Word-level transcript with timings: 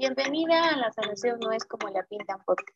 Bienvenida 0.00 0.70
a 0.70 0.76
La 0.78 0.90
Sanación 0.92 1.38
No 1.40 1.52
es 1.52 1.62
como 1.66 1.86
la 1.90 2.02
pintan 2.04 2.38
podcast, 2.46 2.70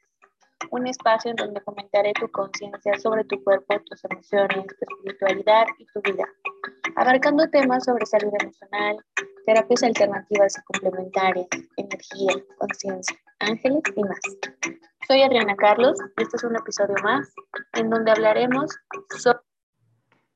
un 0.71 0.86
espacio 0.86 1.30
en 1.30 1.36
donde 1.36 1.62
comentaré 1.62 2.12
tu 2.12 2.30
conciencia 2.30 2.98
sobre 2.98 3.24
tu 3.24 3.43
cuerpo, 3.43 3.80
tus 3.86 4.04
emociones, 4.04 4.66
tu 4.66 4.84
espiritualidad 4.95 5.64
y 5.79 5.87
tu 5.87 6.02
vida, 6.02 6.29
abarcando 6.96 7.48
temas 7.48 7.87
sobre 7.87 8.05
salud 8.05 8.30
emocional, 8.38 8.98
terapias 9.46 9.82
alternativas 9.84 10.59
y 10.59 10.62
complementarias, 10.64 11.46
energía, 11.79 12.45
conciencia, 12.59 13.16
ángeles 13.38 13.82
y 13.96 14.02
más. 14.02 14.20
Soy 15.09 15.22
Adriana 15.22 15.56
Carlos 15.56 15.98
y 16.18 16.25
este 16.25 16.36
es 16.36 16.45
un 16.45 16.56
episodio 16.56 16.96
más 17.02 17.32
en 17.72 17.88
donde 17.88 18.11
hablaremos 18.11 18.70
sobre 19.16 19.38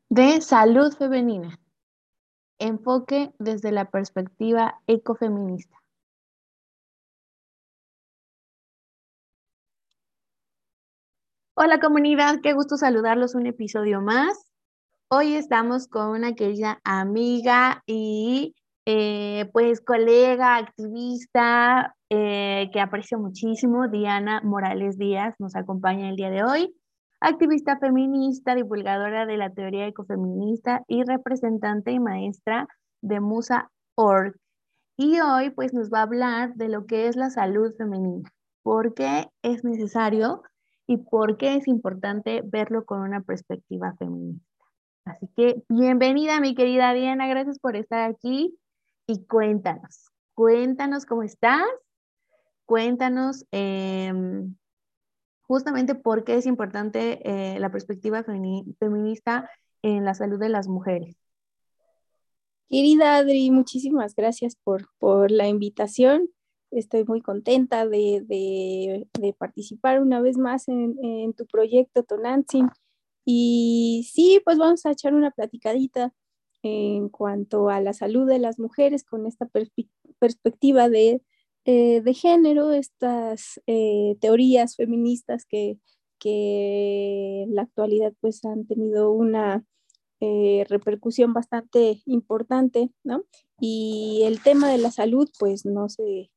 de 0.09 0.41
salud 0.41 0.91
femenina. 0.95 1.61
Enfoque 2.59 3.31
desde 3.39 3.73
la 3.73 3.91
perspectiva 3.91 4.81
ecofeminista. 4.87 5.78
Hola 11.61 11.81
comunidad, 11.81 12.37
qué 12.41 12.53
gusto 12.53 12.77
saludarlos 12.77 13.35
un 13.35 13.47
episodio 13.47 14.01
más. 14.01 14.49
Hoy 15.11 15.35
estamos 15.35 15.89
con 15.89 16.11
una 16.11 16.37
querida 16.37 16.79
amiga 16.85 17.83
y 17.85 18.55
eh, 18.87 19.51
pues 19.53 19.81
colega, 19.81 20.55
activista 20.55 21.97
eh, 22.11 22.71
que 22.73 22.81
aprecio 22.81 23.19
muchísimo, 23.19 23.89
Diana 23.89 24.41
Morales 24.45 24.99
Díaz, 24.99 25.35
nos 25.41 25.57
acompaña 25.57 26.09
el 26.09 26.15
día 26.15 26.31
de 26.31 26.45
hoy 26.45 26.77
activista 27.19 27.77
feminista, 27.81 28.55
divulgadora 28.55 29.27
de 29.27 29.37
la 29.37 29.51
teoría 29.51 29.89
ecofeminista 29.89 30.85
y 30.87 31.03
representante 31.03 31.91
y 31.91 31.99
maestra 31.99 32.69
de 33.03 33.19
Musa 33.19 33.69
Org. 33.97 34.37
Y 34.97 35.19
hoy 35.19 35.51
pues 35.51 35.75
nos 35.75 35.91
va 35.91 35.99
a 35.99 36.03
hablar 36.03 36.55
de 36.55 36.69
lo 36.69 36.87
que 36.87 37.09
es 37.09 37.17
la 37.17 37.31
salud 37.31 37.75
femenina, 37.77 38.31
por 38.63 38.95
qué 38.95 39.27
es 39.43 39.65
necesario 39.65 40.45
y 40.89 40.97
por 40.97 41.37
qué 41.37 41.55
es 41.55 41.69
importante 41.69 42.43
verlo 42.43 42.87
con 42.87 43.03
una 43.03 43.21
perspectiva 43.21 43.95
feminista. 43.99 44.45
Así 45.05 45.29
que 45.37 45.63
bienvenida 45.69 46.41
mi 46.41 46.55
querida 46.55 46.95
Diana, 46.95 47.29
gracias 47.29 47.59
por 47.59 47.77
estar 47.77 48.11
aquí 48.11 48.59
y 49.07 49.25
cuéntanos, 49.27 50.11
cuéntanos 50.35 51.05
cómo 51.05 51.23
estás, 51.23 51.63
cuéntanos 52.65 53.45
em, 53.51 54.57
justamente 55.43 55.95
por 55.95 56.25
qué 56.25 56.37
es 56.37 56.47
importante 56.47 57.21
eh, 57.23 57.61
la 57.61 57.71
perspectiva 57.71 58.25
feminista 58.25 59.49
en 59.83 60.07
la 60.07 60.15
salud 60.15 60.39
de 60.41 60.49
las 60.49 60.69
mujeres. 60.69 61.17
Querida 62.71 63.17
Adri, 63.17 63.51
muchísimas 63.51 64.15
gracias 64.15 64.57
por, 64.57 64.89
por 64.99 65.31
la 65.31 65.49
invitación. 65.49 66.31
Estoy 66.71 67.05
muy 67.05 67.23
contenta 67.23 67.87
de, 67.87 68.23
de, 68.27 69.35
participar 69.39 70.01
una 70.01 70.21
vez 70.21 70.37
más 70.37 70.69
en, 70.69 71.33
tu 71.35 71.47
proyecto 71.47 72.03
Tonantzin. 72.03 72.69
Y 73.25 74.09
sí, 74.13 74.41
pues 74.45 74.59
vamos 74.59 74.87
a 74.87 74.93
echar 74.93 75.15
una 75.15 75.31
platicadita 75.31 76.13
en 76.63 77.09
cuanto 77.09 77.69
a 77.69 77.81
la 77.81 77.93
salud 77.93 78.27
de 78.27 78.39
las 78.39 78.59
mujeres 78.59 79.05
con 79.05 79.27
esta 79.27 79.49
perspectiva 80.19 80.89
de 80.89 81.23
eh, 81.71 82.01
de 82.01 82.15
género, 82.15 82.73
estas 82.73 83.61
eh, 83.67 84.17
teorías 84.23 84.75
feministas 84.75 85.45
que, 85.45 85.79
que, 86.19 87.43
en 87.43 87.55
la 87.55 87.61
actualidad 87.61 88.15
pues 88.21 88.43
han 88.47 88.67
tenido 88.67 89.11
una 89.11 89.67
eh, 90.21 90.65
repercusión 90.71 91.35
bastante 91.35 92.01
importante, 92.07 92.91
¿no? 93.05 93.25
Y 93.61 94.23
el 94.25 94.43
tema 94.43 94.71
de 94.71 94.79
la 94.79 94.91
salud 94.91 95.29
pues 95.39 95.67
no 95.67 95.91
se, 95.91 96.31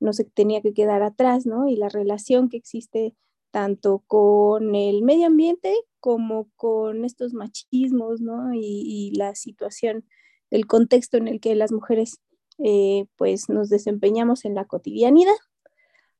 no 0.00 0.12
se 0.12 0.24
tenía 0.24 0.60
que 0.62 0.74
quedar 0.74 1.02
atrás, 1.02 1.46
¿no? 1.46 1.68
Y 1.68 1.76
la 1.76 1.88
relación 1.88 2.48
que 2.48 2.56
existe 2.56 3.14
tanto 3.50 4.04
con 4.06 4.74
el 4.74 5.02
medio 5.02 5.26
ambiente 5.26 5.74
como 6.00 6.48
con 6.56 7.04
estos 7.04 7.34
machismos, 7.34 8.20
¿no? 8.20 8.52
Y, 8.54 8.60
y 8.60 9.16
la 9.16 9.34
situación, 9.34 10.04
el 10.50 10.66
contexto 10.66 11.16
en 11.16 11.28
el 11.28 11.40
que 11.40 11.54
las 11.54 11.72
mujeres 11.72 12.20
eh, 12.58 13.06
pues 13.16 13.48
nos 13.48 13.68
desempeñamos 13.68 14.44
en 14.44 14.54
la 14.54 14.64
cotidianidad. 14.64 15.36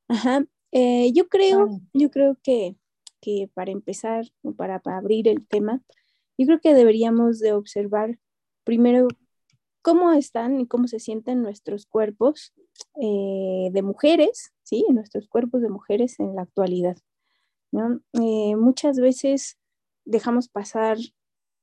Ajá. 0.07 0.45
Eh, 0.71 1.11
yo 1.13 1.27
creo, 1.27 1.81
yo 1.93 2.09
creo 2.09 2.37
que, 2.41 2.75
que 3.21 3.49
para 3.53 3.71
empezar, 3.71 4.25
para, 4.55 4.79
para, 4.79 4.97
abrir 4.97 5.27
el 5.27 5.45
tema, 5.45 5.81
yo 6.37 6.45
creo 6.45 6.59
que 6.61 6.73
deberíamos 6.73 7.39
de 7.39 7.53
observar 7.53 8.19
primero 8.63 9.07
cómo 9.81 10.11
están 10.13 10.59
y 10.59 10.67
cómo 10.67 10.87
se 10.87 10.99
sienten 10.99 11.41
nuestros 11.41 11.85
cuerpos 11.85 12.53
eh, 13.01 13.69
de 13.71 13.81
mujeres, 13.81 14.53
¿sí? 14.63 14.85
Nuestros 14.89 15.27
cuerpos 15.27 15.61
de 15.61 15.69
mujeres 15.69 16.19
en 16.19 16.35
la 16.35 16.43
actualidad. 16.43 16.97
¿no? 17.71 18.01
muchas 18.57 18.99
veces 18.99 19.59
dejamos 20.03 20.49
pasar 20.49 20.97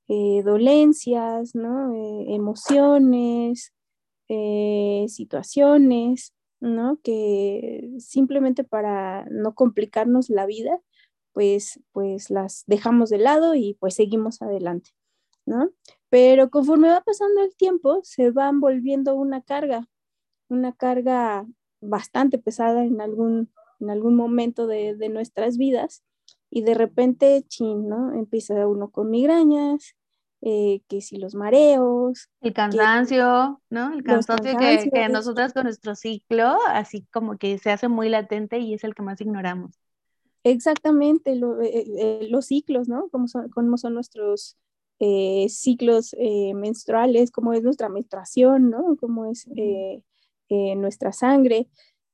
dolencias, 0.07 1.57
¿no? 1.57 1.93
emociones, 2.29 3.73
eh, 4.29 5.07
situaciones, 5.09 6.35
¿no? 6.59 6.99
Que 7.03 7.91
simplemente 7.99 8.65
para 8.65 9.25
no 9.31 9.55
complicarnos 9.55 10.31
la 10.31 10.47
vida, 10.47 10.81
pues, 11.33 11.81
pues 11.93 12.31
las 12.31 12.65
dejamos 12.67 13.11
de 13.11 13.19
lado 13.19 13.55
y 13.55 13.75
pues 13.79 13.95
seguimos 13.95 14.43
adelante, 14.43 14.91
¿no? 15.45 15.71
Pero 16.09 16.51
conforme 16.51 16.89
va 16.89 17.03
pasando 17.03 17.43
el 17.43 17.55
tiempo, 17.57 18.01
se 18.05 18.31
van 18.31 18.61
volviendo 18.61 19.15
una 19.15 19.43
carga, 19.43 19.89
una 20.49 20.73
carga 20.73 21.47
bastante 21.81 22.39
pesada 22.39 22.85
en 22.85 23.01
algún, 23.01 23.53
en 23.81 23.91
algún 23.91 24.15
momento 24.15 24.67
de, 24.67 24.95
de 24.95 25.09
nuestras 25.09 25.59
vidas 25.59 26.03
y 26.51 26.63
de 26.63 26.75
repente, 26.75 27.45
chin, 27.49 27.89
¿no? 27.89 28.13
Empieza 28.15 28.67
uno 28.67 28.91
con 28.91 29.11
migrañas, 29.11 29.97
eh, 30.43 30.83
que 30.89 31.01
si 31.01 31.17
los 31.17 31.35
mareos. 31.35 32.31
El 32.41 32.53
cansancio, 32.53 33.61
¿no? 33.69 33.93
El 33.93 34.05
cansancio 34.05 34.57
que, 34.57 34.91
que 34.93 35.09
nosotras 35.09 35.53
con 35.53 35.65
nuestro 35.65 35.95
ciclo, 35.95 36.57
así 36.69 37.07
como 37.13 37.37
que 37.37 37.59
se 37.59 37.71
hace 37.71 37.89
muy 37.89 38.09
latente 38.09 38.59
y 38.59 38.75
es 38.75 38.85
el 38.85 38.95
que 38.95 39.03
más 39.03 39.21
ignoramos. 39.21 39.81
Exactamente, 40.45 41.33
eh, 41.33 41.85
eh, 41.99 42.29
los 42.31 42.47
ciclos, 42.47 42.89
¿no? 42.89 43.09
Cómo 43.11 43.27
son, 43.27 43.49
cómo 43.49 43.77
son 43.77 43.95
nuestros 43.95 44.57
ciclos 45.49 46.15
menstruales, 46.55 47.31
cómo 47.31 47.53
es 47.53 47.63
nuestra 47.63 47.89
menstruación, 47.89 48.71
¿no? 48.71 48.97
Cómo 48.99 49.27
es 49.27 49.47
nuestra 50.49 51.13
sangre. 51.13 51.69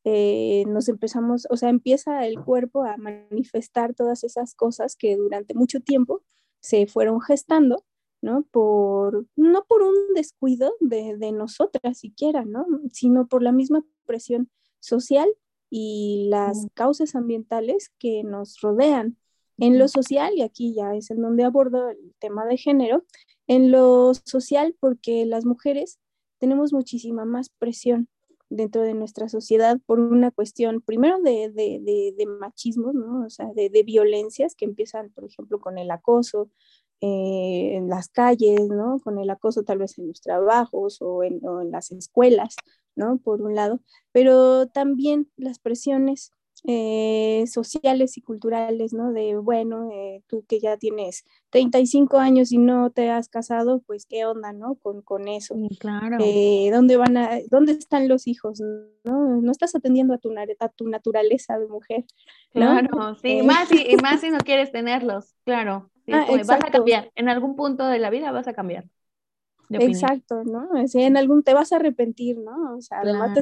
nos 0.05 0.89
empezamos, 0.89 1.47
o 1.51 1.57
sea, 1.57 1.69
empieza 1.69 2.27
el 2.27 2.41
cuerpo 2.41 2.85
a 2.85 2.97
manifestar 2.97 3.95
todas 3.95 4.25
esas 4.25 4.55
cosas 4.55 4.97
que 4.97 5.17
durante 5.17 5.55
mucho 5.55 5.81
tiempo 5.81 6.23
se 6.61 6.87
fueron 6.87 7.21
gestando 7.21 7.85
¿no? 8.23 8.45
Por, 8.51 9.27
no 9.37 9.65
por 9.65 9.83
un 9.83 10.15
descuido 10.15 10.75
de, 10.81 11.17
de 11.19 11.33
nosotras 11.33 11.99
siquiera, 11.99 12.45
¿no? 12.45 12.67
Sino 12.93 13.27
por 13.27 13.43
la 13.43 13.53
misma 13.53 13.85
presión 14.07 14.49
social 14.81 15.29
y 15.69 16.29
las 16.31 16.69
causas 16.75 17.15
ambientales 17.15 17.93
que 17.99 18.23
nos 18.23 18.61
rodean. 18.61 19.19
En 19.63 19.79
lo 19.79 19.87
social, 19.87 20.33
y 20.35 20.43
aquí 20.43 20.75
ya 20.75 20.97
es 20.97 21.13
en 21.13 21.23
donde 21.23 21.45
abordo 21.45 21.89
el 21.89 22.15
tema 22.19 22.45
de 22.47 22.57
género, 22.57 23.05
en 23.47 23.71
lo 23.71 24.13
social 24.13 24.75
porque 24.81 25.25
las 25.25 25.45
mujeres 25.45 26.01
tenemos 26.39 26.73
muchísima 26.73 27.25
más 27.25 27.49
presión 27.61 28.09
dentro 28.51 28.83
de 28.83 28.95
nuestra 28.95 29.29
sociedad 29.29 29.79
por 29.87 30.01
una 30.01 30.33
cuestión, 30.33 30.81
primero 30.81 31.21
de, 31.21 31.53
de, 31.53 32.13
de, 32.17 32.27
machismo, 32.27 32.93
¿no? 32.93 33.25
O 33.25 33.31
sea, 33.31 33.53
de, 33.55 33.83
violencias 33.85 34.57
que 34.57 34.65
empiezan, 34.65 35.11
por 35.11 35.27
ejemplo, 35.27 35.61
con 35.61 35.79
el 35.79 35.93
acoso, 35.93 36.51
eh, 37.01 37.77
en 37.77 37.89
las 37.89 38.09
calles, 38.09 38.69
¿no? 38.69 38.99
Con 38.99 39.21
el 39.21 39.31
acoso 39.31 39.63
tal 39.63 39.79
vez 39.79 39.97
en 39.97 40.09
los 40.09 40.21
trabajos 40.23 40.99
o 41.01 41.23
en, 41.23 41.41
las 41.71 41.93
escuelas, 41.93 42.57
¿no? 42.97 43.19
Por 43.19 43.43
un 43.43 43.55
lado, 43.55 43.79
pero 44.11 44.67
también 44.67 45.31
las 45.37 45.61
presiones 45.61 46.33
eh, 46.65 47.45
sociales 47.49 48.17
y 48.17 48.23
culturales, 48.23 48.93
¿no? 48.93 49.13
De, 49.13 49.37
bueno, 49.37 49.91
eh, 49.93 50.23
tú 50.29 50.45
que 50.49 50.61
ya 50.61 50.77
tienes 50.77 51.25
35 51.51 52.19
años 52.19 52.53
y 52.53 52.59
no 52.59 52.91
te 52.91 53.11
has 53.11 53.29
casado, 53.29 53.83
pues 53.87 54.07
qué 54.07 54.25
onda, 54.25 54.53
¿no? 54.53 54.77
Con, 54.77 55.03
con 55.03 55.29
eso. 55.29 55.57
claro. 55.81 56.19
¿dónde, 56.19 56.97
van 56.97 57.17
a, 57.17 57.39
¿Dónde 57.51 57.73
están 57.73 58.09
los 58.09 58.27
hijos? 58.27 58.61
¿no? 59.05 59.41
no 59.41 59.51
estás 59.53 59.75
atendiendo 59.75 60.15
a 60.15 60.19
tu, 60.19 60.31
a 60.61 60.69
tu 60.69 60.89
naturaleza 60.89 61.59
de 61.59 61.67
mujer. 61.67 62.05
Claro, 62.53 63.17
sí, 63.21 63.43
más 63.43 63.71
y, 63.73 63.93
y 63.93 63.97
más 64.03 64.21
si 64.21 64.31
no 64.31 64.39
quieres 64.39 64.71
tenerlos, 64.71 65.35
claro. 65.45 65.91
Ah, 66.11 66.27
vas 66.29 66.51
a 66.51 66.71
cambiar, 66.71 67.11
en 67.15 67.29
algún 67.29 67.55
punto 67.55 67.87
de 67.87 67.99
la 67.99 68.11
vida 68.11 68.33
vas 68.33 68.49
a 68.49 68.53
cambiar. 68.53 68.85
Exacto, 69.81 70.45
¿no? 70.45 70.69
en 70.75 71.17
algún 71.17 71.43
te 71.43 71.55
vas 71.55 71.73
a 71.73 71.77
arrepentir, 71.77 72.39
¿no? 72.39 72.77
O 72.77 72.81
sea, 72.81 73.01
además 73.01 73.39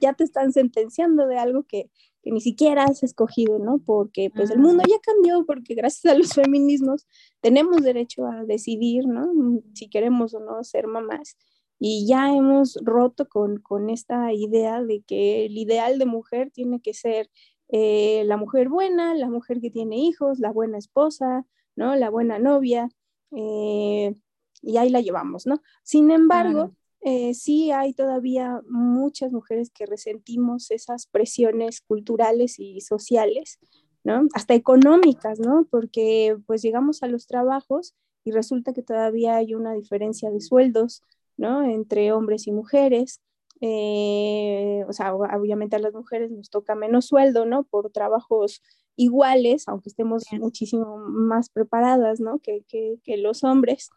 ya 0.00 0.12
te 0.12 0.24
están 0.24 0.52
sentenciando 0.52 1.26
de 1.26 1.38
algo 1.38 1.64
que, 1.64 1.90
que, 2.22 2.30
ni 2.30 2.40
siquiera 2.40 2.84
has 2.84 3.02
escogido, 3.02 3.58
¿no? 3.58 3.78
Porque 3.78 4.30
pues 4.34 4.50
el 4.50 4.58
mundo 4.58 4.82
ya 4.88 4.96
cambió, 5.00 5.44
porque 5.46 5.74
gracias 5.74 6.12
a 6.12 6.16
los 6.16 6.32
feminismos 6.32 7.06
tenemos 7.40 7.82
derecho 7.82 8.26
a 8.26 8.44
decidir, 8.44 9.06
¿no? 9.06 9.28
Si 9.74 9.88
queremos 9.88 10.34
o 10.34 10.40
no 10.40 10.62
ser 10.64 10.86
mamás. 10.86 11.36
y 11.78 12.06
ya 12.06 12.32
hemos 12.32 12.78
roto 12.82 13.28
con, 13.28 13.58
con 13.58 13.90
esta 13.90 14.32
idea 14.32 14.82
de 14.82 15.02
que 15.06 15.46
el 15.46 15.58
ideal 15.58 15.98
de 15.98 16.06
mujer 16.06 16.50
tiene 16.52 16.80
que 16.80 16.94
ser 16.94 17.28
eh, 17.72 18.24
la 18.26 18.36
mujer 18.36 18.68
buena, 18.68 19.14
la 19.14 19.30
mujer 19.30 19.60
que 19.60 19.70
tiene 19.70 19.96
hijos, 19.96 20.38
la 20.38 20.52
buena 20.52 20.76
esposa, 20.76 21.46
¿no? 21.74 21.96
La 21.96 22.10
buena 22.10 22.38
novia, 22.38 22.90
eh, 23.34 24.14
y 24.62 24.76
ahí 24.76 24.88
la 24.88 25.00
llevamos, 25.00 25.46
¿no? 25.46 25.60
Sin 25.82 26.10
embargo, 26.10 26.72
eh, 27.00 27.34
sí 27.34 27.72
hay 27.72 27.94
todavía 27.94 28.60
muchas 28.68 29.32
mujeres 29.32 29.70
que 29.70 29.86
resentimos 29.86 30.70
esas 30.70 31.06
presiones 31.06 31.80
culturales 31.80 32.58
y 32.58 32.80
sociales, 32.80 33.58
¿no? 34.04 34.28
Hasta 34.34 34.54
económicas, 34.54 35.40
¿no? 35.40 35.66
Porque 35.70 36.36
pues 36.46 36.62
llegamos 36.62 37.02
a 37.02 37.08
los 37.08 37.26
trabajos 37.26 37.94
y 38.24 38.30
resulta 38.30 38.72
que 38.72 38.82
todavía 38.82 39.36
hay 39.36 39.54
una 39.54 39.74
diferencia 39.74 40.30
de 40.30 40.40
sueldos, 40.40 41.02
¿no? 41.36 41.64
Entre 41.64 42.12
hombres 42.12 42.46
y 42.46 42.52
mujeres. 42.52 43.20
Eh, 43.64 44.84
o 44.88 44.92
sea, 44.92 45.14
obviamente 45.14 45.76
a 45.76 45.78
las 45.78 45.94
mujeres 45.94 46.30
nos 46.30 46.50
toca 46.50 46.74
menos 46.74 47.06
sueldo, 47.06 47.46
¿no? 47.46 47.62
Por 47.62 47.90
trabajos 47.90 48.60
iguales, 48.96 49.68
aunque 49.68 49.88
estemos 49.88 50.24
muchísimo 50.32 50.98
más 50.98 51.48
preparadas, 51.48 52.20
¿no? 52.20 52.40
Que, 52.40 52.64
que 52.68 53.16
los 53.16 53.44
hombres 53.44 53.90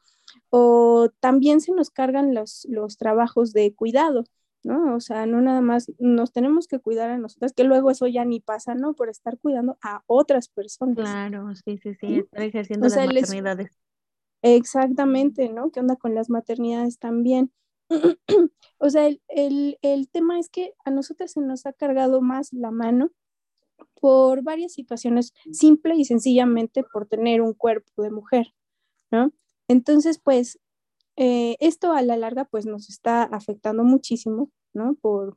o 0.50 1.10
también 1.20 1.62
se 1.62 1.74
nos 1.74 1.90
cargan 1.90 2.34
los, 2.34 2.66
los 2.70 2.98
trabajos 2.98 3.54
de 3.54 3.74
cuidado, 3.74 4.24
¿no? 4.64 4.96
O 4.96 5.00
sea, 5.00 5.26
no 5.26 5.42
nada 5.42 5.62
más 5.62 5.92
nos 6.00 6.32
tenemos 6.32 6.68
que 6.68 6.80
cuidar 6.80 7.10
a 7.10 7.18
nosotras, 7.18 7.54
que 7.54 7.64
luego 7.64 7.92
eso 7.92 8.08
ya 8.08 8.26
ni 8.26 8.40
pasa, 8.40 8.76
¿no? 8.76 8.94
Por 8.94 9.10
estar 9.10 9.38
cuidando 9.38 9.78
a 9.82 10.04
otras 10.08 10.50
personas. 10.50 10.96
Claro, 10.96 11.54
sí, 11.56 11.78
sí, 11.78 11.96
sí, 11.96 12.20
estar 12.20 12.42
ejerciendo 12.42 12.88
las 12.88 12.98
maternidades. 12.98 13.72
Exactamente, 14.42 15.50
¿no? 15.50 15.72
¿Qué 15.72 15.80
onda 15.80 15.96
con 15.96 16.14
las 16.14 16.30
maternidades 16.30 17.00
también? 17.00 17.52
o 18.78 18.90
sea, 18.90 19.08
el, 19.08 19.22
el, 19.28 19.78
el 19.82 20.10
tema 20.10 20.40
es 20.40 20.50
que 20.50 20.74
a 20.86 20.92
nosotras 20.92 21.32
se 21.32 21.42
nos 21.42 21.66
ha 21.66 21.74
cargado 21.74 22.22
más 22.22 22.54
la 22.54 22.72
mano 22.72 23.12
por 24.00 24.44
varias 24.44 24.74
situaciones, 24.74 25.34
simple 25.52 25.96
y 25.96 26.06
sencillamente 26.06 26.84
por 26.84 27.08
tener 27.08 27.42
un 27.42 27.54
cuerpo 27.54 28.04
de 28.04 28.12
mujer, 28.12 28.54
¿no? 29.12 29.32
Entonces, 29.68 30.20
pues, 30.20 30.60
eh, 31.16 31.56
esto 31.60 31.94
a 31.94 32.02
la 32.02 32.18
larga, 32.18 32.46
pues, 32.46 32.66
nos 32.66 32.90
está 32.90 33.24
afectando 33.24 33.84
muchísimo, 33.84 34.52
¿no? 34.74 34.96
Por, 34.96 35.36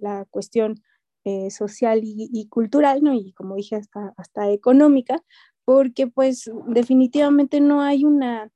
la 0.00 0.24
cuestión 0.30 0.82
eh, 1.24 1.50
social 1.50 2.00
y, 2.02 2.46
cultural, 2.48 3.02
¿no? 3.02 3.14
Y 3.14 3.32
como 3.32 3.56
dije, 3.56 3.76
hasta, 3.76 4.14
hasta 4.16 4.50
económica, 4.50 5.22
porque, 5.64 6.06
pues, 6.06 6.50
definitivamente 6.66 7.60
no 7.60 7.82
hay 7.82 8.04
una, 8.04 8.50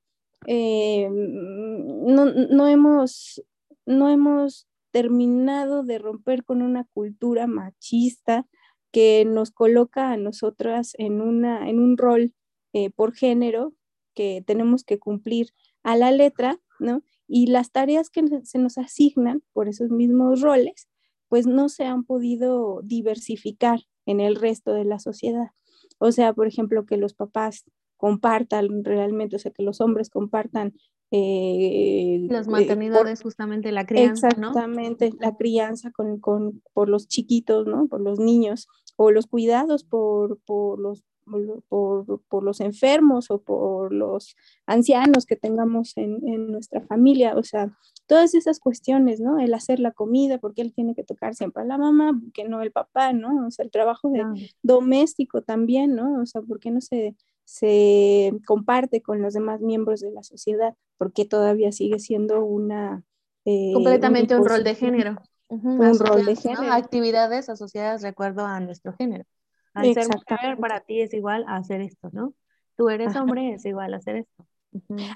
eh, 0.46 1.08
no, 1.10 2.26
no, 2.26 2.66
hemos, 2.68 3.42
no 3.86 4.08
hemos 4.08 4.66
terminado 4.90 5.82
de 5.82 5.98
romper 5.98 6.44
con 6.44 6.62
una 6.62 6.84
cultura 6.92 7.46
machista 7.46 8.46
que 8.90 9.24
nos 9.24 9.50
coloca 9.50 10.10
a 10.10 10.16
nosotras 10.16 10.92
en, 10.98 11.20
una, 11.20 11.68
en 11.68 11.78
un 11.78 11.96
rol 11.96 12.34
por 12.96 13.14
género 13.14 13.74
que 14.14 14.42
tenemos 14.46 14.84
que 14.84 14.98
cumplir 14.98 15.48
a 15.82 15.96
la 15.96 16.10
letra, 16.10 16.60
¿no? 16.78 17.02
Y 17.26 17.46
las 17.46 17.70
tareas 17.70 18.10
que 18.10 18.22
se 18.44 18.58
nos 18.58 18.78
asignan 18.78 19.42
por 19.52 19.68
esos 19.68 19.90
mismos 19.90 20.40
roles, 20.40 20.88
pues 21.28 21.46
no 21.46 21.68
se 21.68 21.84
han 21.84 22.04
podido 22.04 22.82
diversificar 22.82 23.80
en 24.06 24.20
el 24.20 24.36
resto 24.36 24.72
de 24.72 24.84
la 24.84 24.98
sociedad. 24.98 25.52
O 25.98 26.12
sea, 26.12 26.32
por 26.32 26.46
ejemplo, 26.46 26.84
que 26.84 26.96
los 26.96 27.14
papás 27.14 27.64
compartan 28.02 28.82
realmente, 28.82 29.36
o 29.36 29.38
sea, 29.38 29.52
que 29.52 29.62
los 29.62 29.80
hombres 29.80 30.10
compartan 30.10 30.74
eh, 31.12 32.26
las 32.28 32.48
eh, 32.48 32.50
maternidades, 32.50 33.22
justamente 33.22 33.70
la 33.70 33.86
crianza, 33.86 34.26
exactamente, 34.26 35.12
la 35.20 35.36
crianza 35.36 35.92
con, 35.92 36.18
con, 36.18 36.64
por 36.72 36.88
los 36.88 37.06
chiquitos, 37.06 37.68
¿no? 37.68 37.86
Por 37.86 38.00
los 38.00 38.18
niños, 38.18 38.66
o 38.96 39.12
los 39.12 39.28
cuidados 39.28 39.84
por, 39.84 40.40
por 40.44 40.80
los 40.80 41.04
por, 41.68 42.20
por, 42.28 42.42
los 42.42 42.60
enfermos 42.60 43.30
o 43.30 43.40
por 43.40 43.92
los 43.92 44.34
ancianos 44.66 45.24
que 45.24 45.36
tengamos 45.36 45.96
en, 45.96 46.26
en, 46.26 46.50
nuestra 46.50 46.80
familia, 46.80 47.36
o 47.36 47.44
sea, 47.44 47.70
todas 48.08 48.34
esas 48.34 48.58
cuestiones, 48.58 49.20
¿no? 49.20 49.38
El 49.38 49.54
hacer 49.54 49.78
la 49.78 49.92
comida, 49.92 50.38
porque 50.38 50.62
él 50.62 50.74
tiene 50.74 50.96
que 50.96 51.04
tocar 51.04 51.36
siempre 51.36 51.62
a 51.62 51.66
la 51.66 51.78
mamá, 51.78 52.20
que 52.34 52.42
no 52.48 52.60
el 52.62 52.72
papá, 52.72 53.12
¿no? 53.12 53.46
O 53.46 53.50
sea, 53.52 53.64
el 53.64 53.70
trabajo 53.70 54.10
de 54.10 54.24
doméstico 54.64 55.42
también, 55.42 55.94
¿no? 55.94 56.20
O 56.20 56.26
sea, 56.26 56.42
¿por 56.42 56.58
qué 56.58 56.72
no 56.72 56.80
se, 56.80 57.14
se 57.52 58.32
comparte 58.46 59.02
con 59.02 59.20
los 59.20 59.34
demás 59.34 59.60
miembros 59.60 60.00
de 60.00 60.10
la 60.10 60.22
sociedad? 60.22 60.74
Porque 60.96 61.26
todavía 61.26 61.70
sigue 61.70 61.98
siendo 61.98 62.42
una... 62.42 63.04
Eh, 63.44 63.72
Completamente 63.74 64.34
un, 64.34 64.46
rol 64.46 64.64
de 64.64 64.74
género. 64.74 65.16
un 65.48 65.98
rol 65.98 66.24
de 66.24 66.34
género. 66.34 66.72
Actividades 66.72 67.50
asociadas 67.50 68.00
de 68.00 68.08
acuerdo 68.08 68.46
a 68.46 68.58
nuestro 68.60 68.94
género. 68.94 69.24
Al 69.74 69.92
ser 69.92 70.06
mujer, 70.08 70.56
para 70.56 70.80
ti 70.80 71.02
es 71.02 71.12
igual 71.12 71.44
a 71.46 71.56
hacer 71.56 71.82
esto, 71.82 72.08
¿no? 72.12 72.32
Tú 72.74 72.88
eres 72.88 73.14
hombre, 73.16 73.52
es 73.52 73.66
igual 73.66 73.92
a 73.92 73.98
hacer 73.98 74.16
esto. 74.16 74.46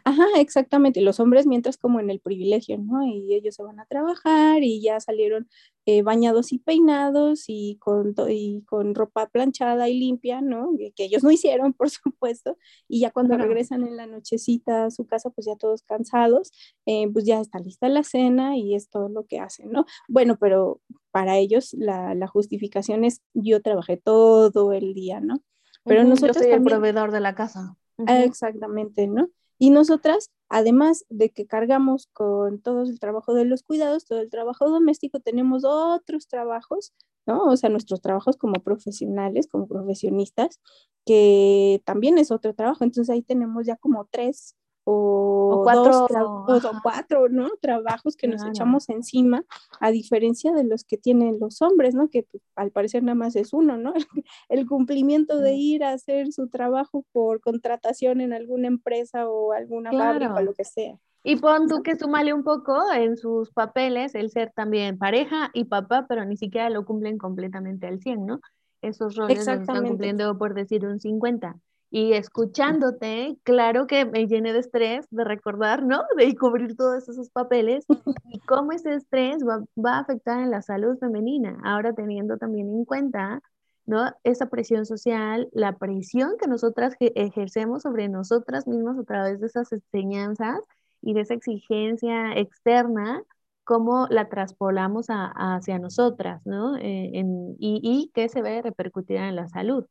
Ajá, 0.05 0.25
exactamente. 0.37 1.00
Los 1.00 1.19
hombres 1.19 1.47
mientras 1.47 1.79
como 1.79 1.99
en 2.00 2.11
el 2.11 2.20
privilegio, 2.20 2.79
¿no? 2.79 3.06
Y 3.06 3.35
ellos 3.35 3.55
se 3.55 3.62
van 3.62 3.81
a 3.81 3.87
trabajar 3.87 4.62
y 4.62 4.82
ya 4.82 5.00
salieron 5.00 5.49
eh, 5.87 6.03
bañados 6.03 6.53
y 6.53 6.58
peinados 6.58 7.44
y 7.49 7.79
con, 7.81 8.14
y 8.29 8.62
con 8.62 8.94
ropa 8.94 9.29
planchada 9.29 9.88
y 9.88 9.99
limpia, 9.99 10.43
¿no? 10.43 10.70
Que, 10.94 11.05
ellos 11.05 11.23
no 11.23 11.31
hicieron, 11.31 11.73
por 11.75 11.88
supuesto. 11.91 12.58
Y 12.87 13.00
ya 13.00 13.11
cuando 13.11 13.37
regresan 13.38 13.87
en 13.87 13.97
la 13.97 14.06
nochecita 14.06 14.87
a 14.87 14.91
su 14.91 15.06
casa, 15.06 15.31
pues 15.31 15.47
ya 15.47 15.56
todos 15.56 15.82
cansados, 15.82 16.52
eh, 16.85 17.09
pues 17.12 17.25
ya 17.25 17.41
está 17.41 17.59
lista 17.59 17.88
la 17.88 18.02
cena 18.02 18.56
y 18.56 18.75
es 18.75 18.91
todo 18.91 19.09
lo 19.09 19.25
que 19.25 19.41
hacen, 19.41 19.70
¿no? 19.70 19.87
Bueno, 20.09 20.37
pero 20.38 20.81
para 21.11 21.38
ellos 21.38 21.73
la, 21.79 22.14
la 22.14 22.26
justificación 22.26 23.05
es 23.05 23.23
yo 23.32 23.62
trabajé 23.62 23.97
todo 23.97 24.73
el 24.73 24.93
día, 24.93 25.20
¿no? 25.20 25.43
Pero 25.85 26.05
nosotros 26.05 26.37
yo 26.37 26.43
soy 26.43 26.52
el 26.52 26.62
proveedor 26.62 27.12
de 27.12 27.20
la 27.20 27.35
casa. 27.35 27.76
Exactamente, 27.99 29.06
¿no? 29.06 29.31
Y 29.58 29.70
nosotras, 29.70 30.31
además 30.49 31.05
de 31.08 31.31
que 31.31 31.47
cargamos 31.47 32.08
con 32.12 32.61
todo 32.61 32.82
el 32.82 32.99
trabajo 33.00 33.35
de 33.35 33.44
los 33.44 33.62
cuidados, 33.62 34.06
todo 34.06 34.20
el 34.20 34.31
trabajo 34.31 34.69
doméstico, 34.69 35.20
tenemos 35.20 35.64
otros 35.64 36.29
trabajos, 36.29 36.93
¿no? 37.26 37.44
O 37.44 37.56
sea, 37.56 37.70
nuestros 37.70 38.00
trabajos 38.00 38.37
como 38.37 38.62
profesionales, 38.62 39.49
como 39.49 39.67
profesionistas, 39.67 40.61
que 41.06 41.82
también 41.85 42.19
es 42.19 42.31
otro 42.31 42.55
trabajo. 42.55 42.85
Entonces 42.85 43.11
ahí 43.11 43.23
tenemos 43.23 43.67
ya 43.67 43.76
como 43.76 44.06
tres 44.11 44.55
o, 44.88 45.62
cuatro, 45.65 46.06
dos, 46.47 46.65
o 46.65 46.73
cuatro 46.81 47.28
¿no? 47.28 47.50
trabajos 47.61 48.16
que 48.16 48.28
nos 48.28 48.45
echamos 48.45 48.88
encima, 48.88 49.45
a 49.81 49.90
diferencia 49.90 50.52
de 50.52 50.62
los 50.62 50.85
que 50.85 50.97
tienen 50.97 51.40
los 51.40 51.61
hombres, 51.61 51.97
¿no? 51.97 52.09
que 52.09 52.23
pues, 52.23 52.40
al 52.55 52.71
parecer 52.71 53.02
nada 53.02 53.16
más 53.16 53.35
es 53.35 53.52
uno, 53.52 53.76
¿no? 53.76 53.93
el 54.49 54.66
cumplimiento 54.66 55.38
de 55.38 55.55
ir 55.55 55.83
a 55.83 55.90
hacer 55.90 56.33
su 56.33 56.49
trabajo 56.49 57.05
por 57.11 57.40
contratación 57.40 58.21
en 58.21 58.33
alguna 58.33 58.69
empresa 58.69 59.28
o 59.28 59.52
alguna 59.52 59.90
fábrica 59.90 60.35
o 60.35 60.43
lo 60.43 60.55
que 60.55 60.64
sea. 60.64 60.97
Y 61.25 61.35
pon 61.35 61.66
tú 61.66 61.83
que 61.83 61.97
súmale 61.97 62.33
un 62.33 62.45
poco 62.45 62.93
en 62.93 63.16
sus 63.16 63.50
papeles 63.50 64.14
el 64.14 64.31
ser 64.31 64.52
también 64.52 64.99
pareja 64.99 65.50
y 65.52 65.64
papá, 65.64 66.07
pero 66.09 66.25
ni 66.25 66.37
siquiera 66.37 66.71
lo 66.71 66.85
cumplen 66.85 67.19
completamente 67.19 67.88
al 67.88 68.00
100, 68.00 68.25
¿no? 68.25 68.40
Esos 68.83 69.16
roles 69.16 69.38
los 69.38 69.49
están 69.49 69.85
cumpliendo 69.85 70.38
por 70.38 70.55
decir 70.55 70.87
un 70.87 71.00
50 71.00 71.57
y 71.97 72.12
escuchándote, 72.12 73.38
claro 73.43 73.87
que 73.87 74.05
me 74.05 74.26
llené 74.26 74.53
de 74.53 74.59
estrés 74.59 75.07
de 75.09 75.25
recordar, 75.25 75.83
¿no? 75.83 76.03
De 76.19 76.37
cubrir 76.37 76.76
todos 76.76 77.09
esos 77.09 77.31
papeles 77.31 77.87
y 78.31 78.38
cómo 78.41 78.73
ese 78.73 78.97
estrés 78.97 79.43
va, 79.43 79.95
a 79.95 80.00
afectar 80.00 80.43
en 80.43 80.50
la 80.50 80.61
salud 80.61 80.99
femenina. 80.99 81.59
Ahora 81.65 81.95
teniendo 81.95 82.37
también 82.37 82.69
en 82.69 82.85
cuenta, 82.85 83.41
¿no? 83.87 84.12
Esa 84.25 84.50
presión 84.50 84.85
social, 84.85 85.49
la 85.53 85.79
presión 85.79 86.35
que 86.38 86.49
nosotras 86.49 86.95
ejercemos 87.00 87.85
sobre 87.85 88.11
nosotras 88.11 88.67
mismas 88.67 88.99
a 88.99 89.05
través 89.05 89.41
de 89.41 89.47
esas 89.47 89.73
enseñanzas 89.73 90.61
y 91.00 91.15
de 91.15 91.23
esa 91.23 91.33
exigencia 91.33 92.37
externa, 92.37 93.23
cómo 93.65 94.07
la 94.11 94.29
traspolamos 94.29 95.07
hacia 95.09 95.79
nosotras, 95.79 96.43
¿no? 96.45 96.76
Eh, 96.76 97.11
y, 97.59 97.81
y 97.83 98.11
que 98.12 98.29
se 98.29 98.43
ve 98.43 98.61
repercutida 98.61 99.31
en 99.31 99.37
la 99.37 99.49
salud 99.49 99.87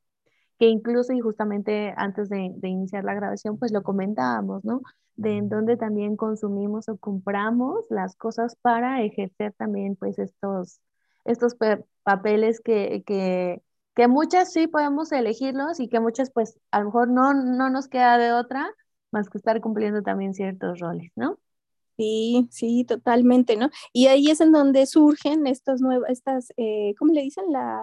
que 0.60 0.68
incluso 0.68 1.14
y 1.14 1.20
justamente 1.20 1.94
antes 1.98 2.30
de, 2.30 2.54
iniciar 2.64 3.04
la 3.04 3.14
grabación, 3.14 3.58
pues 3.58 3.72
lo 3.72 3.84
comentábamos, 3.84 4.64
¿no? 4.66 4.82
De 5.16 5.38
en 5.38 5.50
dónde 5.50 5.78
también 5.78 6.18
consumimos 6.18 6.90
o 6.90 6.98
compramos 6.98 7.86
las 7.90 8.16
cosas 8.16 8.56
para 8.62 9.02
ejercer 9.04 9.54
también 9.54 9.96
pues 9.96 10.20
estos, 10.20 10.82
estos 11.26 11.56
papeles 12.04 12.62
que, 12.62 13.04
que, 13.06 13.62
que 13.96 14.08
muchas 14.08 14.52
sí 14.54 14.68
podemos 14.68 15.12
elegirlos 15.12 15.80
y 15.80 15.90
que 15.90 16.00
muchas 16.00 16.32
pues 16.32 16.60
a 16.72 16.80
lo 16.80 16.86
mejor 16.86 17.10
no, 17.10 17.34
no 17.34 17.70
nos 17.70 17.88
queda 17.88 18.18
de 18.18 18.34
otra 18.34 18.70
más 19.12 19.30
que 19.30 19.38
estar 19.38 19.62
cumpliendo 19.62 20.02
también 20.04 20.34
ciertos 20.34 20.80
roles, 20.80 21.12
¿no? 21.16 21.40
Sí, 21.98 22.48
sí, 22.52 22.84
totalmente, 22.84 23.56
¿no? 23.56 23.70
Y 23.94 24.08
ahí 24.08 24.30
es 24.30 24.42
en 24.42 24.52
donde 24.52 24.86
surgen 24.86 25.48
estas 25.48 25.80
nuevas, 25.80 26.10
estas, 26.10 26.52
eh, 26.58 26.94
¿cómo 27.00 27.14
le 27.14 27.22
dicen? 27.22 27.46
La, 27.52 27.82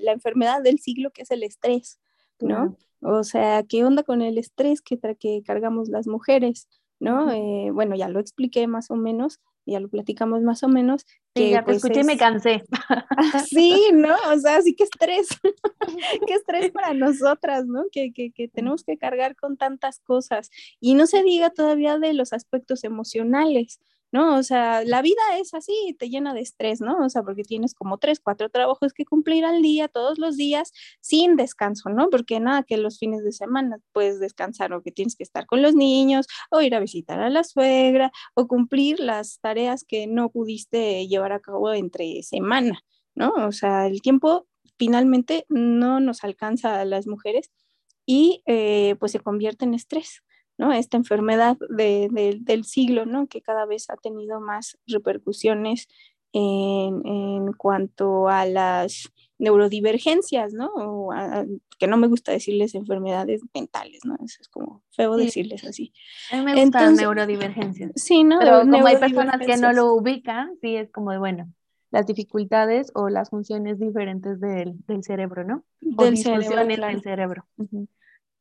la, 0.00 0.12
enfermedad 0.12 0.62
del 0.62 0.78
siglo 0.78 1.10
que 1.10 1.22
es 1.22 1.30
el 1.32 1.42
estrés, 1.42 1.98
¿no? 2.40 2.76
O 3.00 3.24
sea, 3.24 3.64
¿qué 3.64 3.84
onda 3.84 4.04
con 4.04 4.22
el 4.22 4.38
estrés 4.38 4.80
que, 4.80 4.98
que 5.18 5.42
cargamos 5.44 5.88
las 5.88 6.06
mujeres, 6.06 6.68
¿no? 7.00 7.32
Eh, 7.32 7.70
bueno, 7.72 7.96
ya 7.96 8.08
lo 8.08 8.20
expliqué 8.20 8.68
más 8.68 8.92
o 8.92 8.94
menos, 8.96 9.40
ya 9.66 9.80
lo 9.80 9.88
platicamos 9.88 10.42
más 10.42 10.62
o 10.62 10.68
menos. 10.68 11.06
Sí, 11.34 11.50
ya 11.50 11.58
te 11.58 11.64
pues, 11.64 11.76
escuché 11.78 12.00
y 12.00 12.04
me 12.04 12.16
cansé. 12.16 12.64
sí, 13.48 13.90
¿no? 13.92 14.14
O 14.32 14.38
sea, 14.38 14.62
sí 14.62 14.74
que 14.74 14.84
estrés, 14.84 15.28
qué 16.26 16.34
estrés 16.34 16.70
para 16.70 16.94
nosotras, 16.94 17.66
¿no? 17.66 17.84
Que, 17.90 18.12
que, 18.12 18.30
que 18.30 18.48
tenemos 18.48 18.84
que 18.84 18.96
cargar 18.96 19.36
con 19.36 19.56
tantas 19.56 19.98
cosas. 20.00 20.50
Y 20.80 20.94
no 20.94 21.06
se 21.06 21.22
diga 21.22 21.50
todavía 21.50 21.98
de 21.98 22.14
los 22.14 22.32
aspectos 22.32 22.84
emocionales. 22.84 23.80
¿No? 24.16 24.36
O 24.36 24.42
sea, 24.42 24.82
la 24.82 25.02
vida 25.02 25.20
es 25.38 25.52
así, 25.52 25.94
te 25.98 26.08
llena 26.08 26.32
de 26.32 26.40
estrés, 26.40 26.80
¿no? 26.80 27.04
O 27.04 27.08
sea, 27.10 27.22
porque 27.22 27.42
tienes 27.44 27.74
como 27.74 27.98
tres, 27.98 28.18
cuatro 28.18 28.48
trabajos 28.48 28.94
que 28.94 29.04
cumplir 29.04 29.44
al 29.44 29.60
día, 29.60 29.88
todos 29.88 30.18
los 30.18 30.38
días, 30.38 30.72
sin 31.00 31.36
descanso, 31.36 31.90
¿no? 31.90 32.08
Porque 32.08 32.40
nada, 32.40 32.62
que 32.62 32.78
los 32.78 32.98
fines 32.98 33.22
de 33.24 33.32
semana 33.32 33.78
puedes 33.92 34.18
descansar 34.18 34.72
o 34.72 34.82
que 34.82 34.90
tienes 34.90 35.16
que 35.16 35.22
estar 35.22 35.44
con 35.44 35.60
los 35.60 35.74
niños 35.74 36.26
o 36.50 36.62
ir 36.62 36.74
a 36.74 36.80
visitar 36.80 37.20
a 37.20 37.28
la 37.28 37.44
suegra 37.44 38.10
o 38.34 38.48
cumplir 38.48 39.00
las 39.00 39.38
tareas 39.40 39.84
que 39.84 40.06
no 40.06 40.30
pudiste 40.30 41.06
llevar 41.08 41.32
a 41.32 41.40
cabo 41.40 41.74
entre 41.74 42.22
semana, 42.22 42.80
¿no? 43.14 43.34
O 43.46 43.52
sea, 43.52 43.86
el 43.86 44.00
tiempo 44.00 44.46
finalmente 44.78 45.44
no 45.50 46.00
nos 46.00 46.24
alcanza 46.24 46.80
a 46.80 46.86
las 46.86 47.06
mujeres 47.06 47.50
y 48.06 48.42
eh, 48.46 48.96
pues 48.98 49.12
se 49.12 49.20
convierte 49.20 49.66
en 49.66 49.74
estrés. 49.74 50.22
¿No? 50.58 50.72
Esta 50.72 50.96
enfermedad 50.96 51.56
del 51.68 52.64
siglo, 52.64 53.06
¿no? 53.06 53.26
Que 53.26 53.42
cada 53.42 53.66
vez 53.66 53.90
ha 53.90 53.96
tenido 53.96 54.40
más 54.40 54.78
repercusiones 54.86 55.88
en, 56.32 57.52
cuanto 57.54 58.28
a 58.28 58.44
las 58.46 59.10
neurodivergencias, 59.38 60.52
¿no? 60.52 60.70
que 61.78 61.86
no 61.86 61.96
me 61.98 62.06
gusta 62.06 62.32
decirles 62.32 62.74
enfermedades 62.74 63.42
mentales, 63.54 64.00
¿no? 64.04 64.16
Eso 64.24 64.38
es 64.40 64.48
como 64.48 64.82
feo 64.90 65.16
decirles 65.16 65.64
así. 65.64 65.92
A 66.32 66.38
mí 66.38 66.44
me 66.44 66.62
gustan 66.62 66.96
neurodivergencias. 66.96 67.92
Sí, 67.96 68.24
¿no? 68.24 68.38
Pero 68.38 68.60
como 68.60 68.86
hay 68.86 68.96
personas 68.96 69.38
que 69.44 69.56
no 69.58 69.72
lo 69.72 69.92
ubican, 69.92 70.56
sí 70.60 70.76
es 70.76 70.90
como 70.90 71.10
de, 71.12 71.18
bueno, 71.18 71.52
las 71.90 72.06
dificultades 72.06 72.90
o 72.94 73.08
las 73.08 73.30
funciones 73.30 73.78
diferentes 73.78 74.40
del, 74.40 74.76
cerebro, 75.02 75.44
¿no? 75.44 75.64
del 75.80 76.16
cerebro, 76.16 76.66
del 76.66 77.02
cerebro. 77.02 77.46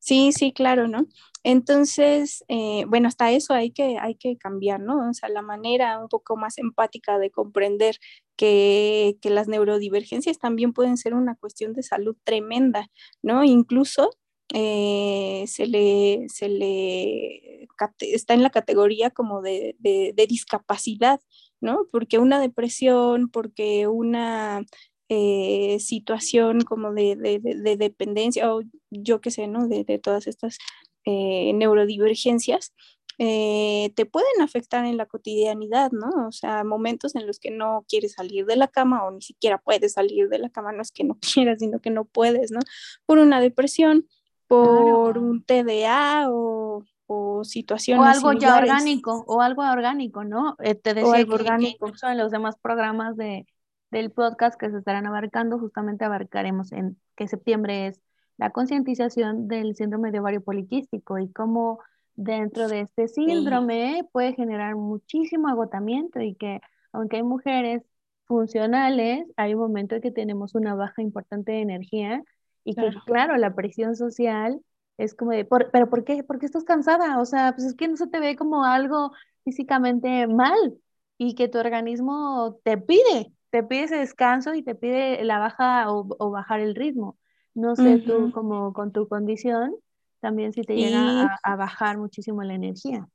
Sí, 0.05 0.31
sí, 0.33 0.53
claro, 0.53 0.87
¿no? 0.87 1.07
Entonces, 1.43 2.43
eh, 2.47 2.85
bueno, 2.87 3.07
hasta 3.07 3.31
eso 3.31 3.53
hay 3.55 3.71
que, 3.71 3.97
hay 3.99 4.13
que 4.15 4.37
cambiar, 4.37 4.79
¿no? 4.79 5.09
O 5.09 5.13
sea, 5.15 5.29
la 5.29 5.41
manera 5.41 5.99
un 5.99 6.09
poco 6.09 6.37
más 6.37 6.59
empática 6.59 7.17
de 7.17 7.31
comprender 7.31 7.97
que, 8.37 9.17
las 9.23 9.47
neurodivergencias 9.47 10.37
también 10.37 10.73
pueden 10.73 10.97
ser 10.97 11.15
una 11.15 11.35
cuestión 11.35 11.73
de 11.73 11.81
salud 11.81 12.15
tremenda, 12.23 12.91
¿no? 13.23 13.43
Incluso 13.43 14.11
eh, 14.53 15.45
se 15.47 15.65
le, 15.65 16.25
se 16.29 16.49
le 16.49 17.67
está 17.99 18.35
en 18.35 18.43
la 18.43 18.51
categoría 18.51 19.09
como 19.09 19.41
de, 19.41 19.75
de 19.79 20.27
discapacidad, 20.27 21.19
¿no? 21.61 21.87
Porque 21.91 22.19
una 22.19 22.39
depresión, 22.39 23.29
porque 23.29 23.87
una 23.87 24.63
eh, 25.07 25.77
situación 25.79 26.61
como 26.61 26.91
de, 26.91 27.39
dependencia 27.77 28.53
o 28.53 28.61
yo 28.89 29.21
qué 29.21 29.29
sé, 29.29 29.47
¿no? 29.47 29.67
De, 29.67 29.99
todas 29.99 30.25
estas 30.25 30.57
eh, 31.05 31.53
neurodivergencias, 31.53 32.73
eh, 33.19 33.93
te 33.95 34.07
pueden 34.07 34.41
afectar 34.41 34.83
en 34.85 34.97
la 34.97 35.05
cotidianidad, 35.05 35.91
¿no? 35.91 36.27
O 36.27 36.31
sea, 36.31 36.63
momentos 36.63 37.15
en 37.15 37.27
los 37.27 37.39
que 37.39 37.51
no 37.51 37.85
quieres 37.87 38.13
salir 38.13 38.47
de 38.47 38.55
la 38.55 38.67
cama 38.67 39.05
o 39.05 39.11
ni 39.11 39.21
siquiera 39.21 39.59
puedes 39.59 39.93
salir 39.93 40.27
de 40.27 40.39
la 40.39 40.49
cama, 40.49 40.71
no 40.71 40.81
es 40.81 40.91
que 40.91 41.03
no 41.03 41.17
quieras, 41.33 41.59
sino 41.59 41.79
que 41.79 41.91
no 41.91 42.05
puedes, 42.05 42.51
¿no? 42.51 42.59
Por 43.05 43.19
una 43.19 43.39
depresión, 43.39 44.07
por 44.47 45.19
un 45.19 45.43
TDA 45.43 46.29
o, 46.31 46.83
o 47.05 47.43
situaciones. 47.43 48.03
O 48.03 48.27
algo 48.27 48.39
ya 48.39 48.57
orgánico, 48.57 49.23
o 49.27 49.41
algo 49.41 49.61
orgánico, 49.61 50.23
¿no? 50.23 50.55
te 50.57 50.93
decía 50.95 51.13
algo 51.13 51.35
orgánico. 51.35 51.91
en 52.03 52.17
los 52.17 52.31
demás 52.31 52.55
programas 52.59 53.15
de, 53.17 53.45
del 53.91 54.11
podcast 54.11 54.59
que 54.59 54.69
se 54.69 54.77
estarán 54.77 55.07
abarcando, 55.07 55.59
justamente 55.59 56.05
abarcaremos 56.05 56.71
en 56.71 56.97
que 57.15 57.27
septiembre 57.27 57.87
es 57.87 58.01
la 58.37 58.49
concientización 58.49 59.47
del 59.47 59.75
síndrome 59.75 60.11
de 60.11 60.19
ovario 60.19 60.41
poliquístico 60.41 61.17
y 61.19 61.31
cómo 61.31 61.79
dentro 62.15 62.67
de 62.67 62.81
este 62.81 63.07
síndrome 63.07 64.07
puede 64.11 64.33
generar 64.33 64.75
muchísimo 64.75 65.47
agotamiento 65.47 66.21
y 66.21 66.35
que 66.35 66.61
aunque 66.91 67.17
hay 67.17 67.23
mujeres 67.23 67.83
funcionales, 68.25 69.27
hay 69.37 69.53
un 69.53 69.61
momento 69.61 69.95
en 69.95 70.01
que 70.01 70.11
tenemos 70.11 70.55
una 70.55 70.75
baja 70.75 71.01
importante 71.01 71.51
de 71.51 71.61
energía 71.61 72.23
y 72.63 72.75
que 72.75 72.89
claro, 73.05 73.37
la 73.37 73.53
presión 73.53 73.95
social 73.95 74.59
es 74.97 75.13
como 75.13 75.31
de, 75.31 75.45
pero 75.45 75.89
¿por 75.89 76.03
qué? 76.03 76.23
¿por 76.23 76.39
qué 76.39 76.45
estás 76.45 76.63
cansada? 76.63 77.19
O 77.19 77.25
sea, 77.25 77.53
pues 77.53 77.67
es 77.67 77.75
que 77.75 77.87
no 77.87 77.97
se 77.97 78.07
te 78.07 78.19
ve 78.19 78.35
como 78.35 78.63
algo 78.63 79.11
físicamente 79.43 80.27
mal 80.27 80.77
y 81.17 81.35
que 81.35 81.47
tu 81.47 81.59
organismo 81.59 82.59
te 82.63 82.77
pide 82.77 83.34
te 83.55 83.63
pide 83.63 83.83
ese 83.83 83.95
descanso 83.95 84.53
y 84.53 84.63
te 84.63 84.75
pide 84.75 85.23
la 85.23 85.39
baja 85.39 85.89
o, 85.89 86.29
bajar 86.29 86.59
el 86.59 86.75
ritmo. 86.75 87.17
No 87.53 87.77
sé 87.77 87.99
tú 87.99 88.29
como 88.33 88.73
con 88.73 88.91
tu 88.91 89.07
condición, 89.07 89.73
también 90.19 90.51
si 90.51 90.63
te 90.63 90.75
llega 90.75 91.29
a, 91.41 91.55
bajar 91.55 91.97
muchísimo 91.97 92.43
la 92.43 92.53
energía. 92.53 93.07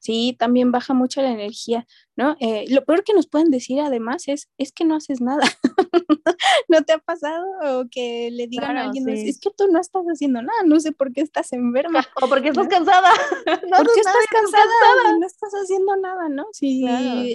Sí, 0.00 0.34
también 0.38 0.72
baja 0.72 0.94
mucho 0.94 1.20
la 1.20 1.30
energía, 1.30 1.86
¿no? 2.16 2.34
Eh, 2.40 2.64
lo 2.70 2.82
peor 2.86 3.04
que 3.04 3.12
nos 3.12 3.28
pueden 3.28 3.50
decir 3.50 3.80
además 3.80 4.28
es, 4.28 4.48
es 4.56 4.72
que 4.72 4.86
no 4.86 4.96
haces 4.96 5.20
nada. 5.20 5.42
¿No 6.68 6.82
te 6.82 6.94
ha 6.94 6.98
pasado? 6.98 7.44
O 7.64 7.84
que 7.90 8.30
le 8.32 8.46
digan 8.46 8.78
a 8.78 8.84
alguien, 8.84 9.06
es 9.10 9.38
que 9.38 9.50
tú 9.54 9.68
no 9.70 9.78
estás 9.78 10.04
haciendo 10.06 10.40
nada, 10.40 10.62
no 10.64 10.80
sé 10.80 10.92
por 10.92 11.12
qué 11.12 11.20
estás 11.20 11.52
enferma. 11.52 12.00
O 12.22 12.28
porque 12.28 12.48
estás 12.48 12.68
cansada. 12.68 13.10
no, 13.46 13.76
¿Por 13.76 13.92
qué 13.92 14.00
estás 14.00 14.26
cansada? 14.30 15.18
No 15.18 15.26
estás 15.26 15.52
haciendo 15.52 15.94
nada, 15.96 16.30
¿no? 16.30 16.46
Si 16.52 16.86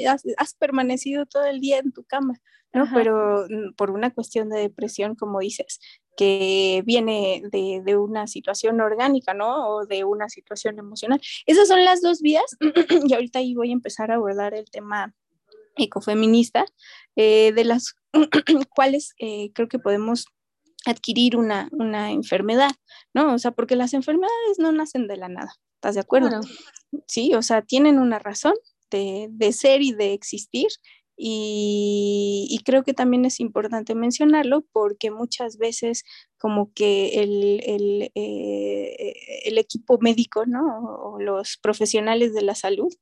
has, 0.05 0.24
permanecido 0.57 1.27
todo 1.27 1.45
el 1.45 1.60
día 1.60 1.77
en 1.77 1.91
tu 1.91 2.03
cama, 2.03 2.34
¿no? 2.74 2.88
Pero 2.93 3.45
mm, 3.48 3.75
por 3.75 3.91
una 3.91 4.12
cuestión 4.12 4.50
de 4.50 4.60
depresión, 4.60 5.15
como 5.15 5.39
dices, 5.39 5.79
que 6.15 6.81
viene 6.86 7.43
de, 7.51 7.81
de, 7.84 7.98
una 7.98 8.27
situación 8.27 8.79
orgánica, 8.81 9.34
¿no? 9.34 9.67
O 9.69 9.86
de 9.86 10.03
una 10.03 10.29
situación 10.29 10.79
emocional. 10.79 11.22
Esas 11.45 11.67
son 11.67 11.84
las 11.84 12.01
dos 12.01 12.22
vías 12.22 12.57
y 13.07 13.13
ahorita 13.13 13.39
ahí 13.39 13.53
voy 13.53 13.69
a 13.69 13.74
empezar 13.74 14.12
a 14.12 14.15
abordar 14.15 14.53
el 14.53 14.69
tema 14.69 15.13
ecofeminista, 15.77 16.65
eh, 17.15 17.51
de 17.53 17.63
las 17.65 17.95
cuales 18.75 19.13
eh, 19.19 19.51
creo 19.53 19.67
que 19.67 19.79
podemos 19.79 20.27
adquirir 20.86 21.36
una, 21.36 21.67
una, 21.72 22.12
enfermedad, 22.12 22.72
¿no? 23.13 23.34
O 23.34 23.39
sea, 23.39 23.51
porque 23.51 23.75
las 23.75 23.93
enfermedades 23.93 24.60
no 24.60 24.72
nacen 24.72 25.07
de 25.07 25.17
la 25.17 25.29
nada, 25.29 25.55
¿estás 25.75 25.95
de 25.95 26.01
acuerdo? 26.01 26.41
Sí, 27.07 27.34
o 27.34 27.41
sea, 27.41 27.62
tienen 27.63 28.00
una 28.00 28.19
razón 28.19 28.53
de, 28.91 29.27
de 29.31 29.51
ser 29.51 29.81
y 29.81 29.93
de 29.93 30.13
existir 30.13 30.67
y, 31.17 32.62
creo 32.65 32.84
que 32.84 32.93
también 32.93 33.25
es 33.25 33.39
importante 33.39 33.95
mencionarlo 33.95 34.65
porque 34.72 35.12
muchas 35.12 35.57
veces 35.57 36.03
como 36.38 36.74
que 36.74 37.22
el, 37.22 37.62
el, 37.63 38.12
eh, 38.15 39.13
el 39.45 39.57
equipo 39.57 39.98
médico, 40.00 40.45
¿no? 40.45 40.63
O 41.03 41.19
los 41.19 41.57
profesionales 41.62 42.34
de 42.34 42.41
la 42.41 42.55
salud 42.55 42.93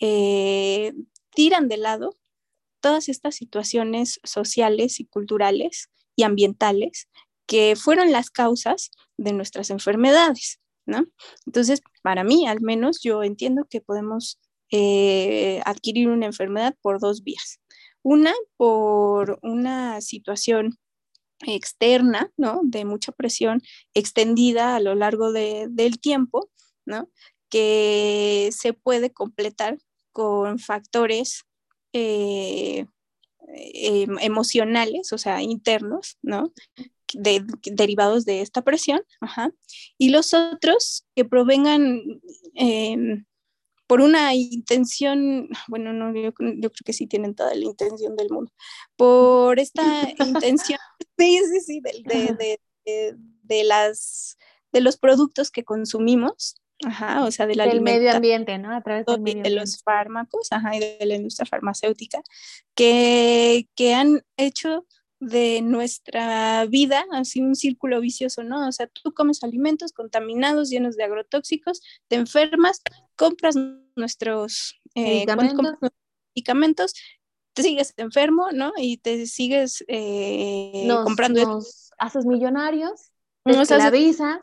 eh, 0.00 0.92
tiran 1.34 1.68
de 1.68 1.78
lado 1.78 2.14
todas 2.80 3.08
estas 3.08 3.34
situaciones 3.36 4.20
sociales 4.22 5.00
y 5.00 5.06
culturales 5.06 5.90
y 6.14 6.22
ambientales 6.24 7.08
que 7.46 7.74
fueron 7.76 8.12
las 8.12 8.30
causas 8.30 8.90
de 9.16 9.32
nuestras 9.32 9.70
enfermedades, 9.70 10.60
¿no? 10.86 11.06
Entonces, 11.46 11.80
para 12.02 12.24
mí, 12.24 12.46
al 12.46 12.60
menos, 12.60 13.00
yo 13.02 13.22
entiendo 13.22 13.66
que 13.68 13.80
podemos 13.80 14.38
eh, 14.70 15.60
adquirir 15.64 16.08
una 16.08 16.26
enfermedad 16.26 16.74
por 16.82 17.00
dos 17.00 17.22
vías. 17.22 17.60
Una, 18.02 18.32
por 18.56 19.38
una 19.42 20.00
situación 20.00 20.78
externa, 21.46 22.32
¿no? 22.36 22.60
De 22.62 22.84
mucha 22.84 23.12
presión 23.12 23.62
extendida 23.94 24.76
a 24.76 24.80
lo 24.80 24.94
largo 24.94 25.32
del 25.32 26.00
tiempo, 26.00 26.50
¿no? 26.84 27.10
Que 27.50 28.50
se 28.52 28.72
puede 28.72 29.12
completar 29.12 29.78
con 30.12 30.58
factores 30.58 31.44
eh, 31.92 32.86
em, 33.48 34.18
emocionales, 34.20 35.12
o 35.12 35.18
sea, 35.18 35.42
internos, 35.42 36.18
¿no? 36.22 36.52
derivados 37.14 38.24
de 38.24 38.40
esta 38.40 38.62
presión, 38.62 39.00
y 39.96 40.10
los 40.10 40.34
otros 40.34 41.06
que 41.14 41.24
provengan 41.24 42.02
em, 42.54 43.24
por 43.86 44.00
una 44.00 44.34
intención, 44.34 45.48
bueno, 45.68 45.92
no, 45.92 46.14
yo, 46.14 46.32
creo 46.32 46.70
que 46.84 46.92
sí 46.92 47.06
tienen 47.06 47.34
toda 47.34 47.54
la 47.54 47.64
intención 47.64 48.16
del 48.16 48.30
mundo, 48.30 48.52
por 48.96 49.58
esta 49.60 50.08
intención, 50.18 50.78
sí, 51.18 51.40
sí, 51.50 51.60
sí, 51.60 51.80
de, 51.80 52.58
de, 53.42 53.64
las, 53.64 54.38
de 54.72 54.80
los 54.80 54.96
productos 54.96 55.50
que 55.50 55.64
consumimos, 55.64 56.56
Ajá, 56.84 57.24
o 57.24 57.30
sea, 57.30 57.46
de 57.46 57.54
del 57.54 57.80
medio 57.80 58.12
ambiente, 58.12 58.58
¿no? 58.58 58.74
A 58.74 58.82
través 58.82 59.06
del 59.06 59.22
medio 59.22 59.42
de 59.42 59.50
los 59.50 59.82
fármacos, 59.82 60.48
ajá, 60.52 60.76
y 60.76 60.80
de 60.80 61.06
la 61.06 61.14
industria 61.14 61.46
farmacéutica, 61.46 62.20
que, 62.74 63.66
que 63.74 63.94
han 63.94 64.22
hecho 64.36 64.86
de 65.18 65.62
nuestra 65.62 66.66
vida 66.66 67.04
así 67.12 67.40
un 67.40 67.56
círculo 67.56 68.00
vicioso, 68.00 68.42
¿no? 68.42 68.68
O 68.68 68.72
sea, 68.72 68.86
tú 68.86 69.14
comes 69.14 69.42
alimentos 69.42 69.92
contaminados, 69.92 70.68
llenos 70.70 70.96
de 70.96 71.04
agrotóxicos, 71.04 71.80
te 72.08 72.16
enfermas, 72.16 72.82
compras 73.16 73.56
nuestros 73.96 74.78
eh, 74.94 75.26
medicamentos, 76.34 76.94
te 77.54 77.62
sigues 77.62 77.94
enfermo, 77.96 78.48
¿no? 78.52 78.72
Y 78.76 78.98
te 78.98 79.26
sigues 79.26 79.84
eh, 79.88 80.86
comprando. 81.04 81.42
Nos 81.44 81.90
haces 81.98 82.26
millonarios, 82.26 83.10
te 83.44 83.58
esclavizas. 83.58 84.40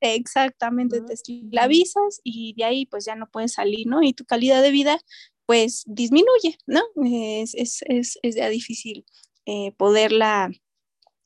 Exactamente, 0.00 1.00
te 1.00 1.14
esclavizas 1.14 2.20
y 2.22 2.54
de 2.54 2.64
ahí 2.64 2.86
pues 2.86 3.06
ya 3.06 3.16
no 3.16 3.28
puedes 3.30 3.54
salir, 3.54 3.86
¿no? 3.86 4.02
Y 4.02 4.12
tu 4.12 4.24
calidad 4.24 4.62
de 4.62 4.70
vida 4.70 4.98
pues 5.46 5.84
disminuye, 5.86 6.58
¿no? 6.66 6.82
Es, 7.04 7.54
es, 7.54 7.82
es, 7.86 8.18
es 8.22 8.34
ya 8.34 8.48
difícil 8.48 9.04
eh, 9.46 9.72
poderla 9.76 10.50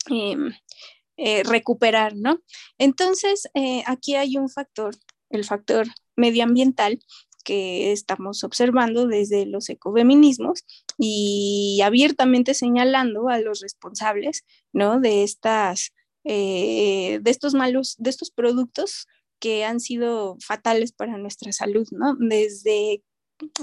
em, 0.09 0.51
eh, 1.17 1.43
recuperar, 1.43 2.15
¿no? 2.15 2.41
Entonces, 2.77 3.47
aquí 3.85 4.15
hay 4.15 4.37
un 4.37 4.49
factor, 4.49 4.95
el 5.29 5.43
factor 5.45 5.87
medioambiental, 6.15 6.99
que 7.41 7.91
estamos 7.91 8.43
observando 8.43 9.07
desde 9.07 9.45
los 9.45 9.69
ecofeminismos 9.69 10.63
y 10.97 11.81
abiertamente 11.83 12.53
señalando 12.53 13.29
a 13.29 13.39
los 13.39 13.61
responsables, 13.61 14.45
¿no? 14.73 14.99
De 14.99 15.23
estas, 15.23 15.91
eh, 16.23 17.19
de 17.21 17.31
estos 17.31 17.53
malos, 17.53 17.95
de 17.97 18.09
estos 18.09 18.31
productos 18.31 19.07
que 19.39 19.65
han 19.65 19.79
sido 19.79 20.37
fatales 20.45 20.91
para 20.91 21.17
nuestra 21.17 21.51
salud, 21.51 21.87
¿no? 21.91 22.15
Desde 22.19 23.03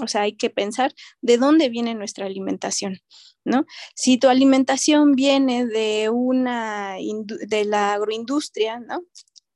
o 0.01 0.07
sea, 0.07 0.21
hay 0.21 0.33
que 0.33 0.49
pensar 0.49 0.93
de 1.21 1.37
dónde 1.37 1.69
viene 1.69 1.95
nuestra 1.95 2.25
alimentación, 2.25 2.99
¿no? 3.45 3.65
Si 3.95 4.17
tu 4.17 4.27
alimentación 4.27 5.13
viene 5.13 5.65
de 5.65 6.09
una 6.09 6.95
de 6.95 7.65
la 7.65 7.93
agroindustria, 7.93 8.79
¿no? 8.79 9.03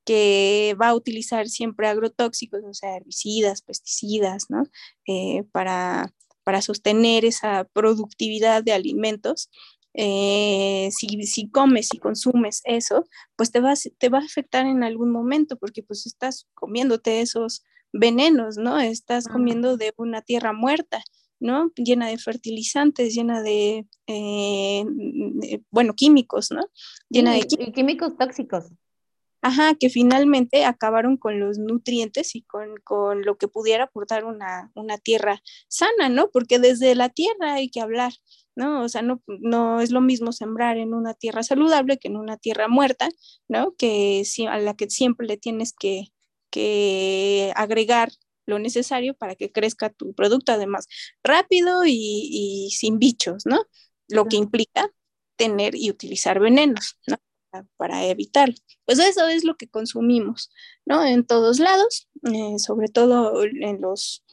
que 0.05 0.75
va 0.81 0.89
a 0.89 0.95
utilizar 0.95 1.47
siempre 1.47 1.87
agrotóxicos, 1.87 2.61
o 2.63 2.73
sea, 2.73 2.97
herbicidas, 2.97 3.61
pesticidas, 3.61 4.49
¿no? 4.49 4.63
Eh, 5.07 5.43
para, 5.51 6.13
para, 6.43 6.61
sostener 6.61 7.25
esa 7.25 7.65
productividad 7.73 8.63
de 8.63 8.73
alimentos. 8.73 9.49
Eh, 9.93 10.89
si, 10.91 11.07
si, 11.23 11.49
comes 11.49 11.89
y 11.93 11.99
consumes 11.99 12.61
eso, 12.65 13.05
pues 13.35 13.51
te, 13.51 13.59
vas, 13.59 13.89
te 13.97 14.09
va 14.09 14.19
a 14.19 14.25
afectar 14.25 14.65
en 14.65 14.83
algún 14.83 15.11
momento 15.11 15.57
porque 15.57 15.83
pues 15.83 16.05
estás 16.05 16.47
comiéndote 16.55 17.21
esos 17.21 17.63
venenos, 17.93 18.57
¿no? 18.57 18.79
Estás 18.79 19.27
comiendo 19.27 19.77
de 19.77 19.93
una 19.97 20.21
tierra 20.21 20.51
muerta, 20.51 21.03
¿no? 21.39 21.71
Llena 21.75 22.07
de 22.07 22.17
fertilizantes, 22.17 23.13
llena 23.13 23.41
de, 23.41 23.87
eh, 24.07 24.85
bueno, 25.69 25.93
químicos, 25.93 26.51
¿no? 26.51 26.65
Llena 27.09 27.33
de 27.33 27.47
químicos 27.73 28.17
tóxicos. 28.17 28.65
Ajá, 29.45 29.75
que 29.75 29.89
finalmente 29.89 30.63
acabaron 30.63 31.17
con 31.17 31.37
los 31.37 31.59
nutrientes 31.59 32.33
y 32.33 32.43
con, 32.43 32.75
lo 33.23 33.37
que 33.37 33.49
pudiera 33.49 33.83
aportar 33.83 34.23
una, 34.23 34.71
tierra 35.03 35.41
sana, 35.67 36.07
¿no? 36.07 36.29
Porque 36.31 36.59
desde 36.59 36.95
la 36.95 37.09
tierra 37.09 37.55
hay 37.55 37.69
que 37.69 37.81
hablar, 37.81 38.13
¿no? 38.55 38.83
O 38.83 38.87
sea, 38.87 39.01
no, 39.01 39.21
no 39.27 39.81
es 39.81 39.91
lo 39.91 39.99
mismo 39.99 40.31
sembrar 40.31 40.77
en 40.77 40.93
una 40.93 41.13
tierra 41.13 41.43
saludable 41.43 41.97
que 41.97 42.07
en 42.07 42.15
una 42.15 42.37
tierra 42.37 42.69
muerta, 42.69 43.09
¿no? 43.49 43.75
Que 43.77 44.23
a 44.49 44.59
la 44.59 44.75
que 44.75 44.89
siempre 44.89 45.27
le 45.27 45.35
tienes 45.35 45.73
que, 45.77 46.12
agregar 47.55 48.11
lo 48.45 48.59
necesario 48.59 49.13
para 49.13 49.35
que 49.35 49.51
crezca 49.51 49.89
tu 49.89 50.13
producto, 50.13 50.51
además, 50.51 50.87
rápido 51.23 51.85
y, 51.85 51.91
y 51.91 52.71
sin 52.71 52.99
bichos, 52.99 53.45
¿no? 53.45 53.65
Lo 54.09 54.25
que 54.25 54.35
implica 54.35 54.91
tener 55.37 55.75
y 55.75 55.89
utilizar 55.89 56.39
venenos, 56.39 56.99
¿no? 57.07 57.17
para 57.77 58.05
evitar. 58.05 58.53
Pues 58.85 58.99
eso 58.99 59.27
es 59.27 59.43
lo 59.43 59.55
que 59.55 59.67
consumimos, 59.67 60.51
¿no? 60.85 61.05
En 61.05 61.25
todos 61.25 61.59
lados, 61.59 62.09
eh, 62.23 62.57
sobre 62.59 62.87
todo 62.87 63.43
en 63.43 63.81
los, 63.81 64.23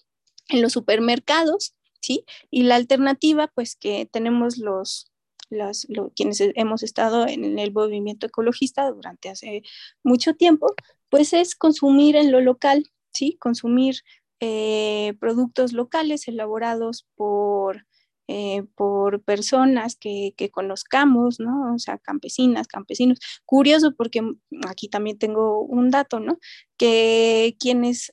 en 0.48 0.62
los 0.62 0.72
supermercados, 0.72 1.74
¿sí? 2.00 2.24
Y 2.50 2.62
la 2.64 2.76
alternativa, 2.76 3.48
pues 3.48 3.76
que 3.76 4.08
tenemos 4.10 4.58
los, 4.58 5.12
los, 5.50 5.86
quienes 6.16 6.40
hemos 6.40 6.82
estado 6.82 7.26
en 7.26 7.58
el 7.58 7.72
movimiento 7.72 8.26
ecologista 8.26 8.90
durante 8.90 9.28
hace 9.28 9.62
mucho 10.02 10.34
tiempo, 10.34 10.74
pues 11.10 11.32
es 11.32 11.54
consumir 11.54 12.16
en 12.16 12.32
lo 12.32 12.40
local, 12.40 12.90
¿sí? 13.12 13.36
Consumir 13.40 13.96
eh, 14.40 15.14
productos 15.20 15.72
locales 15.72 16.28
elaborados 16.28 17.06
por 17.16 17.86
eh, 18.32 18.62
por 18.76 19.24
personas 19.24 19.96
que, 19.96 20.34
conozcamos, 20.52 21.40
¿no? 21.40 21.74
O 21.74 21.78
sea, 21.80 21.98
campesinas, 21.98 22.68
campesinos. 22.68 23.18
Curioso 23.44 23.92
porque 23.96 24.22
aquí 24.68 24.88
también 24.88 25.18
tengo 25.18 25.62
un 25.62 25.90
dato, 25.90 26.20
¿no? 26.20 26.38
Que 26.76 27.56
quienes 27.58 28.12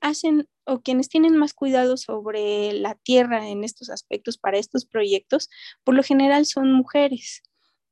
hacen 0.00 0.48
o 0.64 0.80
quienes 0.80 1.10
tienen 1.10 1.36
más 1.36 1.52
cuidado 1.52 1.98
sobre 1.98 2.72
la 2.72 2.94
tierra 2.94 3.50
en 3.50 3.62
estos 3.62 3.90
aspectos 3.90 4.38
para 4.38 4.56
estos 4.56 4.86
proyectos, 4.86 5.50
por 5.84 5.94
lo 5.94 6.02
general 6.02 6.46
son 6.46 6.72
mujeres, 6.72 7.42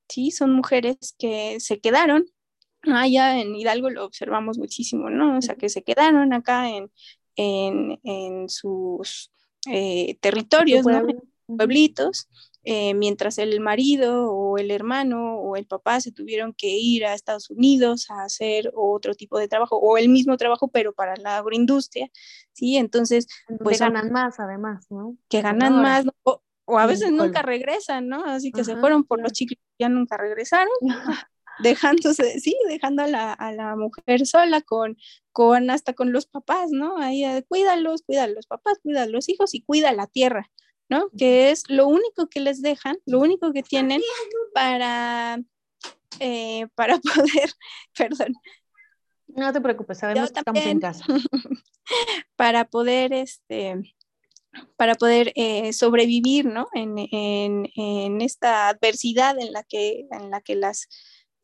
¿sí? 0.09 0.31
Son 0.31 0.53
mujeres 0.55 1.15
que 1.19 1.61
se 1.61 1.81
quedaron, 1.81 2.25
allá 2.83 3.41
en 3.41 3.55
Hidalgo 3.55 3.91
lo 3.91 4.05
observamos 4.05 4.59
muchísimo, 4.59 5.11
¿no? 5.11 5.39
O 5.39 5.43
sea, 5.43 5.57
que 5.57 5.69
se 5.69 5.83
quedaron 5.83 6.33
acá 6.33 6.69
en, 6.71 6.91
en, 7.37 8.49
sus 8.49 9.31
eh, 9.67 10.17
territorios, 10.21 10.87
¿no? 10.87 11.03
pueblitos, 11.47 12.29
eh, 12.65 12.93
mientras 12.93 13.39
el 13.39 13.61
marido 13.61 14.31
o 14.31 14.59
el 14.59 14.71
hermano 14.71 15.37
o 15.37 15.57
el 15.57 15.67
papá 15.67 16.01
se 16.01 16.13
tuvieron 16.13 16.53
que 16.53 16.69
ir 16.69 17.07
a 17.07 17.15
Estados 17.15 17.49
Unidos 17.49 18.11
a 18.11 18.25
hacer 18.25 18.71
otro 18.75 19.15
tipo 19.15 19.39
de 19.39 19.49
trabajo 19.49 19.79
o 19.79 19.97
el 19.97 20.11
mismo 20.11 20.37
trabajo 20.37 20.69
pero 20.69 20.93
para 20.93 21.17
la 21.17 21.39
agroindustria, 21.39 22.11
¿sí? 22.53 22.77
Entonces, 22.77 23.27
pues... 23.63 23.79
ganan 23.79 24.13
más 24.13 24.39
además, 24.39 24.87
¿no? 24.91 25.17
Que 25.29 25.41
ganan 25.41 25.81
más, 25.81 26.05
o, 26.25 26.43
a 26.79 26.87
veces 26.87 27.11
nunca 27.11 27.41
regresan, 27.41 28.09
¿no? 28.09 28.25
Así 28.27 28.53
que 28.53 28.65
se 28.65 28.77
fueron 28.77 29.05
por 29.05 29.23
los 29.23 29.33
chicos 29.33 29.57
ya 29.79 29.89
nunca 29.89 30.19
regresaron. 30.19 30.75
Dejándose, 31.61 32.41
sí, 32.41 32.57
dejando 32.69 33.03
a 33.03 33.07
la, 33.07 33.33
a 33.33 33.53
la, 33.53 33.77
mujer 33.77 34.27
sola 34.27 34.61
con, 34.61 34.97
con, 35.33 35.71
hasta 35.71 35.93
con 35.93 36.13
los 36.13 36.27
papás, 36.27 36.71
¿no? 36.71 36.99
Ahí, 36.99 37.25
cuídalos, 37.49 38.03
cuida 38.03 38.25
a 38.25 38.29
los 38.29 38.47
papás, 38.47 38.79
cuida 38.83 39.03
a 39.05 39.07
los 39.07 39.29
hijos 39.29 39.55
y 39.55 39.63
cuida 39.63 39.93
la 39.93 40.07
tierra, 40.07 40.51
¿no? 40.89 41.11
Que 41.17 41.51
es 41.51 41.65
lo 41.69 41.89
único 41.89 42.29
que 42.29 42.41
les 42.41 42.63
dejan, 42.63 42.99
lo 43.07 43.21
único 43.21 43.53
que 43.53 43.63
tienen 43.63 44.03
para, 44.55 45.41
eh, 46.21 46.67
para 46.75 46.99
poder, 47.15 47.51
perdón. 47.97 48.35
No 49.29 49.53
te 49.53 49.61
preocupes, 49.61 49.99
sabemos 49.99 50.33
que 50.33 50.39
estamos 50.39 50.65
en 50.65 50.81
casa. 50.81 51.05
para 52.37 52.65
poder, 52.65 53.13
este, 53.13 53.95
para 54.77 54.95
poder 54.95 55.33
eh, 55.37 55.73
sobrevivir, 55.73 56.47
¿no? 56.47 56.69
En, 56.73 56.99
en, 56.99 57.69
en, 57.77 58.21
esta 58.21 58.69
adversidad 58.69 59.39
en 59.39 59.53
la 59.53 59.63
que, 59.65 60.07
en 60.11 60.31
la 60.31 60.41
que 60.41 60.57
las 60.57 60.89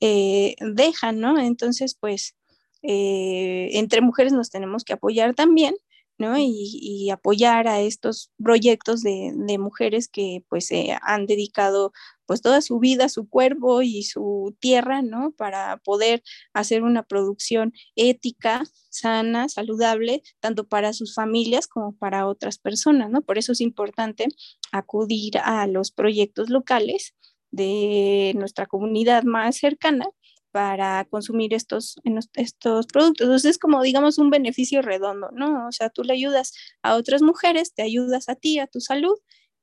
eh, 0.04 0.56
dejan, 0.60 1.20
¿no? 1.20 1.38
Entonces, 1.38 1.96
pues, 1.98 2.34
entre 2.82 4.02
mujeres 4.02 4.34
nos 4.34 4.50
tenemos 4.50 4.84
que 4.84 4.92
apoyar 4.92 5.34
también 5.34 5.74
¿no? 6.18 6.36
Y, 6.38 7.10
apoyar 7.10 7.68
a 7.68 7.80
estos 7.80 8.30
proyectos 8.42 9.02
de, 9.02 9.32
mujeres 9.58 10.08
que 10.08 10.44
pues 10.48 10.70
han 11.02 11.26
dedicado 11.26 11.92
pues 12.26 12.40
toda 12.40 12.60
su 12.62 12.78
vida, 12.78 13.08
su 13.08 13.28
cuerpo 13.28 13.82
y 13.82 14.04
su 14.04 14.56
tierra, 14.60 15.02
¿no? 15.02 15.32
Para 15.32 15.78
poder 15.78 16.22
hacer 16.52 16.82
una 16.82 17.02
producción 17.02 17.72
ética, 17.96 18.64
sana, 18.90 19.48
saludable, 19.48 20.22
tanto 20.40 20.66
para 20.68 20.92
sus 20.92 21.14
familias 21.14 21.66
como 21.66 21.96
para 21.96 22.26
otras 22.26 22.58
personas, 22.58 23.10
¿no? 23.10 23.22
Por 23.22 23.38
eso 23.38 23.52
es 23.52 23.60
importante 23.60 24.26
acudir 24.72 25.38
a 25.38 25.66
los 25.66 25.90
proyectos 25.90 26.48
locales 26.50 27.14
de 27.54 28.32
nuestra 28.36 28.66
comunidad 28.66 29.22
más 29.22 29.56
cercana 29.56 30.06
para 30.50 31.04
consumir 31.06 31.54
estos, 31.54 31.96
estos 32.34 32.86
productos. 32.86 33.24
Entonces 33.26 33.52
es 33.52 33.58
como, 33.58 33.82
digamos, 33.82 34.18
un 34.18 34.30
beneficio 34.30 34.82
redondo, 34.82 35.30
¿no? 35.32 35.68
O 35.68 35.72
sea, 35.72 35.90
tú 35.90 36.04
le 36.04 36.12
ayudas 36.12 36.52
a 36.82 36.94
otras 36.94 37.22
mujeres, 37.22 37.74
te 37.74 37.82
ayudas 37.82 38.28
a 38.28 38.36
ti, 38.36 38.58
a 38.58 38.66
tu 38.66 38.80
salud 38.80 39.14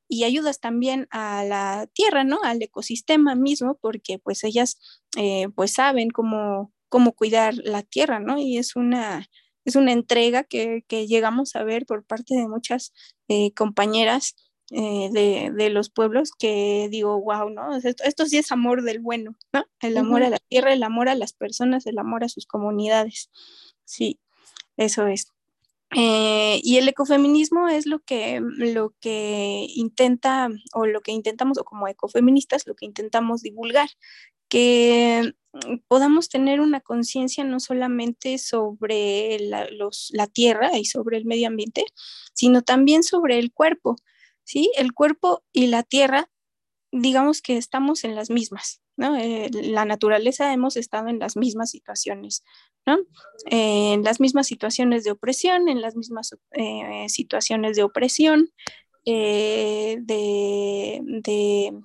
y 0.09 0.25
ayudas 0.25 0.59
también 0.59 1.07
a 1.11 1.45
la 1.45 1.87
tierra, 1.93 2.23
¿no? 2.23 2.39
Al 2.43 2.61
ecosistema 2.61 3.35
mismo, 3.35 3.77
porque 3.81 4.19
pues 4.19 4.43
ellas 4.43 4.77
eh, 5.17 5.47
pues 5.55 5.73
saben 5.73 6.09
cómo, 6.09 6.73
cómo 6.89 7.13
cuidar 7.13 7.55
la 7.55 7.83
tierra, 7.83 8.19
¿no? 8.19 8.37
Y 8.37 8.57
es 8.57 8.75
una, 8.75 9.27
es 9.65 9.75
una 9.77 9.93
entrega 9.93 10.43
que, 10.43 10.83
que 10.87 11.07
llegamos 11.07 11.55
a 11.55 11.63
ver 11.63 11.85
por 11.85 12.05
parte 12.05 12.35
de 12.35 12.47
muchas 12.47 12.93
eh, 13.29 13.53
compañeras 13.53 14.35
eh, 14.73 15.09
de, 15.11 15.51
de, 15.53 15.69
los 15.69 15.89
pueblos 15.89 16.31
que 16.31 16.87
digo, 16.89 17.19
wow, 17.19 17.49
¿no? 17.49 17.75
Esto, 17.75 18.25
sí 18.25 18.37
es 18.37 18.53
amor 18.53 18.83
del 18.83 18.99
bueno, 18.99 19.35
¿no? 19.51 19.65
El 19.81 19.97
amor 19.97 20.23
a 20.23 20.29
la 20.29 20.39
tierra, 20.39 20.71
el 20.71 20.83
amor 20.83 21.09
a 21.09 21.15
las 21.15 21.33
personas, 21.33 21.85
el 21.85 21.99
amor 21.99 22.23
a 22.23 22.29
sus 22.29 22.45
comunidades. 22.45 23.29
Sí, 23.83 24.19
eso 24.77 25.07
es. 25.07 25.27
Eh, 25.93 26.61
y 26.63 26.77
el 26.77 26.87
ecofeminismo 26.87 27.67
es 27.67 27.85
lo 27.85 27.99
que, 27.99 28.39
lo 28.41 28.93
que 29.01 29.67
intenta, 29.75 30.47
o 30.73 30.85
lo 30.85 31.01
que 31.01 31.11
intentamos, 31.11 31.57
o 31.57 31.65
como 31.65 31.89
ecofeministas, 31.89 32.65
lo 32.65 32.75
que 32.75 32.85
intentamos 32.85 33.41
divulgar, 33.41 33.89
que 34.47 35.33
podamos 35.89 36.29
tener 36.29 36.61
una 36.61 36.79
conciencia 36.79 37.43
no 37.43 37.59
solamente 37.59 38.37
sobre 38.37 39.37
la, 39.41 39.69
los, 39.69 40.11
la 40.13 40.27
tierra 40.27 40.77
y 40.77 40.85
sobre 40.85 41.17
el 41.17 41.25
medio 41.25 41.49
ambiente, 41.49 41.83
sino 42.33 42.61
también 42.61 43.03
sobre 43.03 43.37
el 43.37 43.51
cuerpo, 43.51 43.97
¿sí? 44.51 44.69
El 44.75 44.93
cuerpo 44.93 45.43
y 45.53 45.67
la 45.67 45.83
tierra, 45.83 46.29
digamos 46.91 47.41
que 47.41 47.55
estamos 47.55 48.03
en 48.03 48.15
las 48.15 48.29
mismas, 48.29 48.81
¿no? 48.97 49.15
Eh, 49.15 49.49
la 49.53 49.85
naturaleza 49.85 50.51
hemos 50.51 50.75
estado 50.75 51.07
en 51.07 51.19
las 51.19 51.37
mismas 51.37 51.69
situaciones, 51.69 52.43
¿no? 52.85 52.97
en 53.45 54.03
las 54.03 54.19
mismas 54.19 54.47
situaciones 54.47 55.05
de 55.05 55.11
opresión, 55.11 55.69
en 55.69 55.79
las 55.79 55.95
mismas 55.95 56.35
eh, 56.51 57.05
situaciones 57.07 57.77
de 57.77 57.83
opresión, 57.83 58.49
de, 59.05 59.97
de 60.03 61.81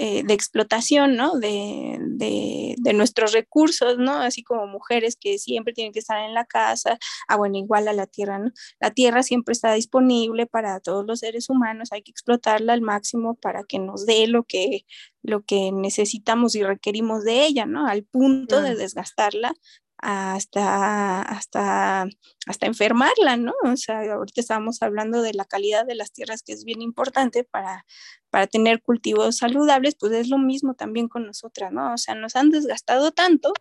eh, 0.00 0.22
de 0.22 0.32
explotación, 0.32 1.16
¿no? 1.16 1.40
De, 1.40 1.98
de, 1.98 2.92
nuestros 2.92 3.32
recursos, 3.32 3.98
¿no? 3.98 4.12
Así 4.12 4.44
como 4.44 4.68
mujeres 4.68 5.16
que 5.20 5.38
siempre 5.38 5.72
tienen 5.72 5.92
que 5.92 5.98
estar 5.98 6.20
en 6.24 6.34
la 6.34 6.44
casa, 6.44 7.00
ah, 7.26 7.36
bueno, 7.36 7.58
igual 7.58 7.88
a 7.88 7.92
la 7.92 8.06
tierra, 8.06 8.38
¿no? 8.38 8.52
La 8.78 8.92
tierra 8.92 9.24
siempre 9.24 9.54
está 9.54 9.72
disponible 9.72 10.46
para 10.46 10.78
todos 10.78 11.04
los 11.04 11.18
seres 11.18 11.50
humanos, 11.50 11.88
hay 11.90 12.02
que 12.02 12.12
explotarla 12.12 12.74
al 12.74 12.80
máximo 12.80 13.34
para 13.34 13.64
que 13.64 13.80
nos 13.80 14.06
dé 14.06 14.28
lo 14.28 14.44
que, 14.44 14.86
lo 15.20 15.42
que 15.42 15.72
necesitamos 15.72 16.54
y 16.54 16.62
requerimos 16.62 17.24
de 17.24 17.44
ella, 17.46 17.66
¿no? 17.66 17.88
Al 17.88 18.04
punto 18.04 18.62
de 18.62 18.76
desgastarla 18.76 19.52
hasta, 19.98 21.22
hasta, 21.22 22.06
hasta 22.46 22.66
enfermarla, 22.66 23.36
¿no? 23.36 23.52
O 23.64 23.76
sea, 23.76 24.00
ahorita 24.12 24.40
estábamos 24.40 24.82
hablando 24.82 25.22
de 25.22 25.34
la 25.34 25.44
calidad 25.44 25.86
de 25.86 25.96
las 25.96 26.12
tierras, 26.12 26.42
que 26.42 26.52
es 26.52 26.64
bien 26.64 26.82
importante 26.82 27.44
para, 27.44 27.84
para 28.30 28.46
tener 28.46 28.80
cultivos 28.82 29.38
saludables, 29.38 29.96
pues 29.98 30.12
es 30.12 30.28
lo 30.28 30.38
mismo 30.38 30.74
también 30.74 31.08
con 31.08 31.26
nosotras, 31.26 31.72
¿no? 31.72 31.94
O 31.94 31.98
sea, 31.98 32.14
nos 32.14 32.36
han 32.36 32.50
desgastado 32.50 33.10
tanto 33.10 33.52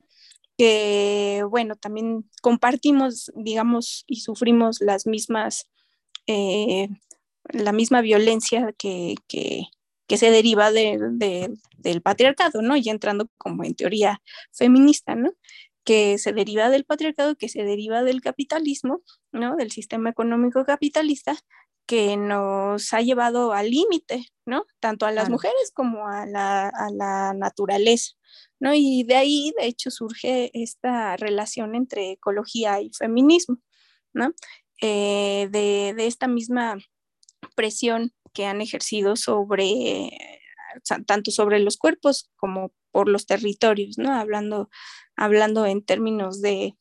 que, 0.58 1.44
bueno, 1.50 1.76
también 1.76 2.30
compartimos, 2.42 3.32
digamos, 3.36 4.04
y 4.08 4.22
sufrimos 4.22 4.82
las 4.82 5.08
mismas, 5.08 5.70
eh, 6.28 6.90
la 7.50 7.72
misma 7.72 8.02
violencia 8.02 8.74
que, 8.78 9.16
que, 9.28 9.68
se 10.18 10.32
deriva 10.32 10.72
de, 10.72 10.98
de, 11.12 11.54
del 11.78 12.02
patriarcado, 12.02 12.62
¿no? 12.62 12.76
Y 12.76 12.90
entrando 12.90 13.30
como 13.38 13.64
en 13.64 13.76
teoría 13.76 14.22
feminista, 14.52 15.16
¿no? 15.16 15.34
Que 15.88 16.18
se 16.18 16.34
deriva 16.34 16.70
del 16.70 16.84
patriarcado, 16.84 17.38
que 17.38 17.48
se 17.48 17.64
deriva 17.64 18.04
del 18.04 18.20
capitalismo, 18.20 19.04
¿no? 19.32 19.56
Del 19.56 19.72
sistema 19.72 20.10
económico 20.10 20.66
capitalista, 20.66 21.38
que 21.86 22.18
nos 22.18 22.94
ha 22.94 23.00
llevado 23.00 23.54
al 23.54 23.70
límite, 23.70 24.26
¿no? 24.46 24.66
Tanto 24.82 25.06
a 25.06 25.14
las 25.14 25.30
mujeres 25.30 25.72
como 25.74 26.06
a 26.10 26.26
la, 26.26 26.68
a 26.68 26.90
la, 26.92 27.34
naturaleza, 27.34 28.16
¿no? 28.60 28.74
Y 28.74 29.04
de 29.04 29.16
ahí, 29.16 29.54
de 29.58 29.68
hecho, 29.68 29.90
surge 29.90 30.52
esta 30.54 31.16
relación 31.16 31.74
entre 31.74 32.12
ecología 32.12 32.82
y 32.82 32.92
feminismo, 32.92 33.60
¿no? 34.14 34.34
Eh, 34.82 35.48
de, 35.52 35.94
de, 35.96 36.06
esta 36.06 36.28
misma 36.28 36.78
presión 37.56 38.12
que 38.34 38.46
han 38.46 38.60
ejercido 38.60 39.16
sobre, 39.16 40.10
tanto 41.06 41.32
sobre 41.32 41.60
los 41.60 41.78
cuerpos 41.78 42.30
como 42.36 42.72
por 42.92 43.10
los 43.10 43.26
territorios, 43.26 43.98
¿no? 43.98 44.14
Hablando 44.14 44.70
hablando 45.18 45.66
en 45.66 45.84
términos 45.84 46.42
de, 46.42 46.78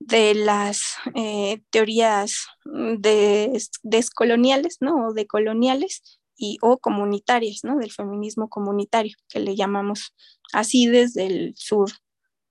de 0.00 0.34
las 0.34 0.96
eh, 1.14 1.62
teorías 1.70 2.48
de, 2.64 3.62
descoloniales, 3.82 4.78
¿no? 4.80 5.06
O 5.06 5.14
decoloniales 5.14 6.20
y 6.36 6.58
o 6.60 6.78
comunitarias, 6.78 7.60
¿no? 7.62 7.78
Del 7.78 7.92
feminismo 7.92 8.50
comunitario, 8.50 9.16
que 9.28 9.40
le 9.40 9.56
llamamos 9.56 10.14
así 10.52 10.86
desde 10.86 11.26
el 11.26 11.54
sur 11.56 11.90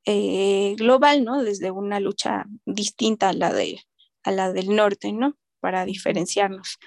eh, 0.05 0.75
global, 0.77 1.23
¿no? 1.23 1.43
Desde 1.43 1.69
una 1.69 1.99
lucha 1.99 2.45
distinta 2.65 3.29
a 3.29 3.33
la, 3.33 3.53
de, 3.53 3.81
a 4.23 4.31
la 4.31 4.53
del 4.53 4.75
norte, 4.75 5.12
¿no? 5.12 5.38
Para 5.60 5.86
diferenciarnos. 5.86 6.77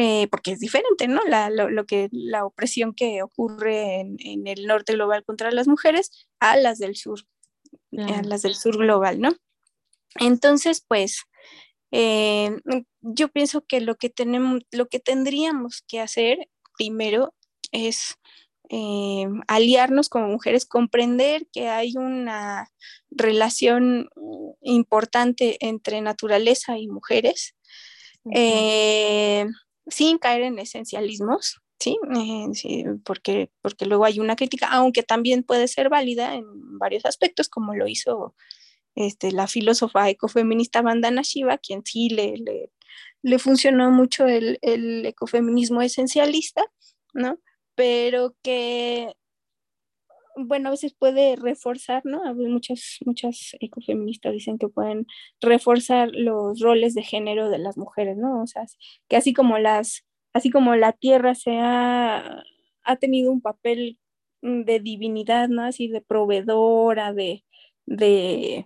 Eh, 0.00 0.28
porque 0.28 0.52
es 0.52 0.60
diferente, 0.60 1.08
¿no? 1.08 1.20
La, 1.26 1.50
lo, 1.50 1.84
que, 1.84 2.08
la 2.12 2.44
opresión 2.44 2.94
que 2.94 3.20
ocurre 3.24 3.98
en, 3.98 4.16
en, 4.20 4.46
el 4.46 4.64
norte 4.64 4.92
global 4.92 5.24
contra 5.24 5.50
las 5.50 5.66
mujeres 5.66 6.28
a 6.38 6.56
las 6.56 6.78
del 6.78 6.94
sur, 6.94 7.26
a 7.98 8.22
las 8.22 8.42
del 8.42 8.54
sur 8.54 8.78
global, 8.78 9.20
¿no? 9.20 9.34
Entonces, 10.20 10.84
pues, 10.86 11.24
eh, 11.90 12.60
yo 13.00 13.26
pienso 13.26 13.64
que 13.66 13.80
lo 13.80 13.96
que 13.96 14.08
tenemos, 14.08 14.60
lo 14.70 14.86
que 14.86 15.00
tendríamos 15.00 15.82
que 15.88 15.98
hacer 15.98 16.48
primero 16.76 17.34
es 17.72 18.14
eh, 18.68 19.26
aliarnos 19.48 20.08
como 20.08 20.28
mujeres, 20.28 20.64
comprender 20.64 21.48
que 21.52 21.70
hay 21.70 21.96
una 21.96 22.70
relación 23.10 24.10
importante 24.60 25.56
entre 25.58 26.00
naturaleza 26.02 26.78
y 26.78 26.86
mujeres, 26.86 27.56
sin 29.88 30.18
caer 30.18 30.42
en 30.42 30.58
esencialismos, 30.58 31.60
eh, 31.86 32.46
¿sí? 32.54 32.84
porque, 33.04 33.50
porque 33.60 33.86
luego 33.86 34.04
hay 34.04 34.20
una 34.20 34.36
crítica, 34.36 34.68
aunque 34.70 35.02
también 35.02 35.42
puede 35.42 35.68
ser 35.68 35.88
válida 35.88 36.34
en 36.34 36.44
varios 36.78 37.04
aspectos, 37.04 37.48
como 37.48 37.74
lo 37.74 37.86
hizo 37.86 38.34
este, 38.94 39.30
la 39.32 39.46
filósofa 39.46 40.08
ecofeminista 40.08 40.82
Vandana 40.82 41.22
Shiva, 41.22 41.58
quien 41.58 41.84
sí 41.84 42.08
le, 42.08 42.36
le, 42.36 42.72
le 43.22 43.38
funcionó 43.38 43.90
mucho 43.90 44.26
el, 44.26 44.58
el, 44.62 45.06
ecofeminismo 45.06 45.82
esencialista, 45.82 46.64
¿no? 47.14 47.38
Pero 47.74 48.34
que, 48.42 49.14
bueno, 50.38 50.68
a 50.68 50.70
veces 50.72 50.94
puede 50.94 51.36
reforzar, 51.36 52.02
¿no? 52.04 52.22
Muchas, 52.34 52.98
muchas 53.04 53.56
ecofeministas 53.60 54.32
dicen 54.32 54.58
que 54.58 54.68
pueden 54.68 55.06
reforzar 55.40 56.10
los 56.12 56.60
roles 56.60 56.94
de 56.94 57.02
género 57.02 57.50
de 57.50 57.58
las 57.58 57.76
mujeres, 57.76 58.16
¿no? 58.16 58.42
O 58.42 58.46
sea, 58.46 58.64
que 59.08 59.16
así 59.16 59.32
como 59.34 59.58
las 59.58 60.04
así 60.32 60.50
como 60.50 60.76
la 60.76 60.92
tierra 60.92 61.34
se 61.34 61.58
ha, 61.60 62.44
tenido 63.00 63.30
un 63.32 63.42
papel 63.42 63.98
mm, 64.42 64.62
de 64.62 64.80
divinidad, 64.80 65.48
¿no? 65.48 65.62
Así 65.64 65.88
de 65.88 66.00
proveedora, 66.00 67.12
de, 67.12 67.44
de, 67.86 68.64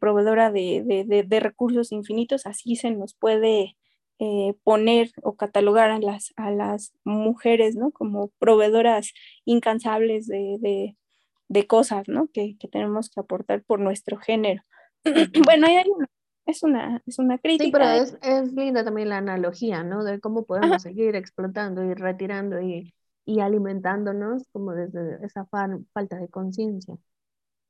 proveedora 0.00 0.50
de, 0.50 1.40
recursos 1.40 1.92
infinitos, 1.92 2.46
así 2.46 2.76
se 2.76 2.90
nos 2.90 3.14
puede 3.14 3.76
eh, 4.18 4.54
poner 4.64 5.10
o 5.22 5.36
catalogar 5.36 5.90
a 5.90 5.98
las, 5.98 6.32
a 6.36 6.50
las 6.50 6.92
mujeres, 7.04 7.76
¿no? 7.76 7.90
Como 7.90 8.28
proveedoras 8.38 9.12
incansables 9.44 10.26
de, 10.26 10.96
cosas, 11.66 12.08
¿no? 12.08 12.28
Que, 12.32 12.56
que, 12.58 12.68
tenemos 12.68 13.10
que 13.10 13.20
aportar 13.20 13.62
por 13.62 13.80
nuestro 13.80 14.16
género. 14.16 14.62
bueno, 15.44 15.66
hay 15.66 15.84
una 15.88 16.06
es 16.46 16.62
una, 16.62 17.02
es 17.06 17.18
una 17.18 17.38
crítica. 17.38 17.64
Sí, 17.64 17.72
pero 17.72 17.90
es, 17.90 18.16
es 18.22 18.52
linda 18.52 18.84
también 18.84 19.08
la 19.08 19.18
analogía, 19.18 19.82
¿no? 19.82 20.04
De 20.04 20.20
cómo 20.20 20.44
podemos 20.44 20.80
seguir 20.80 21.16
explotando 21.16 21.84
y 21.84 21.92
retirando 21.94 22.60
y, 22.60 22.94
y 23.24 23.40
alimentándonos 23.40 24.44
como 24.52 24.72
desde 24.72 25.24
esa 25.26 25.44
falta 25.46 26.16
de 26.16 26.28
conciencia. 26.28 26.96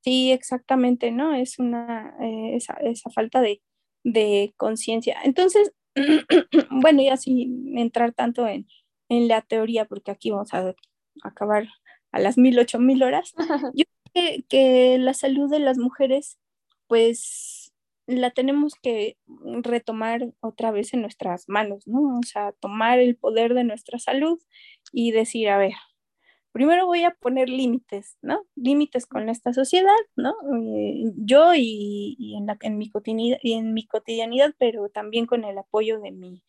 Sí, 0.03 0.31
exactamente, 0.31 1.11
¿no? 1.11 1.35
Es 1.35 1.59
una, 1.59 2.15
eh, 2.21 2.55
esa, 2.55 2.75
esa, 2.75 3.11
falta 3.11 3.41
de, 3.41 3.63
de 4.05 4.53
conciencia. 4.57 5.17
Entonces, 5.25 5.73
bueno, 6.71 7.03
y 7.03 7.09
así 7.09 7.49
entrar 7.75 8.13
tanto 8.13 8.47
en, 8.47 8.67
en, 9.09 9.29
la 9.29 9.43
teoría, 9.43 9.87
porque 9.87 10.11
aquí 10.11 10.31
vamos 10.31 10.53
a 10.55 10.75
acabar 11.23 11.69
a 12.13 12.21
las 12.21 12.39
mil, 12.39 12.59
ocho 12.59 12.79
mil 12.79 13.03
horas. 13.03 13.35
Yo 13.75 13.85
creo 14.13 14.37
que, 14.39 14.45
que 14.49 14.99
la 14.99 15.15
salud 15.15 15.51
de 15.51 15.61
las 15.61 15.79
mujeres, 15.79 16.39
pues 16.87 17.73
la 18.07 18.31
tenemos 18.31 18.75
que 18.81 19.17
retomar 19.63 20.33
otra 20.41 20.71
vez 20.71 20.95
en 20.95 21.03
nuestras 21.03 21.49
manos, 21.49 21.87
¿no? 21.87 22.19
O 22.19 22.23
sea, 22.23 22.53
tomar 22.53 23.01
el 23.01 23.17
poder 23.17 23.55
de 23.55 23.65
nuestra 23.65 23.99
salud 23.99 24.39
y 24.93 25.11
decir, 25.11 25.49
a 25.49 25.59
ver, 25.59 25.73
primero 26.57 26.87
voy 26.87 27.05
a 27.05 27.11
poner 27.11 27.51
límites, 27.51 28.17
¿no? 28.23 28.47
Límites 28.55 29.05
con 29.05 29.29
esta 29.29 29.53
sociedad, 29.53 29.93
¿no? 30.17 30.35
Eh, 30.65 31.13
yo 31.19 31.53
y, 31.55 32.35
en, 32.35 32.47
la, 32.47 32.57
en, 32.63 32.79
mi 32.79 32.89
cotidianidad, 32.89 33.39
en 33.43 33.75
mi 33.75 33.87
cotidianidad, 33.87 34.55
pero 34.57 34.89
también 34.89 35.27
con 35.27 35.45
el 35.45 35.59
apoyo 35.59 36.01
de, 36.01 36.13
mi, 36.13 36.43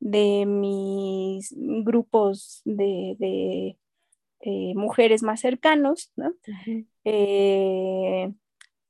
de 0.00 0.46
mis 0.46 1.54
grupos 1.56 2.62
de, 2.64 3.14
de 3.20 3.78
eh, 4.40 4.74
mujeres 4.74 5.22
más 5.22 5.38
cercanos, 5.40 6.10
¿no? 6.16 6.34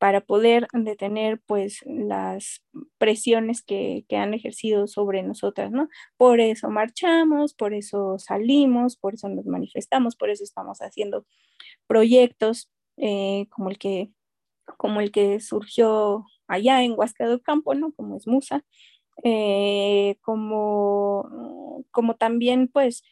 Para 0.03 0.21
poder 0.21 0.67
detener 0.73 1.41
pues 1.47 1.79
las 1.87 2.65
presiones 2.99 3.62
que, 3.62 4.05
han 4.11 4.35
ejercido 4.35 4.88
sobre 4.88 5.23
nosotras, 5.23 5.71
¿no? 5.71 5.88
Por 6.17 6.41
eso 6.41 6.71
marchamos, 6.71 7.55
por 7.55 7.73
eso 7.73 8.19
salimos, 8.19 8.97
por 8.97 9.15
eso 9.15 9.29
nos 9.29 9.47
manifestamos, 9.47 10.17
por 10.17 10.31
eso 10.31 10.43
estamos 10.43 10.81
haciendo 10.81 11.25
proyectos 11.87 12.69
eh, 12.97 13.47
como, 13.51 13.71
el 13.71 13.79
que, 13.79 14.11
como 14.77 15.01
el 15.01 15.12
que 15.12 15.38
surgió 15.38 16.25
allá 16.49 16.83
en 16.83 16.99
Huasca 16.99 17.29
del 17.29 17.41
Campo, 17.41 17.77
¿no? 17.77 17.93
Como 17.93 18.17
es 18.17 18.27
Musa, 18.27 18.65
eh, 19.23 20.17
como, 20.21 21.85
como 21.93 22.17
también 22.17 22.67
pues 22.67 23.05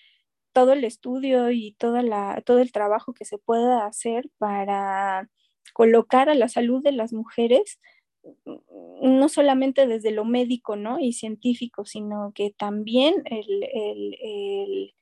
todo 0.52 0.72
el 0.72 0.82
estudio 0.82 1.52
y 1.52 1.76
toda 1.78 2.02
la, 2.02 2.42
todo 2.44 2.58
el 2.58 2.72
trabajo 2.72 3.14
que 3.14 3.24
se 3.24 3.38
pueda 3.38 3.86
hacer 3.86 4.28
para 4.38 5.30
colocar 5.72 6.28
a 6.28 6.34
la 6.34 6.48
salud 6.48 6.82
de 6.82 6.92
las 6.92 7.12
mujeres 7.12 7.78
no 9.02 9.28
solamente 9.28 9.86
desde 9.86 10.10
lo 10.10 10.24
médico 10.24 10.76
¿no? 10.76 10.98
y 11.00 11.12
científico, 11.12 11.84
sino 11.84 12.32
que 12.34 12.50
también 12.50 13.22
el, 13.24 14.92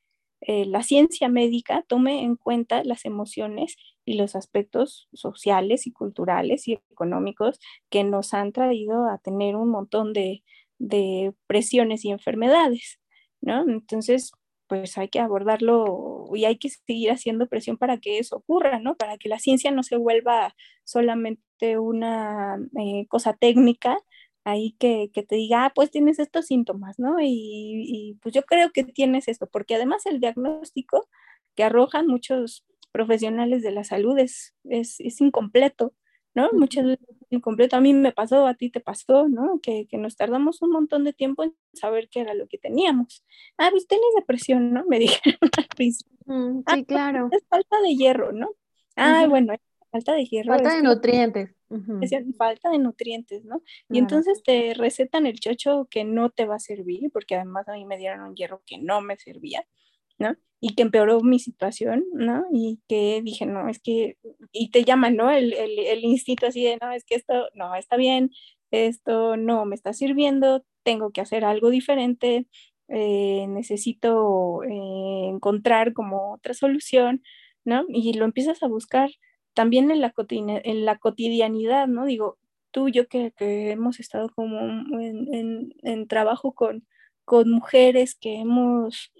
la 0.46 0.82
ciencia 0.82 1.28
médica 1.28 1.84
tome 1.88 2.22
en 2.22 2.36
cuenta 2.36 2.84
las 2.84 3.04
emociones 3.04 3.76
y 4.04 4.14
los 4.14 4.36
aspectos 4.36 5.08
sociales 5.12 5.86
y 5.86 5.92
culturales 5.92 6.68
y 6.68 6.74
económicos 6.92 7.58
que 7.90 8.04
nos 8.04 8.34
han 8.34 8.52
traído 8.52 9.08
a 9.08 9.18
tener 9.18 9.56
un 9.56 9.68
montón 9.68 10.12
de, 10.12 10.44
de 10.78 11.34
presiones 11.46 12.04
y 12.04 12.10
enfermedades, 12.10 13.00
¿no? 13.40 13.62
Entonces, 13.68 14.32
pues 14.68 14.98
hay 14.98 15.08
que 15.08 15.20
abordarlo 15.20 16.26
y 16.34 16.44
hay 16.44 16.58
que 16.58 16.68
seguir 16.70 17.10
haciendo 17.10 17.48
presión 17.48 17.78
para 17.78 17.98
que 17.98 18.18
eso 18.18 18.36
ocurra, 18.36 18.78
¿no? 18.80 18.96
Para 18.96 19.18
que 19.18 19.28
la 19.28 19.38
ciencia 19.38 19.70
no 19.70 19.82
se 19.82 19.96
vuelva 19.96 20.54
solamente 20.84 21.78
una 21.78 22.58
eh, 22.78 23.06
cosa 23.08 23.34
técnica, 23.34 23.98
ahí 24.44 24.76
que, 24.78 25.10
te 25.14 25.36
diga, 25.36 25.66
ah, 25.66 25.72
pues 25.74 25.90
tienes 25.90 26.18
estos 26.18 26.46
síntomas, 26.46 26.98
¿no? 26.98 27.16
Y, 27.20 28.18
pues 28.22 28.34
yo 28.34 28.42
creo 28.42 28.70
que 28.72 28.84
tienes 28.84 29.28
esto, 29.28 29.48
porque 29.50 29.74
además 29.74 30.06
el 30.06 30.20
diagnóstico 30.20 31.08
que 31.54 31.64
arrojan 31.64 32.06
muchos 32.06 32.64
profesionales 32.92 33.62
de 33.62 33.72
la 33.72 33.84
salud 33.84 34.18
es, 34.18 34.54
es, 34.64 35.00
es 35.00 35.20
incompleto, 35.20 35.94
¿no? 36.34 36.50
Muchas 36.52 36.84
veces 36.84 37.18
incompleto. 37.30 37.76
A 37.76 37.80
mí 37.80 37.92
me 37.94 38.12
pasó, 38.12 38.46
a 38.46 38.54
ti 38.54 38.70
te 38.70 38.80
pasó, 38.80 39.28
¿no? 39.28 39.60
Que, 39.62 39.86
que, 39.88 39.98
nos 39.98 40.16
tardamos 40.16 40.62
un 40.62 40.70
montón 40.70 41.04
de 41.04 41.12
tiempo 41.12 41.44
en 41.44 41.54
saber 41.72 42.08
qué 42.10 42.20
era 42.20 42.34
lo 42.34 42.46
que 42.48 42.58
teníamos. 42.58 43.24
Ah, 43.56 43.68
pues 43.70 43.86
tienes 43.86 44.06
depresión, 44.16 44.72
¿no? 44.72 44.84
Me 44.88 44.98
dijeron 44.98 45.50
al 45.56 45.66
principio. 45.76 46.18
Mm, 46.26 46.62
ah, 46.66 46.74
sí, 46.76 46.84
claro. 46.84 47.28
Es 47.32 47.44
falta 47.48 47.80
de 47.80 47.94
hierro, 47.94 48.32
¿no? 48.32 48.50
Ah, 48.96 49.26
bueno, 49.28 49.54
falta 49.90 50.14
de 50.14 50.24
hierro. 50.24 50.52
Falta 50.52 50.74
de 50.74 50.82
nutrientes. 50.82 51.54
Falta 52.36 52.70
de 52.70 52.78
nutrientes, 52.78 53.44
¿no? 53.44 53.62
Y 53.90 53.98
entonces 53.98 54.42
te 54.42 54.74
recetan 54.74 55.26
el 55.26 55.38
chocho 55.38 55.86
que 55.90 56.04
no 56.04 56.30
te 56.30 56.46
va 56.46 56.56
a 56.56 56.60
servir, 56.60 57.10
porque 57.12 57.36
además 57.36 57.68
a 57.68 57.74
mí 57.74 57.84
me 57.84 57.98
dieron 57.98 58.22
un 58.22 58.34
hierro 58.34 58.62
que 58.66 58.78
no 58.78 59.00
me 59.00 59.16
servía, 59.16 59.64
¿no? 60.18 60.34
Y 60.60 60.74
que 60.74 60.82
empeoró 60.82 61.20
mi 61.20 61.38
situación, 61.38 62.04
¿no? 62.12 62.44
Y 62.52 62.80
que 62.88 63.22
dije, 63.22 63.46
no, 63.46 63.68
es 63.68 63.80
que, 63.80 64.16
y 64.52 64.70
te 64.70 64.84
llaman, 64.84 65.16
¿no? 65.16 65.30
El, 65.30 65.52
el, 65.52 65.78
el 65.78 66.04
instinto 66.04 66.46
así 66.46 66.64
de, 66.64 66.78
no, 66.80 66.92
es 66.92 67.04
que 67.04 67.14
esto 67.14 67.48
no 67.54 67.74
está 67.76 67.96
bien, 67.96 68.30
esto 68.70 69.36
no 69.36 69.64
me 69.64 69.74
está 69.74 69.92
sirviendo, 69.92 70.64
tengo 70.82 71.10
que 71.12 71.20
hacer 71.20 71.44
algo 71.44 71.70
diferente, 71.70 72.46
eh, 72.88 73.46
necesito 73.48 74.62
eh, 74.64 75.28
encontrar 75.28 75.92
como 75.92 76.32
otra 76.34 76.54
solución, 76.54 77.22
¿no? 77.64 77.84
Y 77.88 78.14
lo 78.14 78.24
empiezas 78.24 78.62
a 78.62 78.68
buscar 78.68 79.10
también 79.54 79.90
en 79.90 80.00
la, 80.00 80.14
en 80.28 80.84
la 80.84 80.98
cotidianidad, 80.98 81.86
¿no? 81.88 82.06
Digo, 82.06 82.38
tú 82.70 82.88
yo 82.88 83.08
que, 83.08 83.32
hemos 83.38 84.00
estado 84.00 84.30
como 84.34 84.58
en, 84.60 86.06
trabajo 86.08 86.52
con, 86.54 86.86
con, 87.24 87.50
mujeres 87.50 88.14
que 88.14 88.36
hemos, 88.40 89.12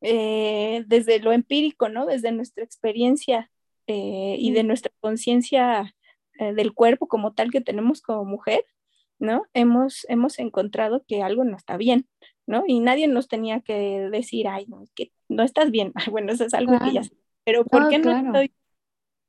eh, 0.00 0.84
desde 0.86 1.18
lo 1.20 1.32
empírico, 1.32 1.88
¿no? 1.88 2.06
Desde 2.06 2.32
nuestra 2.32 2.64
experiencia 2.64 3.50
eh, 3.86 4.36
y 4.38 4.52
de 4.52 4.64
nuestra 4.64 4.92
conciencia 5.00 5.94
eh, 6.38 6.54
del 6.54 6.72
cuerpo 6.72 7.08
como 7.08 7.34
tal 7.34 7.50
que 7.50 7.60
tenemos 7.60 8.02
como 8.02 8.24
mujer, 8.24 8.64
¿no? 9.18 9.44
Hemos, 9.54 10.06
hemos 10.08 10.38
encontrado 10.38 11.04
que 11.06 11.22
algo 11.22 11.44
no 11.44 11.56
está 11.56 11.76
bien, 11.76 12.08
¿no? 12.46 12.64
Y 12.66 12.80
nadie 12.80 13.08
nos 13.08 13.28
tenía 13.28 13.60
que 13.60 14.08
decir, 14.10 14.48
ay, 14.48 14.66
no, 14.66 14.84
que 14.94 15.12
no 15.28 15.42
estás 15.42 15.70
bien. 15.70 15.92
bueno, 16.10 16.32
eso 16.32 16.44
es 16.44 16.54
algo 16.54 16.78
que 16.78 16.92
ya 16.92 17.04
sé. 17.04 17.12
Pero 17.44 17.64
¿por 17.64 17.88
qué 17.90 17.98
no 17.98 18.16
estoy 18.16 18.52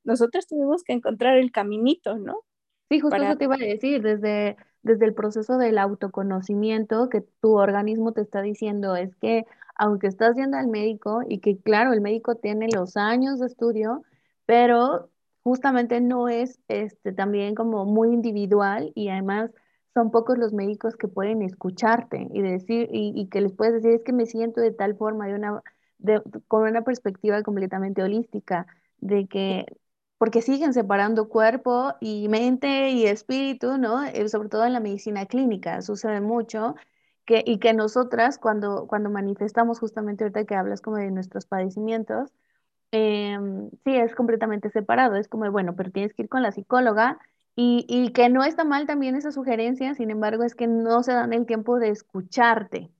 nosotros 0.06 0.46
tuvimos 0.46 0.84
que 0.84 0.92
encontrar 0.92 1.36
el 1.36 1.50
caminito, 1.50 2.16
¿no? 2.16 2.44
Sí, 2.88 3.00
justo 3.00 3.16
eso 3.16 3.36
te 3.36 3.44
iba 3.44 3.56
a 3.56 3.58
decir, 3.58 4.00
desde, 4.00 4.56
desde 4.82 5.04
el 5.04 5.14
proceso 5.14 5.58
del 5.58 5.78
autoconocimiento 5.78 7.08
que 7.08 7.22
tu 7.40 7.56
organismo 7.56 8.12
te 8.12 8.20
está 8.20 8.40
diciendo, 8.40 8.94
es 8.94 9.16
que 9.16 9.44
aunque 9.78 10.06
estás 10.08 10.36
yendo 10.36 10.56
al 10.56 10.68
médico 10.68 11.20
y 11.28 11.38
que 11.40 11.58
claro, 11.58 11.92
el 11.92 12.00
médico 12.00 12.36
tiene 12.36 12.68
los 12.72 12.96
años 12.96 13.40
de 13.40 13.46
estudio, 13.46 14.02
pero 14.46 15.10
justamente 15.42 16.00
no 16.00 16.28
es 16.28 16.60
este, 16.68 17.12
también 17.12 17.54
como 17.54 17.84
muy 17.84 18.12
individual 18.12 18.92
y 18.94 19.08
además 19.08 19.50
son 19.94 20.10
pocos 20.10 20.38
los 20.38 20.52
médicos 20.52 20.96
que 20.96 21.08
pueden 21.08 21.42
escucharte 21.42 22.28
y 22.32 22.42
decir 22.42 22.88
y, 22.92 23.12
y 23.14 23.28
que 23.28 23.40
les 23.40 23.52
puedes 23.52 23.74
decir 23.74 23.92
es 23.92 24.02
que 24.04 24.12
me 24.12 24.26
siento 24.26 24.60
de 24.60 24.72
tal 24.72 24.96
forma 24.96 25.26
de 25.26 25.34
una 25.34 25.62
de, 25.98 26.22
con 26.48 26.62
una 26.68 26.82
perspectiva 26.82 27.42
completamente 27.42 28.02
holística 28.02 28.66
de 28.98 29.26
que 29.28 29.66
porque 30.18 30.42
siguen 30.42 30.72
separando 30.72 31.28
cuerpo 31.28 31.94
y 32.00 32.28
mente 32.28 32.90
y 32.90 33.06
espíritu, 33.06 33.76
¿no? 33.78 34.02
Eh, 34.04 34.28
sobre 34.28 34.48
todo 34.48 34.64
en 34.64 34.72
la 34.72 34.80
medicina 34.80 35.26
clínica, 35.26 35.82
sucede 35.82 36.20
mucho. 36.20 36.74
Que, 37.26 37.42
y 37.44 37.58
que 37.58 37.74
nosotras 37.74 38.38
cuando, 38.38 38.86
cuando 38.86 39.10
manifestamos 39.10 39.80
justamente 39.80 40.24
ahorita 40.24 40.44
que 40.44 40.54
hablas 40.54 40.80
como 40.80 40.96
de 40.96 41.10
nuestros 41.10 41.44
padecimientos, 41.44 42.32
em, 42.92 43.70
sí, 43.84 43.96
es 43.96 44.14
completamente 44.14 44.70
separado, 44.70 45.16
es 45.16 45.28
como, 45.28 45.50
bueno, 45.50 45.74
pero 45.76 45.90
tienes 45.90 46.14
que 46.14 46.22
ir 46.22 46.28
con 46.28 46.42
la 46.42 46.52
psicóloga 46.52 47.18
y, 47.56 47.84
y, 47.88 48.12
que 48.12 48.28
no 48.28 48.44
está 48.44 48.64
mal 48.64 48.86
también 48.86 49.16
esa 49.16 49.32
sugerencia, 49.32 49.94
sin 49.94 50.10
embargo, 50.10 50.44
es 50.44 50.54
que 50.54 50.66
no 50.68 51.02
se 51.02 51.12
dan 51.12 51.32
el 51.32 51.46
tiempo 51.46 51.78
de 51.78 51.88
escucharte, 51.88 52.90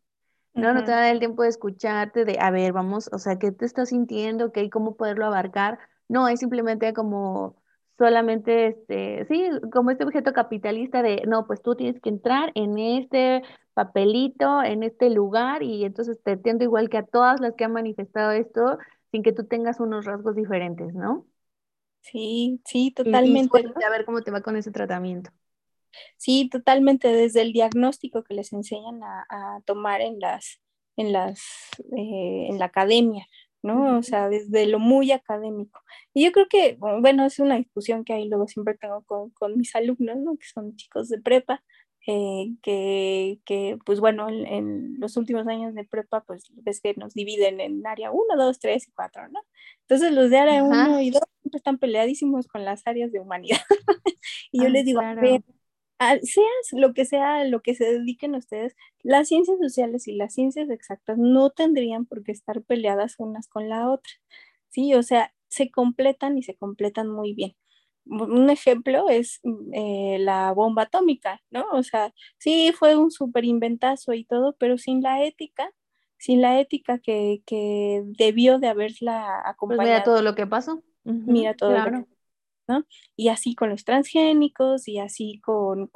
¿no? 0.54 0.72
No 0.74 0.84
te 0.84 0.90
dan 0.90 1.04
el 1.04 1.18
tiempo 1.18 1.42
de 1.42 1.50
escucharte, 1.50 2.24
de, 2.24 2.38
a 2.40 2.50
ver, 2.50 2.72
vamos, 2.72 3.10
o 3.12 3.18
sea, 3.18 3.38
¿qué 3.38 3.52
te 3.52 3.66
estás 3.66 3.90
sintiendo? 3.90 4.52
¿Qué, 4.52 4.70
¿Cómo 4.70 4.96
poderlo 4.96 5.26
abarcar? 5.26 5.78
No, 6.08 6.28
es 6.28 6.40
simplemente 6.40 6.92
como 6.94 7.56
solamente, 7.98 8.68
este, 8.68 9.26
sí, 9.26 9.48
como 9.72 9.90
este 9.90 10.04
objeto 10.04 10.32
capitalista 10.32 11.02
de, 11.02 11.22
no, 11.26 11.46
pues 11.46 11.62
tú 11.62 11.74
tienes 11.74 12.00
que 12.00 12.08
entrar 12.08 12.52
en 12.54 12.78
este 12.78 13.42
papelito, 13.76 14.62
en 14.62 14.82
este 14.82 15.10
lugar, 15.10 15.62
y 15.62 15.84
entonces 15.84 16.18
te 16.22 16.30
atiendo 16.30 16.64
igual 16.64 16.88
que 16.88 16.96
a 16.96 17.04
todas 17.04 17.40
las 17.40 17.54
que 17.56 17.64
han 17.64 17.74
manifestado 17.74 18.30
esto, 18.30 18.78
sin 19.12 19.22
que 19.22 19.34
tú 19.34 19.44
tengas 19.44 19.80
unos 19.80 20.06
rasgos 20.06 20.34
diferentes, 20.34 20.94
¿no? 20.94 21.26
Sí, 22.00 22.58
sí, 22.64 22.90
totalmente. 22.92 23.60
Y, 23.60 23.84
a 23.84 23.90
ver 23.90 24.06
cómo 24.06 24.22
te 24.22 24.30
va 24.30 24.40
con 24.40 24.56
ese 24.56 24.70
tratamiento. 24.70 25.30
Sí, 26.16 26.48
totalmente, 26.48 27.08
desde 27.08 27.42
el 27.42 27.52
diagnóstico 27.52 28.24
que 28.24 28.32
les 28.32 28.50
enseñan 28.54 29.02
a, 29.02 29.60
tomar 29.66 30.00
en 30.00 30.20
las, 30.20 30.58
en 30.96 31.12
las, 31.12 31.42
eh, 31.98 32.46
en 32.48 32.58
la 32.58 32.64
academia, 32.64 33.26
¿no? 33.62 33.98
O 33.98 34.02
sea, 34.02 34.30
desde 34.30 34.64
lo 34.64 34.78
muy 34.78 35.12
académico. 35.12 35.82
Y 36.14 36.24
yo 36.24 36.32
creo 36.32 36.46
que, 36.48 36.78
bueno, 36.80 37.26
es 37.26 37.38
una 37.40 37.56
discusión 37.56 38.06
que 38.06 38.14
ahí 38.14 38.26
luego 38.26 38.48
siempre 38.48 38.74
tengo 38.74 39.02
con, 39.02 39.28
con 39.32 39.58
mis 39.58 39.76
alumnos, 39.76 40.16
¿no? 40.16 40.38
Que 40.38 40.46
son 40.46 40.74
chicos 40.76 41.10
de 41.10 41.20
prepa, 41.20 41.62
eh, 42.06 42.54
que, 42.62 43.40
que, 43.44 43.78
pues 43.84 44.00
bueno, 44.00 44.28
en, 44.28 44.98
los 45.00 45.16
últimos 45.16 45.46
años 45.48 45.74
de 45.74 45.84
prepa, 45.84 46.22
pues 46.24 46.44
ves 46.52 46.80
que 46.80 46.94
nos 46.96 47.14
dividen 47.14 47.60
en 47.60 47.86
área 47.86 48.10
1, 48.10 48.36
2, 48.36 48.58
3 48.58 48.88
y 48.88 48.90
4, 48.92 49.28
¿no? 49.28 49.40
Entonces 49.82 50.12
los 50.12 50.30
de 50.30 50.38
área 50.38 50.62
1 50.62 51.00
y 51.00 51.10
2 51.10 51.22
siempre 51.42 51.58
están 51.58 51.78
peleadísimos 51.78 52.46
con 52.46 52.64
las 52.64 52.86
áreas 52.86 53.12
de 53.12 53.20
humanidad. 53.20 53.60
y 54.52 54.62
yo 54.62 54.68
les 54.68 54.84
digo, 54.84 55.00
claro 55.00 55.20
seas 55.98 56.72
lo 56.72 56.92
que 56.92 57.04
sea, 57.04 57.44
lo 57.44 57.62
que 57.62 57.74
se 57.74 57.84
dediquen 57.84 58.34
ustedes, 58.34 58.76
las 59.02 59.28
ciencias 59.28 59.58
sociales 59.58 60.06
y 60.08 60.12
las 60.12 60.34
ciencias 60.34 60.70
exactas 60.70 61.18
no 61.18 61.50
tendrían 61.50 62.06
por 62.06 62.22
qué 62.22 62.32
estar 62.32 62.62
peleadas 62.62 63.16
unas 63.18 63.48
con 63.48 63.68
la 63.68 63.90
otra, 63.90 64.12
¿sí? 64.68 64.94
O 64.94 65.02
sea, 65.02 65.34
se 65.48 65.70
completan 65.70 66.38
y 66.38 66.42
se 66.42 66.54
completan 66.56 67.08
muy 67.08 67.34
bien. 67.34 67.56
Un 68.06 68.50
ejemplo 68.50 69.08
es 69.08 69.40
mm, 69.42 69.74
eh, 69.74 70.18
la 70.20 70.52
bomba 70.52 70.82
atómica, 70.82 71.40
¿no? 71.50 71.64
O 71.72 71.82
sea, 71.82 72.12
sí, 72.38 72.72
fue 72.76 72.96
un 72.96 73.10
súper 73.10 73.44
inventazo 73.44 74.12
y 74.12 74.24
todo, 74.24 74.56
pero 74.58 74.78
sin 74.78 75.02
la 75.02 75.24
ética, 75.24 75.70
sin 76.16 76.40
la 76.40 76.60
ética 76.60 76.98
que, 76.98 77.42
que 77.46 78.02
debió 78.04 78.58
de 78.58 78.68
haberla 78.68 79.42
acompañado. 79.44 79.86
Pues 79.86 79.88
mira 79.88 80.04
todo 80.04 80.22
lo 80.22 80.34
que 80.34 80.46
pasó. 80.46 80.82
mira 81.04 81.54
todo 81.54 81.70
lo 81.70 81.84
que 81.84 82.16
y 83.16 83.28
así 83.28 83.54
con 83.54 83.70
los 83.70 83.84
transgénicos 83.84 84.88
y 84.88 84.98
así 84.98 85.40
con, 85.40 85.90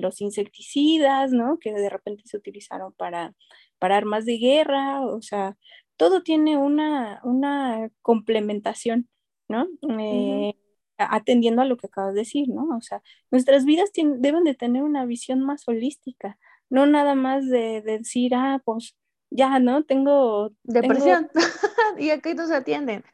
los 0.00 0.20
insecticidas, 0.20 1.32
¿no? 1.32 1.58
Que 1.58 1.72
de 1.72 1.88
repente 1.88 2.22
se 2.26 2.36
utilizaron 2.36 2.92
para, 2.92 3.34
para 3.78 3.96
armas 3.96 4.24
de 4.24 4.38
guerra, 4.38 5.02
o 5.02 5.20
sea, 5.22 5.56
todo 5.96 6.22
tiene 6.22 6.56
una, 6.56 7.20
una 7.24 7.90
complementación, 8.02 9.08
¿no? 9.48 9.66
Eh, 9.98 10.54
atendiendo 10.98 11.62
a 11.62 11.64
lo 11.64 11.76
que 11.76 11.86
acabas 11.86 12.14
de 12.14 12.20
decir, 12.20 12.48
¿no? 12.48 12.76
O 12.76 12.80
sea, 12.80 13.02
nuestras 13.30 13.64
vidas 13.64 13.90
deben 13.94 14.44
de 14.44 14.54
tener 14.54 14.82
una 14.82 15.04
visión 15.04 15.40
más 15.40 15.66
holística, 15.68 16.38
no 16.70 16.86
nada 16.86 17.14
más 17.14 17.48
de, 17.48 17.82
decir, 17.82 18.34
ah, 18.34 18.60
pues 18.64 18.96
ya, 19.30 19.58
¿no? 19.58 19.84
Tengo... 19.84 20.52
Depresión. 20.62 21.30
y 21.98 22.10
aquí 22.10 22.36
se 22.36 22.54
atienden. 22.54 23.04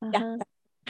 Ya, 0.00 0.38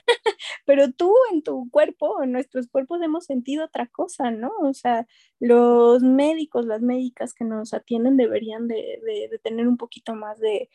pero 0.64 0.92
tú 0.92 1.14
en 1.32 1.42
tu 1.42 1.68
cuerpo, 1.70 2.22
en 2.22 2.32
nuestros 2.32 2.68
cuerpos 2.68 3.00
hemos 3.02 3.24
sentido 3.24 3.64
otra 3.64 3.87
cosa, 3.87 4.30
¿no? 4.30 4.50
O 4.61 4.72
sea, 4.72 5.06
los 5.40 6.02
médicos, 6.02 6.66
las 6.66 6.82
médicas 6.82 7.34
que 7.34 7.44
nos 7.44 7.74
atienden 7.74 8.16
deberían 8.16 8.68
de, 8.68 9.40
tener 9.42 9.68
un 9.68 9.76
poquito 9.76 10.14
más 10.14 10.38
de, 10.40 10.68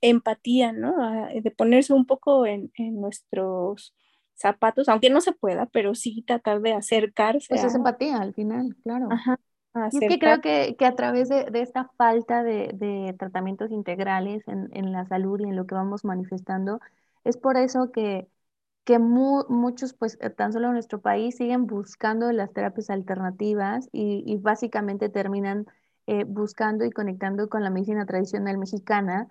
empatía, 0.00 0.72
¿no? 0.72 0.94
De 1.28 1.50
ponerse 1.50 1.92
un 1.92 2.06
poco 2.06 2.46
en, 2.46 2.70
nuestros 2.76 3.94
zapatos, 4.34 4.88
aunque 4.88 5.10
no 5.10 5.20
se 5.20 5.32
pueda, 5.32 5.66
pero 5.66 5.94
sí 5.94 6.22
tratar 6.22 6.60
de 6.60 6.72
acercarse. 6.72 7.46
Pues 7.48 7.64
es 7.64 7.74
empatía 7.74 8.18
al 8.18 8.34
final, 8.34 8.76
claro. 8.82 9.08
Y 9.92 10.04
es 10.04 10.08
que 10.08 10.18
creo 10.18 10.40
que, 10.40 10.76
que 10.76 10.86
a 10.86 10.94
través 10.94 11.28
de, 11.28 11.44
de 11.44 11.60
esta 11.60 11.90
falta 11.96 12.42
de, 12.42 12.70
de 12.74 13.14
tratamientos 13.18 13.70
integrales 13.70 14.46
en, 14.48 14.68
en, 14.72 14.92
la 14.92 15.06
salud 15.06 15.40
y 15.40 15.44
en 15.44 15.56
lo 15.56 15.66
que 15.66 15.74
vamos 15.74 16.04
manifestando, 16.04 16.80
es 17.24 17.36
por 17.36 17.56
eso 17.56 17.92
que, 17.92 18.28
que 18.84 18.98
muchos, 18.98 19.92
pues 19.92 20.18
eh, 20.20 20.30
tan 20.30 20.52
solo 20.52 20.68
en 20.68 20.72
nuestro 20.72 21.00
país, 21.00 21.36
siguen 21.36 21.66
buscando 21.66 22.32
las 22.32 22.52
terapias 22.52 22.90
alternativas 22.90 23.88
y, 23.92 24.24
y 24.26 24.36
básicamente 24.38 25.10
terminan 25.10 25.66
eh, 26.06 26.24
buscando 26.24 26.86
y 26.86 26.90
conectando 26.90 27.50
con 27.50 27.62
la 27.62 27.68
medicina 27.68 28.06
tradicional 28.06 28.56
mexicana, 28.56 29.28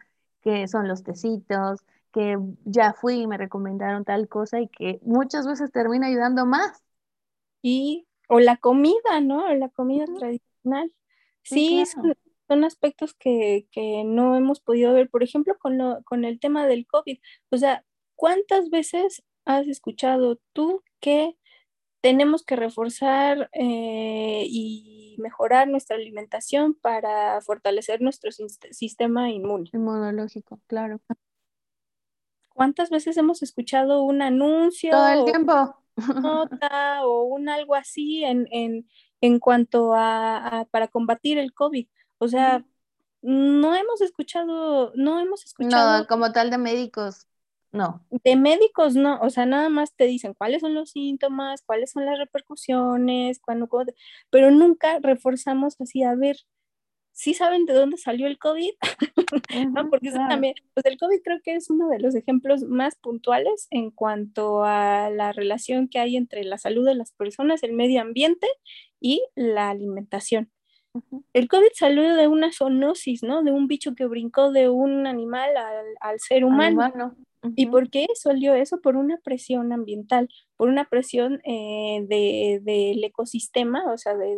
que 0.48 0.66
son 0.70 0.88
los 0.88 1.04
tecitos, 1.04 1.82
que 2.14 2.38
ya 2.64 2.94
fui 2.94 3.16
y 3.16 3.28
me 3.28 3.36
recomendaron 3.36 4.06
tal 4.06 4.30
cosa 4.30 4.62
y 4.62 4.70
que 4.70 5.02
muchas 5.02 5.46
veces 5.46 5.74
termina 5.74 6.08
ayudando 6.08 6.46
más. 6.46 6.82
Y, 7.62 8.08
o 8.30 8.40
la 8.40 8.56
comida, 8.56 9.20
¿no? 9.22 9.54
La 9.56 9.68
comida 9.68 10.06
tradicional. 10.06 10.94
Sí, 11.44 11.84
son, 12.48 12.64
aspectos 12.64 13.14
que, 13.14 13.68
que, 13.74 14.06
no 14.06 14.38
hemos 14.38 14.62
podido 14.62 14.94
ver. 14.94 15.10
Por 15.10 15.22
ejemplo, 15.22 15.58
con, 15.60 15.78
lo, 15.78 16.02
con 16.06 16.24
el 16.24 16.40
tema 16.40 16.66
del 16.66 16.88
COVID. 16.88 17.20
O 17.50 17.58
sea, 17.58 17.84
¿cuántas 18.16 18.70
veces 18.70 19.24
has 19.44 19.68
escuchado 19.68 20.40
tú 20.54 20.82
que 21.02 21.36
tenemos 22.00 22.46
que 22.46 22.56
reforzar 22.56 23.50
eh, 23.52 24.46
y 24.48 24.97
mejorar 25.18 25.68
nuestra 25.68 25.98
alimentación 25.98 26.74
para 26.76 27.42
fortalecer 27.42 28.02
nuestro 28.02 28.32
sistema 28.72 29.30
inmune. 29.30 29.70
Inmunológico, 29.74 30.60
claro. 30.68 31.02
¿Cuántas 32.50 32.90
veces 32.90 33.18
hemos 33.18 33.44
escuchado 33.44 34.04
un 34.04 34.22
anuncio? 34.22 34.92
Todo 34.92 35.08
el 35.10 35.26
tiempo. 35.26 35.76
Nota 36.22 37.06
o 37.06 37.24
un 37.24 37.50
algo 37.50 37.76
así 37.76 38.24
en, 38.24 38.48
en, 38.52 38.90
en 39.22 39.40
cuanto 39.40 39.94
a, 39.94 40.62
a, 40.62 40.66
para 40.66 40.88
combatir 40.88 41.38
el 41.38 41.54
COVID. 41.54 41.88
O 42.20 42.28
sea, 42.28 42.66
no 43.22 43.76
hemos 43.76 44.02
escuchado, 44.02 44.92
no 44.96 45.20
hemos 45.20 45.46
escuchado. 45.46 46.00
No, 46.00 46.08
como 46.08 46.32
tal 46.32 46.50
de 46.50 46.58
médicos, 46.58 47.28
no. 47.72 48.06
De 48.10 48.36
médicos 48.36 48.96
no, 48.96 49.20
o 49.22 49.30
sea, 49.30 49.46
nada 49.46 49.70
más 49.70 49.96
te 49.96 50.06
dicen 50.06 50.34
cuáles 50.34 50.62
son 50.62 50.74
los 50.74 50.92
síntomas, 50.92 51.64
cuáles 51.66 51.92
son 51.92 52.06
las 52.06 52.18
repercusiones, 52.18 53.40
cuándo, 53.40 53.70
pero 54.30 54.52
nunca 54.52 55.00
reforzamos 55.00 55.80
así 55.80 56.04
a 56.04 56.16
ver 56.16 56.38
sí 57.18 57.34
saben 57.34 57.66
de 57.66 57.74
dónde 57.74 57.98
salió 57.98 58.28
el 58.28 58.38
COVID, 58.38 58.72
¿no? 59.74 59.90
Porque 59.90 60.10
eso 60.10 60.20
también, 60.30 60.54
pues 60.76 60.86
el 60.86 61.00
COVID 61.00 61.20
creo 61.24 61.40
que 61.44 61.56
es 61.56 61.70
uno 61.72 61.90
de 61.90 62.00
los 62.00 62.14
ejemplos 62.14 62.62
más 62.64 62.96
puntuales 62.96 63.68
en 63.72 63.90
cuanto 63.90 64.64
a 64.64 65.10
la 65.10 65.34
relación 65.34 65.88
que 65.88 65.98
hay 65.98 66.16
entre 66.16 66.44
la 66.44 66.60
salud 66.60 66.86
de 66.86 66.94
las 66.94 67.12
personas, 67.14 67.64
el 67.64 67.74
medio 67.74 68.02
ambiente 68.02 68.48
y 69.02 69.24
la 69.36 69.72
alimentación. 69.72 70.52
El 71.34 71.48
COVID 71.48 71.70
salió 71.74 72.16
de 72.16 72.28
una 72.28 72.52
zoonosis, 72.52 73.24
¿no? 73.24 73.44
De 73.44 73.52
un 73.52 73.68
bicho 73.68 73.96
que 73.96 74.06
brincó 74.06 74.52
de 74.52 74.70
un 74.70 75.08
animal 75.08 75.58
al, 75.58 75.86
al 76.00 76.20
ser 76.20 76.46
humano. 76.46 77.16
¿Y 77.56 77.68
por 77.68 77.90
qué 77.90 78.08
salió 78.16 78.56
eso? 78.56 78.82
Por 78.82 78.96
una 78.96 79.18
presión 79.18 79.72
ambiental, 79.72 80.28
por 80.56 80.70
una 80.70 80.86
presión 80.86 81.40
eh, 81.46 82.06
del 82.08 82.64
de, 82.64 83.06
ecosistema, 83.06 83.92
o 83.92 83.98
sea, 83.98 84.16
de, 84.16 84.36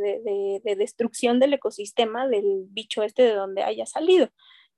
de, 0.63 0.75
destrucción 0.75 1.39
del 1.39 1.53
ecosistema 1.53 2.27
del 2.27 2.65
bicho 2.69 3.03
este 3.03 3.23
de 3.23 3.33
donde 3.33 3.63
haya 3.63 3.85
salido, 3.85 4.29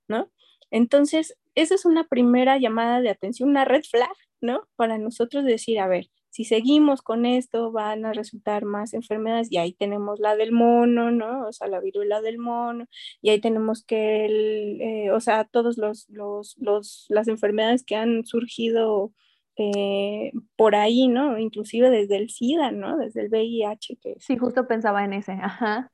¿no? 0.08 0.30
Entonces, 0.70 1.36
esa 1.54 1.74
es 1.74 1.84
una 1.84 2.04
primera 2.08 2.58
llamada 2.58 3.00
de 3.00 3.10
atención, 3.10 3.50
una 3.50 3.64
red 3.64 3.82
flag, 3.82 4.14
¿no? 4.40 4.68
Para 4.76 4.98
nosotros 4.98 5.44
decir, 5.44 5.80
a 5.80 5.88
ver, 5.88 6.08
si 6.32 6.44
seguimos 6.44 7.02
con 7.02 7.26
esto 7.26 7.72
van 7.72 8.06
a 8.06 8.14
resultar 8.14 8.64
más 8.64 8.94
enfermedades 8.94 9.52
y 9.52 9.58
ahí 9.58 9.74
tenemos 9.74 10.18
la 10.18 10.34
del 10.34 10.50
mono, 10.50 11.10
¿no? 11.10 11.46
O 11.46 11.52
sea, 11.52 11.68
la 11.68 11.78
viruela 11.78 12.22
del 12.22 12.38
mono 12.38 12.86
y 13.20 13.28
ahí 13.28 13.38
tenemos 13.38 13.84
que, 13.84 14.24
el, 14.24 14.80
eh, 14.80 15.10
o 15.12 15.20
sea, 15.20 15.44
todos 15.44 15.76
los, 15.76 16.08
los, 16.08 16.56
los, 16.58 17.04
las 17.10 17.28
enfermedades 17.28 17.84
que 17.84 17.96
han 17.96 18.24
surgido 18.24 19.12
eh, 19.56 20.32
por 20.56 20.74
ahí, 20.74 21.06
¿no? 21.06 21.38
Inclusive 21.38 21.90
desde 21.90 22.16
el 22.16 22.30
SIDA, 22.30 22.72
¿no? 22.72 22.96
Desde 22.96 23.20
el 23.20 23.28
VIH. 23.28 23.98
Que 24.00 24.16
sí, 24.18 24.38
justo 24.38 24.66
pensaba 24.66 25.04
en 25.04 25.12
ese, 25.12 25.32
ajá. 25.32 25.90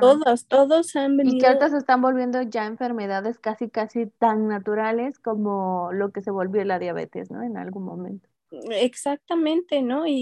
Todos, 0.00 0.48
todos 0.48 0.96
han 0.96 1.16
venido. 1.16 1.36
Y 1.36 1.38
que 1.38 1.46
ahorita 1.46 1.68
se 1.68 1.76
están 1.76 2.02
volviendo 2.02 2.42
ya 2.42 2.66
enfermedades 2.66 3.38
casi, 3.38 3.70
casi 3.70 4.06
tan 4.06 4.48
naturales 4.48 5.20
como 5.20 5.90
lo 5.92 6.10
que 6.10 6.22
se 6.22 6.32
volvió 6.32 6.64
la 6.64 6.80
diabetes, 6.80 7.30
¿no? 7.30 7.44
En 7.44 7.56
algún 7.56 7.84
momento. 7.84 8.28
Exactamente, 8.50 9.82
¿no? 9.82 10.06
Y, 10.06 10.12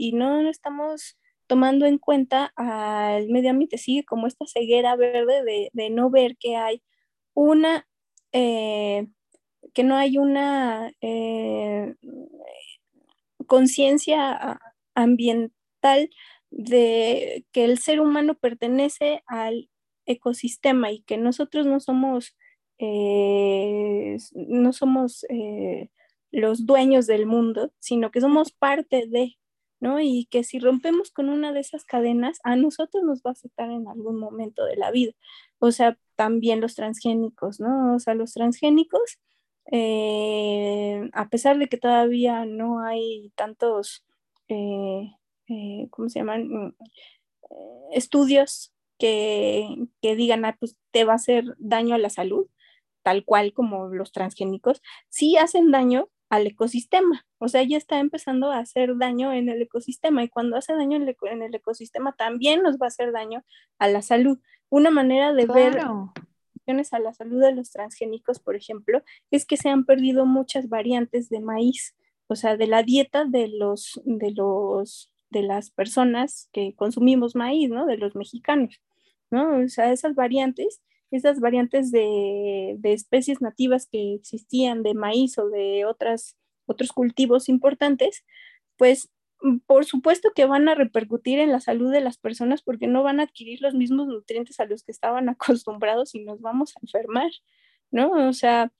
y, 0.00 0.12
no 0.12 0.48
estamos 0.48 1.18
tomando 1.46 1.86
en 1.86 1.98
cuenta 1.98 2.52
al 2.56 3.28
medio 3.28 3.50
ambiente, 3.50 3.78
sigue 3.78 4.04
como 4.04 4.26
esta 4.26 4.46
ceguera 4.46 4.96
verde 4.96 5.44
de, 5.44 5.70
de 5.72 5.90
no 5.90 6.08
ver 6.10 6.36
que 6.38 6.56
hay 6.56 6.82
una, 7.34 7.86
eh, 8.32 9.08
que 9.74 9.84
no 9.84 9.96
hay 9.96 10.18
una 10.18 10.92
eh, 11.00 11.94
conciencia 13.46 14.60
ambiental 14.94 16.10
de 16.50 17.44
que 17.52 17.64
el 17.64 17.78
ser 17.78 18.00
humano 18.00 18.34
pertenece 18.34 19.22
al 19.26 19.68
ecosistema 20.06 20.92
y 20.92 21.02
que 21.02 21.16
nosotros 21.16 21.66
no 21.66 21.80
somos, 21.80 22.36
eh, 22.78 24.16
no 24.32 24.72
somos 24.72 25.26
los 26.32 26.66
dueños 26.66 27.06
del 27.06 27.26
mundo, 27.26 27.72
sino 27.78 28.10
que 28.10 28.20
somos 28.20 28.52
parte 28.52 29.06
de, 29.06 29.38
¿no? 29.80 30.00
Y 30.00 30.26
que 30.30 30.44
si 30.44 30.58
rompemos 30.58 31.10
con 31.10 31.28
una 31.28 31.52
de 31.52 31.60
esas 31.60 31.84
cadenas, 31.84 32.40
a 32.44 32.56
nosotros 32.56 33.04
nos 33.04 33.20
va 33.20 33.30
a 33.30 33.32
afectar 33.32 33.70
en 33.70 33.86
algún 33.88 34.18
momento 34.18 34.64
de 34.64 34.76
la 34.76 34.90
vida. 34.90 35.12
O 35.58 35.72
sea, 35.72 35.98
también 36.16 36.60
los 36.60 36.74
transgénicos, 36.74 37.60
¿no? 37.60 37.94
O 37.94 37.98
sea, 37.98 38.14
los 38.14 38.32
transgénicos, 38.32 39.18
eh, 39.70 41.08
a 41.12 41.28
pesar 41.28 41.58
de 41.58 41.68
que 41.68 41.76
todavía 41.78 42.46
no 42.46 42.80
hay 42.80 43.32
tantos, 43.36 44.04
eh, 44.48 45.12
eh, 45.48 45.88
¿cómo 45.90 46.08
se 46.08 46.20
llaman? 46.20 46.74
Estudios 47.92 48.72
que, 48.98 49.68
que 50.00 50.16
digan, 50.16 50.44
ah, 50.44 50.56
pues 50.58 50.76
te 50.92 51.04
va 51.04 51.12
a 51.12 51.16
hacer 51.16 51.44
daño 51.58 51.94
a 51.94 51.98
la 51.98 52.10
salud, 52.10 52.46
tal 53.02 53.24
cual 53.24 53.52
como 53.52 53.88
los 53.88 54.12
transgénicos, 54.12 54.80
sí 55.08 55.36
hacen 55.36 55.70
daño, 55.70 56.08
al 56.32 56.46
ecosistema. 56.46 57.26
O 57.36 57.48
sea, 57.48 57.62
ya 57.62 57.76
está 57.76 57.98
empezando 57.98 58.50
a 58.50 58.58
hacer 58.58 58.96
daño 58.96 59.34
en 59.34 59.50
el 59.50 59.60
ecosistema 59.60 60.24
y 60.24 60.30
cuando 60.30 60.56
hace 60.56 60.72
daño 60.72 60.96
en 60.96 61.42
el, 61.42 61.54
ecosistema 61.54 62.14
también 62.16 62.62
nos 62.62 62.78
va 62.78 62.86
a 62.86 62.88
hacer 62.88 63.12
daño 63.12 63.44
a 63.78 63.88
la 63.88 64.00
salud. 64.00 64.38
Una 64.70 64.90
manera 64.90 65.34
de 65.34 65.44
ver 65.44 65.78
a 65.80 66.98
la 67.00 67.12
salud 67.12 67.42
de 67.42 67.52
los 67.54 67.70
transgénicos, 67.70 68.40
por 68.40 68.56
ejemplo, 68.56 69.02
es 69.30 69.44
que 69.44 69.58
se 69.58 69.68
han 69.68 69.84
perdido 69.84 70.24
muchas 70.24 70.70
variantes 70.70 71.28
de 71.28 71.40
maíz, 71.40 71.94
o 72.28 72.34
sea, 72.34 72.56
de 72.56 72.66
la 72.66 72.82
dieta 72.82 73.26
de 73.26 73.48
los 73.48 74.00
de 74.06 74.30
los 74.30 75.12
de 75.28 75.42
las 75.42 75.70
personas 75.70 76.48
que 76.50 76.74
consumimos 76.74 77.36
maíz, 77.36 77.68
¿no? 77.68 77.84
De 77.84 77.98
los 77.98 78.16
mexicanos, 78.16 78.80
¿no? 79.30 79.58
O 79.62 79.68
sea, 79.68 79.92
esas 79.92 80.14
variantes 80.14 80.80
esas 81.12 81.40
variantes 81.40 81.90
de, 81.90 82.78
especies 82.84 83.40
nativas 83.40 83.86
que 83.86 84.14
existían 84.14 84.82
de 84.82 84.94
maíz 84.94 85.38
o 85.38 85.48
de 85.48 85.84
otras, 85.84 86.36
otros 86.66 86.92
cultivos 86.92 87.48
importantes, 87.48 88.24
pues 88.76 89.10
mm, 89.42 89.58
por 89.66 89.84
supuesto 89.84 90.32
que 90.34 90.46
van 90.46 90.68
a 90.68 90.74
repercutir 90.74 91.38
en 91.38 91.52
la 91.52 91.60
salud 91.60 91.92
de 91.92 92.00
las 92.00 92.18
personas 92.18 92.62
porque 92.62 92.86
no 92.86 93.02
van 93.02 93.20
a 93.20 93.24
adquirir 93.24 93.60
los 93.62 93.74
mismos 93.74 94.08
nutrientes 94.08 94.60
a 94.60 94.66
los 94.66 94.82
que 94.84 94.92
estaban 94.92 95.28
acostumbrados 95.64 96.14
y 96.14 96.24
nos 96.24 96.40
vamos 96.40 96.74
a 96.76 96.80
enfermar, 96.82 97.30
¿no? 97.90 98.28
O 98.28 98.32
sea, 98.32 98.72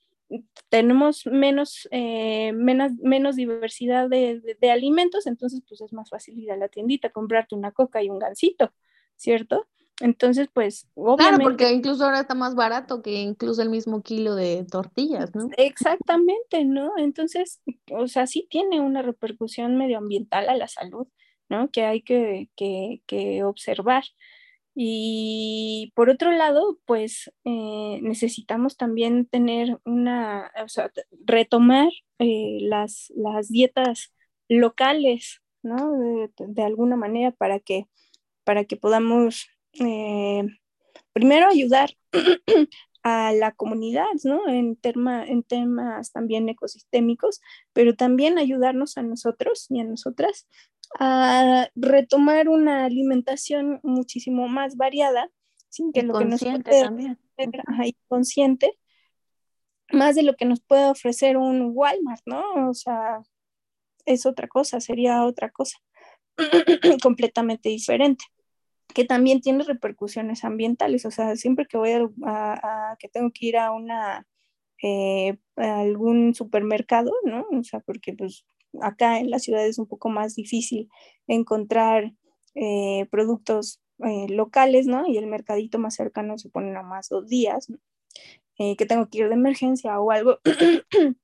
tenemos 0.68 1.26
menos, 1.26 1.88
eh, 1.90 2.52
menos, 2.52 2.92
menos 3.02 3.36
diversidad 3.36 4.08
de, 4.08 4.56
de, 4.58 4.70
alimentos, 4.70 5.26
entonces 5.26 5.62
pues 5.68 5.80
es 5.82 5.92
más 5.92 6.10
fácil 6.10 6.38
ir 6.38 6.50
a 6.52 6.56
la 6.56 6.68
tiendita, 6.68 7.10
comprarte 7.10 7.54
una 7.54 7.72
coca 7.72 8.02
y 8.02 8.08
un 8.08 8.18
gansito, 8.18 8.72
¿cierto? 9.16 9.68
Entonces, 10.02 10.48
pues, 10.52 10.88
obviamente. 10.94 11.36
Claro, 11.36 11.42
porque 11.44 11.72
incluso 11.72 12.04
ahora 12.04 12.20
está 12.20 12.34
más 12.34 12.56
barato 12.56 13.02
que 13.02 13.22
incluso 13.22 13.62
el 13.62 13.70
mismo 13.70 14.02
kilo 14.02 14.34
de 14.34 14.66
tortillas, 14.68 15.32
¿no? 15.34 15.48
Exactamente, 15.56 16.64
¿no? 16.64 16.98
Entonces, 16.98 17.60
o 17.90 18.08
sea, 18.08 18.26
sí 18.26 18.48
tiene 18.50 18.80
una 18.80 19.00
repercusión 19.02 19.76
medioambiental 19.76 20.48
a 20.48 20.56
la 20.56 20.66
salud, 20.66 21.06
¿no? 21.48 21.70
Que 21.70 21.84
hay 21.84 22.02
que, 22.02 22.50
que, 22.56 23.00
que 23.06 23.44
observar. 23.44 24.02
Y 24.74 25.92
por 25.94 26.10
otro 26.10 26.32
lado, 26.32 26.80
pues 26.84 27.30
eh, 27.44 28.00
necesitamos 28.02 28.76
también 28.76 29.26
tener 29.26 29.78
una, 29.84 30.50
o 30.64 30.68
sea, 30.68 30.90
retomar 31.24 31.90
eh, 32.18 32.58
las, 32.62 33.12
las 33.14 33.50
dietas 33.50 34.12
locales, 34.48 35.42
¿no? 35.62 35.92
De, 35.92 36.30
de, 36.38 36.62
alguna 36.64 36.96
manera 36.96 37.30
para 37.30 37.60
que, 37.60 37.86
para 38.44 38.64
que 38.64 38.76
podamos 38.76 39.46
eh, 39.80 40.44
primero 41.12 41.48
ayudar 41.48 41.90
a 43.02 43.32
la 43.32 43.52
comunidad, 43.52 44.06
¿no? 44.24 44.48
En, 44.48 44.78
en 44.82 45.42
temas 45.42 46.12
también 46.12 46.48
ecosistémicos, 46.48 47.40
pero 47.72 47.94
también 47.94 48.38
ayudarnos 48.38 48.96
a 48.96 49.02
nosotros 49.02 49.66
y 49.70 49.80
a 49.80 49.84
nosotras 49.84 50.46
a 50.98 51.68
retomar 51.74 52.48
una 52.48 52.84
alimentación 52.84 53.80
muchísimo 53.82 54.46
más 54.48 54.76
variada, 54.76 55.30
sin 55.68 55.92
que 55.92 56.02
lo 56.02 56.18
que 56.18 56.26
nos 56.26 56.40
puede 56.40 56.62
también. 56.62 57.18
consciente, 58.08 58.78
más 59.90 60.14
de 60.14 60.22
lo 60.22 60.34
que 60.34 60.44
nos 60.44 60.60
puede 60.60 60.90
ofrecer 60.90 61.36
un 61.36 61.70
Walmart, 61.74 62.22
¿no? 62.26 62.68
O 62.68 62.74
sea, 62.74 63.22
es 64.04 64.26
otra 64.26 64.48
cosa, 64.48 64.80
sería 64.80 65.24
otra 65.24 65.50
cosa 65.50 65.78
completamente 67.02 67.68
diferente 67.68 68.24
que 68.94 69.04
también 69.04 69.40
tiene 69.40 69.64
repercusiones 69.64 70.44
ambientales, 70.44 71.04
o 71.06 71.10
sea, 71.10 71.36
siempre 71.36 71.66
que 71.66 71.78
voy 71.78 71.90
a, 72.24 72.96
que 72.98 73.08
tengo 73.08 73.30
que 73.32 73.46
ir 73.46 73.56
a 73.58 73.72
una 73.72 74.26
eh, 74.82 75.38
algún 75.56 76.34
supermercado, 76.34 77.12
¿no? 77.24 77.46
O 77.52 77.64
sea, 77.64 77.80
porque 77.80 78.14
pues 78.14 78.44
acá 78.80 79.18
en 79.20 79.30
la 79.30 79.38
ciudad 79.38 79.66
es 79.66 79.78
un 79.78 79.86
poco 79.86 80.08
más 80.08 80.34
difícil 80.34 80.88
encontrar 81.26 82.12
eh, 82.54 83.06
productos 83.10 83.80
eh, 84.04 84.26
locales, 84.28 84.86
¿no? 84.86 85.06
Y 85.06 85.16
el 85.18 85.26
mercadito 85.26 85.78
más 85.78 85.94
cercano 85.94 86.38
se 86.38 86.50
pone 86.50 86.76
a 86.76 86.82
más 86.82 87.08
dos 87.08 87.28
días, 87.28 87.70
¿no? 87.70 87.78
que 88.78 88.86
tengo 88.86 89.08
que 89.08 89.18
ir 89.18 89.28
de 89.28 89.34
emergencia 89.34 89.98
o 89.98 90.12
algo. 90.12 90.38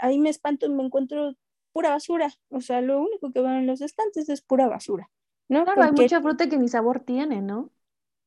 ahí 0.00 0.18
me 0.20 0.30
espanto 0.30 0.66
y 0.66 0.68
me 0.68 0.84
encuentro 0.84 1.34
pura 1.72 1.90
basura, 1.90 2.32
o 2.50 2.60
sea, 2.60 2.80
lo 2.80 3.00
único 3.00 3.32
que 3.32 3.40
veo 3.40 3.52
en 3.52 3.66
los 3.66 3.80
estantes 3.80 4.28
es 4.28 4.42
pura 4.42 4.68
basura. 4.68 5.10
¿No? 5.48 5.64
Claro, 5.64 5.82
hay 5.82 5.92
mucha 5.92 6.20
fruta 6.20 6.48
que 6.48 6.56
ni 6.56 6.68
sabor 6.68 7.00
tiene, 7.00 7.42
¿no? 7.42 7.70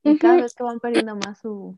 Y 0.04 0.18
cada 0.18 0.42
vez 0.42 0.54
que 0.54 0.64
van 0.64 0.80
perdiendo 0.80 1.16
más 1.16 1.40
su, 1.40 1.78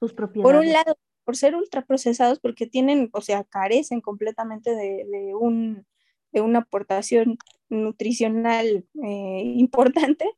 sus 0.00 0.14
propiedades. 0.14 0.50
Por 0.50 0.60
un 0.60 0.72
lado, 0.72 0.98
por 1.24 1.36
ser 1.36 1.54
ultraprocesados, 1.54 2.40
porque 2.40 2.66
tienen, 2.66 3.10
o 3.12 3.20
sea, 3.20 3.44
carecen 3.44 4.00
completamente 4.00 4.74
de, 4.74 5.04
de 5.10 5.34
un, 5.34 5.86
de 6.32 6.40
una 6.40 6.60
aportación 6.60 7.38
nutricional 7.68 8.86
eh, 9.02 9.42
importante. 9.56 10.30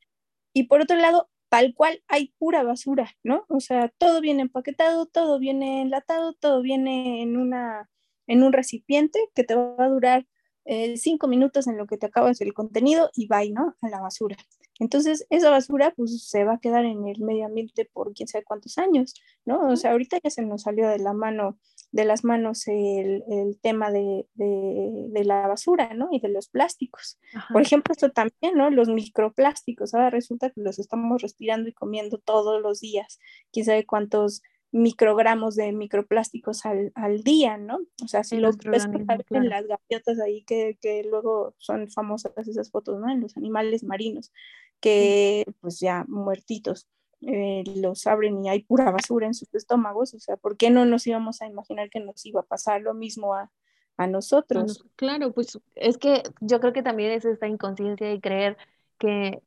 Y 0.52 0.64
por 0.64 0.80
otro 0.80 0.96
lado, 0.96 1.28
tal 1.48 1.74
cual 1.74 2.02
hay 2.08 2.34
pura 2.38 2.62
basura, 2.62 3.16
¿no? 3.22 3.44
O 3.48 3.60
sea, 3.60 3.88
todo 3.98 4.20
viene 4.20 4.42
empaquetado, 4.42 5.06
todo 5.06 5.38
viene 5.38 5.82
enlatado, 5.82 6.32
todo 6.34 6.62
viene 6.62 7.22
en, 7.22 7.36
una, 7.36 7.88
en 8.26 8.42
un 8.42 8.52
recipiente 8.52 9.18
que 9.34 9.44
te 9.44 9.54
va 9.54 9.84
a 9.84 9.88
durar 9.88 10.26
eh, 10.66 10.96
cinco 10.96 11.28
minutos 11.28 11.66
en 11.68 11.76
lo 11.76 11.86
que 11.86 11.96
te 11.96 12.06
acabas 12.06 12.40
el 12.40 12.52
contenido 12.52 13.10
y 13.14 13.26
va, 13.28 13.44
¿no? 13.44 13.76
A 13.80 13.88
la 13.88 14.00
basura. 14.00 14.36
Entonces, 14.78 15.26
esa 15.30 15.50
basura 15.50 15.92
pues 15.96 16.28
se 16.28 16.44
va 16.44 16.54
a 16.54 16.58
quedar 16.58 16.84
en 16.84 17.06
el 17.06 17.20
medio 17.20 17.46
ambiente 17.46 17.88
por 17.90 18.12
quién 18.12 18.28
sabe 18.28 18.44
cuántos 18.44 18.76
años, 18.76 19.14
¿no? 19.44 19.68
O 19.68 19.76
sea, 19.76 19.92
ahorita 19.92 20.18
ya 20.22 20.28
se 20.28 20.42
nos 20.42 20.62
salió 20.62 20.88
de 20.88 20.98
la 20.98 21.12
mano, 21.12 21.56
de 21.92 22.04
las 22.04 22.24
manos 22.24 22.66
el, 22.68 23.22
el 23.30 23.58
tema 23.60 23.90
de, 23.90 24.26
de, 24.34 25.06
de, 25.08 25.24
la 25.24 25.46
basura, 25.46 25.94
¿no? 25.94 26.08
Y 26.10 26.20
de 26.20 26.28
los 26.28 26.48
plásticos. 26.48 27.18
Por 27.52 27.62
ejemplo, 27.62 27.92
esto 27.92 28.10
también, 28.10 28.54
¿no? 28.56 28.68
Los 28.70 28.88
microplásticos. 28.88 29.94
Ahora 29.94 30.10
resulta 30.10 30.50
que 30.50 30.60
los 30.60 30.78
estamos 30.78 31.22
respirando 31.22 31.68
y 31.68 31.72
comiendo 31.72 32.18
todos 32.18 32.60
los 32.60 32.80
días. 32.80 33.18
Quién 33.52 33.64
sabe 33.64 33.86
cuántos 33.86 34.42
microgramos 34.76 35.56
de 35.56 35.72
microplásticos 35.72 36.66
al, 36.66 36.92
al 36.94 37.22
día, 37.22 37.56
¿no? 37.56 37.80
O 38.04 38.08
sea, 38.08 38.24
si 38.24 38.36
los 38.36 38.58
ves 38.58 38.84
en 38.84 39.48
las 39.48 39.66
gaviotas 39.66 40.20
ahí 40.20 40.42
que, 40.44 40.78
que, 40.80 41.02
luego 41.04 41.54
son 41.58 41.88
famosas 41.88 42.32
esas 42.46 42.70
fotos, 42.70 43.00
¿no? 43.00 43.10
En 43.10 43.20
los 43.20 43.36
animales 43.36 43.82
marinos, 43.82 44.32
que 44.80 45.44
pues 45.60 45.80
ya 45.80 46.04
muertitos. 46.08 46.86
Eh, 47.22 47.64
los 47.76 48.06
abren 48.06 48.44
y 48.44 48.50
hay 48.50 48.62
pura 48.62 48.90
basura 48.90 49.26
en 49.26 49.34
sus 49.34 49.52
estómagos, 49.54 50.12
o 50.12 50.20
sea, 50.20 50.36
¿por 50.36 50.58
qué 50.58 50.68
no 50.68 50.84
nos 50.84 51.06
íbamos 51.06 51.40
a 51.40 51.46
imaginar 51.46 51.88
que 51.88 51.98
nos 51.98 52.24
iba 52.26 52.40
a 52.40 52.46
pasar 52.46 52.82
lo 52.82 52.92
mismo 52.92 53.34
a, 53.34 53.50
a 53.96 54.06
nosotros? 54.06 54.84
Claro, 54.96 55.32
pues 55.32 55.58
es 55.74 55.96
que 55.96 56.22
yo 56.40 56.60
creo 56.60 56.74
que 56.74 56.82
también 56.82 57.12
es 57.12 57.24
esta 57.24 57.48
inconsciencia 57.48 58.06
de 58.06 58.20
creer 58.20 58.58
que 58.98 59.42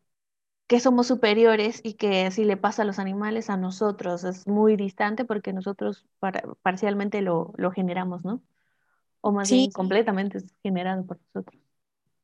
que 0.70 0.80
somos 0.80 1.08
superiores 1.08 1.82
y 1.84 1.96
que 1.96 2.30
si 2.30 2.44
le 2.44 2.56
pasa 2.56 2.84
a 2.84 2.86
los 2.86 3.00
animales, 3.00 3.50
a 3.50 3.58
nosotros 3.58 4.24
es 4.24 4.46
muy 4.46 4.76
distante 4.76 5.26
porque 5.26 5.52
nosotros 5.52 6.06
parcialmente 6.62 7.24
lo, 7.24 7.56
generamos, 7.74 8.24
¿no? 8.24 8.44
O 9.20 9.32
más 9.32 9.50
bien 9.50 9.72
completamente 9.72 10.38
es 10.38 10.54
generado 10.62 11.04
por 11.08 11.20
nosotros. 11.34 11.60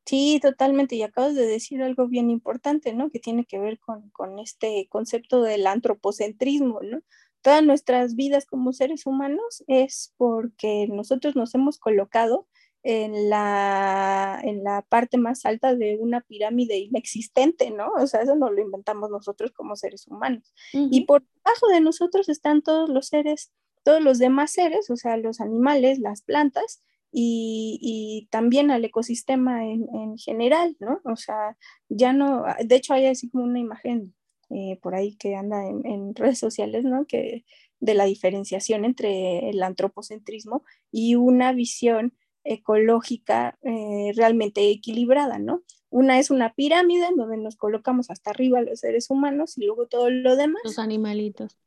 Sí, 0.06 0.40
totalmente. 0.40 0.96
Y 0.96 1.02
acabas 1.02 1.34
de 1.34 1.48
decir 1.48 1.82
algo 1.82 2.08
bien 2.08 2.30
importante, 2.30 2.94
¿no? 2.94 3.10
Que 3.10 3.18
tiene 3.18 3.46
que 3.46 3.58
ver 3.58 3.80
con, 3.80 4.12
con 4.12 4.38
este 4.38 4.88
concepto 4.92 5.42
del 5.42 5.66
antropocentrismo, 5.66 6.82
¿no? 6.84 7.02
Todas 7.42 7.64
nuestras 7.64 8.14
vidas 8.14 8.46
como 8.46 8.74
seres 8.74 9.08
humanos 9.08 9.64
es 9.66 10.14
porque 10.18 10.88
nosotros 10.88 11.36
nos 11.36 11.56
hemos 11.56 11.80
colocado 11.80 12.46
en 12.88 13.32
la, 13.32 14.40
en 14.44 14.64
la 14.64 14.84
parte 14.84 15.18
más 15.18 15.44
alta 15.48 15.74
de 15.74 15.98
una 16.00 16.22
pirámide 16.22 16.78
inexistente, 16.78 17.72
¿no? 17.72 17.92
O 17.98 18.06
sea, 18.06 18.22
eso 18.22 18.36
no 18.36 18.52
lo 18.52 18.62
inventamos 18.62 19.10
nosotros 19.10 19.52
como 19.54 19.76
seres 19.76 20.06
humanos. 20.06 20.54
Y 20.72 21.06
por 21.06 21.24
debajo 21.24 21.68
de 21.74 21.82
nosotros 21.82 22.30
están 22.30 22.62
todos 22.62 22.88
los 22.88 23.08
seres, 23.08 23.52
todos 23.82 24.04
los 24.04 24.20
demás 24.20 24.52
seres, 24.52 24.92
o 24.92 24.98
sea, 24.98 25.18
los 25.18 25.42
animales, 25.42 25.98
las 25.98 26.22
plantas, 26.22 26.84
y, 27.12 27.80
y, 27.82 28.28
también 28.30 28.70
al 28.70 28.86
ecosistema 28.86 29.66
en, 29.66 29.88
en, 29.96 30.18
general, 30.20 30.76
¿no? 30.80 31.00
O 31.06 31.16
sea, 31.16 31.58
ya 31.90 32.14
no, 32.14 32.44
de 32.64 32.76
hecho 32.76 32.94
hay 32.94 33.08
así 33.08 33.30
como 33.30 33.46
una 33.46 33.58
imagen 33.58 34.14
eh, 34.52 34.78
por 34.82 34.94
ahí 34.94 35.16
que 35.16 35.36
anda 35.36 35.66
en, 35.66 35.86
en, 35.88 36.14
redes 36.14 36.38
sociales, 36.38 36.84
¿no? 36.84 37.06
Que 37.08 37.46
de 37.80 37.94
la 37.96 38.06
diferenciación 38.06 38.86
entre 38.86 39.50
el 39.50 39.64
antropocentrismo 39.64 40.64
y 40.92 41.16
una 41.16 41.52
visión 41.54 42.14
ecológica 42.46 43.58
eh, 43.64 44.12
realmente 44.16 44.70
equilibrada, 44.70 45.40
¿no? 45.40 45.64
Una 45.90 46.20
es 46.20 46.30
una 46.30 46.54
pirámide 46.54 47.08
en 47.08 47.18
donde 47.18 47.38
nos 47.38 47.56
colocamos 47.58 48.10
hasta 48.10 48.30
arriba 48.30 48.62
los 48.62 48.80
seres 48.80 49.10
humanos 49.10 49.58
y 49.58 49.66
luego 49.66 49.88
todo 49.88 50.10
lo 50.10 50.36
demás. 50.36 50.62
Los 50.64 50.80
animalitos. 50.80 51.58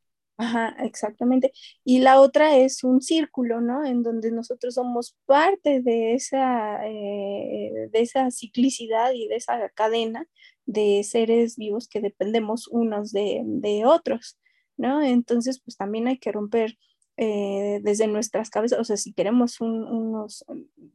Ajá, 0.41 0.77
exactamente. 0.85 1.53
Y 1.85 1.99
la 1.99 2.21
otra 2.21 2.57
es 2.57 2.85
un 2.85 3.03
círculo, 3.03 3.61
¿no? 3.61 3.85
En 3.85 4.05
donde 4.05 4.31
nosotros 4.31 4.75
somos 4.75 5.17
parte 5.27 5.83
de 5.83 6.15
esa, 6.15 6.87
eh, 6.87 7.89
de 7.91 8.01
esa 8.01 8.31
ciclicidad 8.31 9.13
y 9.13 9.27
de 9.27 9.35
esa 9.35 9.69
cadena 9.71 10.29
de 10.65 11.03
seres 11.03 11.57
vivos 11.57 11.89
que 11.89 12.01
dependemos 12.01 12.69
unos 12.69 13.11
de, 13.11 13.43
de 13.45 13.85
otros, 13.85 14.39
¿no? 14.77 15.03
Entonces, 15.03 15.61
pues 15.61 15.77
también 15.77 16.07
hay 16.07 16.19
que 16.19 16.31
romper 16.31 16.79
eh, 17.21 17.81
desde 17.83 18.07
nuestras 18.07 18.49
cabezas, 18.49 18.79
o 18.79 18.85
sea, 18.85 18.97
si 18.97 19.13
queremos 19.13 19.61
unos, 19.61 20.45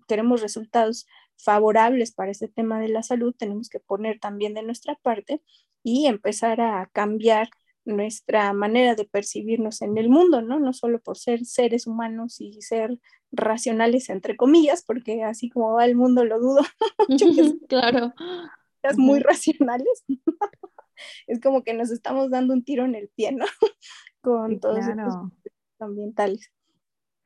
queremos 0.08 0.42
resultados 0.42 1.06
favorables 1.36 2.14
para 2.14 2.32
este 2.32 2.48
tema 2.48 2.80
de 2.80 2.88
la 2.88 3.04
salud, 3.04 3.36
tenemos 3.38 3.68
que 3.68 3.82
poner 3.82 4.20
también 4.20 4.54
de 4.54 4.64
nuestra 4.64 4.96
parte 4.96 5.42
y 5.84 6.06
empezar 6.06 6.62
a 6.62 6.90
cambiar 6.94 7.50
nuestra 7.84 8.54
manera 8.54 8.96
de 8.96 9.04
percibirnos 9.04 9.82
en 9.82 9.98
el 9.98 10.08
mundo, 10.08 10.42
¿no? 10.42 10.62
No 10.62 10.72
solo 10.72 11.02
por 11.02 11.18
ser 11.18 11.44
seres 11.44 11.88
humanos 11.88 12.40
y 12.40 12.62
ser 12.62 12.98
racionales, 13.34 14.10
entre 14.10 14.38
comillas, 14.38 14.82
porque 14.86 15.24
así 15.24 15.50
como 15.50 15.74
va 15.74 15.84
el 15.84 15.96
mundo 15.96 16.24
lo 16.24 16.40
dudo. 16.40 16.62
claro. 17.68 18.14
Muy 18.96 19.20
racionales. 19.20 20.06
es 21.28 21.42
como 21.42 21.64
que 21.64 21.74
nos 21.74 21.92
estamos 21.92 22.30
dando 22.30 22.54
un 22.54 22.64
tiro 22.64 22.86
en 22.86 22.96
el 22.96 23.10
pie, 23.10 23.34
¿no? 23.34 23.46
Con 24.22 24.62
todos 24.62 24.86
ambientales. 25.84 26.52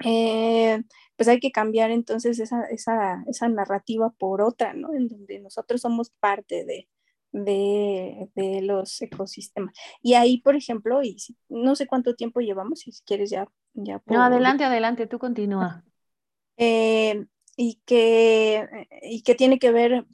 Eh, 0.04 0.84
pues 1.16 1.28
hay 1.28 1.40
que 1.40 1.52
cambiar 1.52 1.90
entonces 1.92 2.40
esa, 2.40 2.66
esa, 2.66 3.24
esa, 3.28 3.50
narrativa 3.50 4.14
por 4.18 4.42
otra, 4.42 4.74
¿no? 4.74 4.94
En 4.94 5.08
donde 5.08 5.40
nosotros 5.40 5.82
somos 5.82 6.12
parte 6.12 6.66
de, 6.66 6.88
de, 7.32 8.30
de, 8.36 8.62
los 8.62 9.02
ecosistemas. 9.02 9.76
Y 10.04 10.14
ahí, 10.14 10.40
por 10.40 10.56
ejemplo, 10.56 11.02
y 11.02 11.18
no 11.50 11.76
sé 11.76 11.88
cuánto 11.88 12.16
tiempo 12.16 12.42
llevamos, 12.42 12.82
si 12.82 12.92
quieres 13.06 13.32
ya... 13.32 13.48
ya 13.74 14.02
No, 14.06 14.24
adelante, 14.24 14.64
adelante, 14.64 15.08
tú 15.08 15.18
continúa. 15.18 15.84
Eh, 16.58 17.26
y, 17.56 17.82
que, 17.86 18.88
y 19.02 19.24
que 19.24 19.34
tiene 19.34 19.58
que 19.58 19.72
ver 19.72 20.06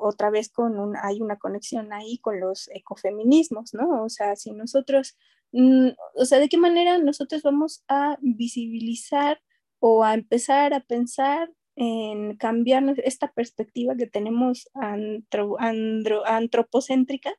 otra 0.00 0.30
vez 0.30 0.50
con 0.50 0.78
un, 0.78 0.96
hay 0.96 1.22
una 1.22 1.38
conexión 1.38 1.92
ahí 1.92 2.18
con 2.18 2.40
los 2.40 2.68
ecofeminismos, 2.74 3.74
¿no? 3.74 4.02
O 4.02 4.08
sea, 4.08 4.36
si 4.36 4.52
nosotros 4.52 5.16
o 5.52 6.24
sea, 6.24 6.38
¿de 6.38 6.48
qué 6.48 6.56
manera 6.58 6.98
nosotros 6.98 7.42
vamos 7.42 7.82
a 7.88 8.16
visibilizar 8.20 9.40
o 9.78 10.04
a 10.04 10.14
empezar 10.14 10.74
a 10.74 10.80
pensar 10.80 11.50
en 11.76 12.36
cambiar 12.36 12.94
esta 13.04 13.32
perspectiva 13.32 13.96
que 13.96 14.06
tenemos 14.06 14.70
antropocéntrica? 14.74 17.34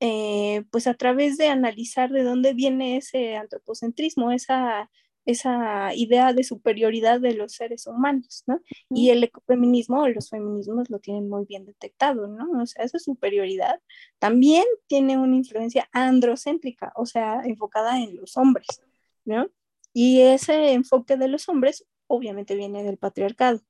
Eh, 0.00 0.62
pues 0.70 0.86
a 0.86 0.94
través 0.94 1.38
de 1.38 1.48
analizar 1.48 2.10
de 2.10 2.22
dónde 2.22 2.54
viene 2.54 2.98
ese 2.98 3.36
antropocentrismo, 3.36 4.30
esa, 4.30 4.88
esa 5.28 5.94
idea 5.94 6.32
de 6.32 6.42
superioridad 6.42 7.20
de 7.20 7.34
los 7.34 7.52
seres 7.52 7.86
humanos, 7.86 8.44
¿no? 8.46 8.62
Y 8.88 9.10
el 9.10 9.22
ecofeminismo 9.22 10.00
o 10.00 10.08
los 10.08 10.30
feminismos 10.30 10.88
lo 10.88 11.00
tienen 11.00 11.28
muy 11.28 11.44
bien 11.44 11.66
detectado, 11.66 12.26
¿no? 12.28 12.62
O 12.62 12.64
sea, 12.64 12.82
esa 12.82 12.98
superioridad 12.98 13.78
también 14.18 14.64
tiene 14.86 15.18
una 15.18 15.36
influencia 15.36 15.86
androcéntrica, 15.92 16.92
o 16.96 17.04
sea, 17.04 17.42
enfocada 17.44 18.02
en 18.02 18.16
los 18.16 18.38
hombres, 18.38 18.66
¿no? 19.26 19.50
Y 19.92 20.22
ese 20.22 20.72
enfoque 20.72 21.18
de 21.18 21.28
los 21.28 21.46
hombres 21.50 21.84
obviamente 22.06 22.56
viene 22.56 22.82
del 22.82 22.96
patriarcado, 22.96 23.60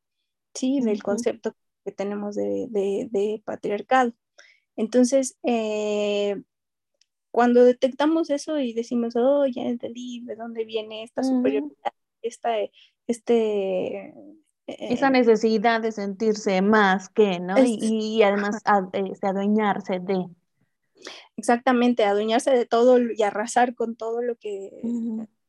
¿sí? 0.54 0.78
Del 0.80 1.02
concepto 1.02 1.56
que 1.84 1.90
tenemos 1.90 2.36
de, 2.36 3.42
patriarcado. 3.44 4.12
Entonces, 4.76 5.36
eh, 5.42 6.40
cuando 7.30 7.64
detectamos 7.64 8.30
eso 8.30 8.58
y 8.58 8.72
decimos, 8.72 9.14
oh, 9.16 9.46
ya 9.46 9.62
entendí 9.62 10.20
de 10.24 10.36
dónde 10.36 10.64
viene 10.64 11.02
esta 11.02 11.22
superioridad, 11.22 11.92
esta, 12.22 12.50
este... 13.06 14.14
Esa 14.66 15.08
necesidad 15.08 15.80
de 15.80 15.92
sentirse 15.92 16.60
más 16.60 17.08
que, 17.08 17.40
¿no? 17.40 17.54
y, 17.58 18.22
además 18.22 18.62
este, 18.92 19.26
adueñarse 19.26 19.98
de. 19.98 20.26
Exactamente, 21.38 22.04
adueñarse 22.04 22.50
de 22.50 22.66
todo 22.66 22.98
y 23.00 23.22
arrasar 23.22 23.74
con 23.74 23.96
todo 23.96 24.20
lo 24.20 24.36
que, 24.36 24.82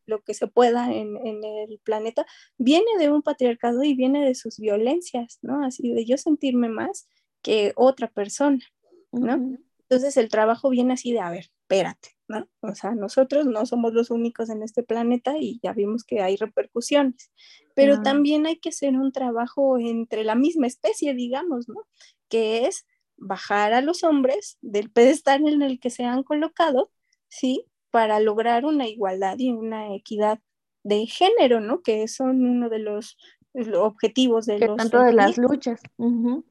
lo 0.06 0.22
que 0.22 0.34
se 0.34 0.48
pueda 0.48 0.94
en, 0.94 1.18
en, 1.18 1.44
el 1.44 1.80
planeta, 1.84 2.26
viene 2.58 2.98
de 2.98 3.12
un 3.12 3.22
patriarcado 3.22 3.84
y 3.84 3.94
viene 3.94 4.26
de 4.26 4.36
sus 4.36 4.58
violencias, 4.58 5.40
¿no? 5.42 5.66
Así 5.66 5.92
de 5.92 6.06
yo 6.06 6.18
sentirme 6.18 6.70
más 6.70 7.10
que 7.42 7.74
otra 7.76 8.10
persona, 8.10 8.64
¿no? 9.12 9.58
Entonces 9.82 10.16
el 10.18 10.30
trabajo 10.30 10.70
viene 10.70 10.94
así 10.94 11.12
de, 11.12 11.20
a 11.20 11.30
ver, 11.30 11.52
espérate, 11.70 12.10
¿no? 12.28 12.48
O 12.62 12.74
sea, 12.74 12.96
nosotros 12.96 13.46
no 13.46 13.66
somos 13.68 13.94
los 13.94 14.10
únicos 14.10 14.50
en 14.50 14.64
este 14.64 14.82
planeta 14.82 15.38
y 15.38 15.60
ya 15.62 15.72
vimos 15.72 16.04
que 16.04 16.22
hay 16.22 16.36
repercusiones, 16.36 17.32
pero 17.76 18.02
también 18.02 18.48
hay 18.48 18.58
que 18.58 18.70
hacer 18.70 18.96
un 18.96 19.12
trabajo 19.12 19.78
entre 19.78 20.24
la 20.24 20.34
misma 20.34 20.66
especie, 20.66 21.14
digamos, 21.14 21.70
¿no? 21.70 21.88
Que 22.28 22.66
es 22.66 22.88
bajar 23.18 23.74
a 23.74 23.82
los 23.82 24.04
hombres 24.04 24.58
del 24.62 24.90
pedestal 24.90 25.48
en 25.48 25.62
el 25.62 25.80
que 25.80 25.92
se 25.92 26.06
han 26.06 26.24
colocado, 26.24 26.92
¿sí? 27.28 27.66
Para 27.92 28.20
lograr 28.20 28.66
una 28.66 28.88
igualdad 28.88 29.38
y 29.38 29.52
una 29.52 29.94
equidad 29.94 30.40
de 30.84 31.06
género, 31.06 31.60
¿no? 31.60 31.84
Que 31.84 32.08
son 32.08 32.44
uno 32.44 32.70
de 32.70 32.80
los 32.80 33.16
objetivos 33.76 34.48
de 34.48 34.60
los 34.60 34.76
tanto 34.76 35.04
de 35.04 35.14
las 35.14 35.38
luchas. 35.38 35.82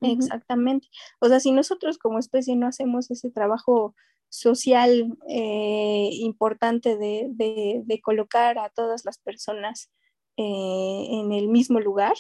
Exactamente. 0.00 0.86
O 1.20 1.28
sea, 1.28 1.40
si 1.40 1.50
nosotros 1.50 1.98
como 1.98 2.20
especie 2.20 2.54
no 2.54 2.68
hacemos 2.68 3.10
ese 3.10 3.30
trabajo 3.30 3.94
social 4.28 5.16
eh, 5.28 6.10
importante 6.12 6.96
de, 6.96 8.00
colocar 8.02 8.58
a 8.58 8.70
todas 8.70 9.04
las 9.04 9.18
personas 9.18 9.90
eh, 10.36 11.06
en 11.10 11.32
el 11.32 11.48
mismo 11.48 11.80
lugar, 11.80 12.14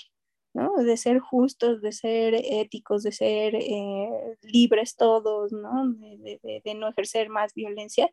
¿no? 0.54 0.74
de 0.76 0.96
ser 0.96 1.20
justos, 1.20 1.80
de 1.82 1.92
ser 1.92 2.34
éticos, 2.34 3.02
de 3.02 3.12
ser 3.12 3.54
eh, 3.54 4.36
libres 4.42 4.96
todos, 4.96 5.52
¿no? 5.52 5.94
De, 5.94 6.74
no 6.74 6.88
ejercer 6.88 7.28
más 7.28 7.54
violencia, 7.54 8.10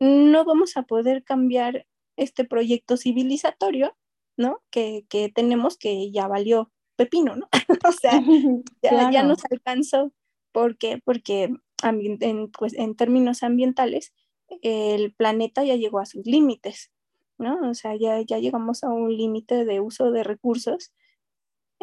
no 0.00 0.44
vamos 0.44 0.76
a 0.76 0.82
poder 0.82 1.24
cambiar 1.24 1.86
este 2.16 2.44
proyecto 2.44 2.96
civilizatorio 2.96 3.96
¿no? 4.36 4.62
Que, 4.70 5.04
tenemos 5.34 5.76
que 5.76 6.10
ya 6.10 6.28
valió 6.28 6.70
pepino, 6.96 7.36
¿no? 7.36 7.48
o 7.88 7.92
sea, 7.92 8.12
ya, 8.82 9.10
ya, 9.10 9.22
nos 9.22 9.44
alcanzó. 9.50 10.12
¿Por 10.52 10.76
qué? 10.76 11.00
Porque 11.02 11.50
en, 11.82 12.50
pues, 12.50 12.74
en 12.74 12.96
términos 12.96 13.42
ambientales, 13.42 14.12
el 14.62 15.12
planeta 15.14 15.64
ya 15.64 15.76
llegó 15.76 15.98
a 15.98 16.06
sus 16.06 16.26
límites, 16.26 16.90
¿no? 17.38 17.70
O 17.70 17.74
sea, 17.74 17.96
ya, 17.96 18.20
ya 18.20 18.38
llegamos 18.38 18.84
a 18.84 18.88
un 18.88 19.16
límite 19.16 19.64
de 19.64 19.80
uso 19.80 20.10
de 20.10 20.24
recursos 20.24 20.92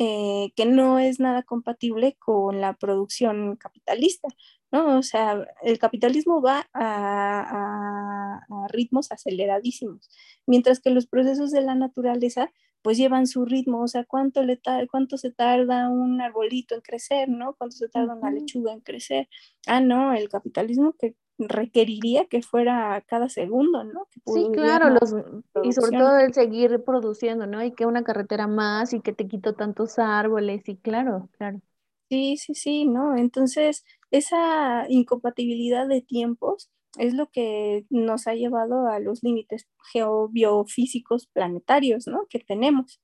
eh, 0.01 0.53
que 0.55 0.65
no 0.65 0.97
es 0.97 1.19
nada 1.19 1.43
compatible 1.43 2.15
con 2.19 2.61
la 2.61 2.73
producción 2.77 3.57
capitalista, 3.57 4.29
¿no? 4.71 4.97
O 4.97 5.03
sea, 5.03 5.45
el 5.61 5.77
capitalismo 5.77 6.41
va 6.41 6.69
a, 6.73 8.39
a, 8.49 8.67
ritmos 8.69 9.11
aceleradísimos, 9.11 10.09
mientras 10.45 10.79
que 10.79 10.91
los 10.91 11.05
procesos 11.05 11.51
de 11.51 11.61
la 11.61 11.75
naturaleza 11.75 12.49
pues 12.81 12.97
llevan 12.97 13.27
su 13.27 13.45
ritmo, 13.45 13.81
o 13.83 13.87
sea, 13.87 14.05
cuánto, 14.05 14.43
le 14.43 14.59
cuánto 14.89 15.17
se 15.17 15.31
tarda 15.31 15.89
un 15.89 16.21
arbolito 16.21 16.75
en 16.75 16.81
crecer, 16.81 17.29
¿no? 17.29 17.55
Cuánto 17.57 17.75
se 17.75 17.89
tarda 17.89 18.15
una 18.15 18.31
lechuga 18.31 18.73
en 18.73 18.81
crecer. 18.81 19.27
Ah, 19.67 19.81
no, 19.81 20.13
el 20.13 20.29
capitalismo 20.29 20.93
que 20.93 21.15
requeriría 21.37 22.25
que 22.25 22.41
fuera 22.41 23.01
cada 23.07 23.29
segundo, 23.29 23.83
¿no? 23.83 24.07
sí, 24.25 24.49
claro, 24.53 24.89
los, 24.89 25.15
y 25.63 25.71
sobre 25.71 25.97
todo 25.97 26.17
el 26.19 26.33
seguir 26.33 26.83
produciendo, 26.83 27.47
¿no? 27.47 27.63
Y 27.63 27.71
que 27.71 27.85
una 27.85 28.03
carretera 28.03 28.47
más 28.47 28.93
y 28.93 29.01
que 29.01 29.13
te 29.13 29.27
quito 29.27 29.55
tantos 29.55 29.99
árboles, 29.99 30.67
y 30.67 30.75
claro, 30.77 31.29
claro. 31.37 31.61
Sí, 32.09 32.37
sí, 32.37 32.55
sí, 32.55 32.85
¿no? 32.85 33.15
Entonces, 33.15 33.85
esa 34.11 34.85
incompatibilidad 34.89 35.87
de 35.87 36.01
tiempos 36.01 36.69
es 36.97 37.13
lo 37.13 37.29
que 37.29 37.85
nos 37.89 38.27
ha 38.27 38.33
llevado 38.33 38.87
a 38.87 38.99
los 38.99 39.23
límites 39.23 39.67
geobiofísicos 39.91 41.27
planetarios, 41.27 42.07
¿no? 42.07 42.25
Que 42.29 42.39
tenemos. 42.39 43.01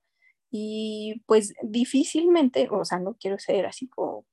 Y 0.52 1.22
pues 1.28 1.54
difícilmente, 1.64 2.68
o 2.72 2.86
sea, 2.86 3.00
no 3.00 3.16
quiero 3.20 3.38
ser 3.40 3.66
así 3.66 3.88
como 3.90 4.26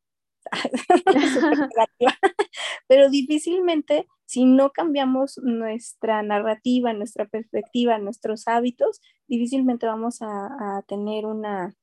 pero 2.89 3.09
difícilmente 3.11 4.07
si 4.33 4.45
no 4.45 4.71
cambiamos 4.71 5.39
nuestra 5.43 6.23
narrativa, 6.23 6.93
nuestra 6.95 7.27
perspectiva, 7.27 7.99
nuestros 7.99 8.49
hábitos, 8.49 9.01
difícilmente 9.29 9.87
vamos 9.87 10.19
a, 10.23 10.83
tener 10.87 11.27
una, 11.27 11.75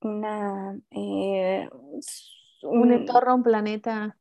una 0.00 0.78
eh, 0.90 1.68
un, 2.62 2.92
entorno, 2.92 3.34
un 3.34 3.42
planeta 3.42 4.16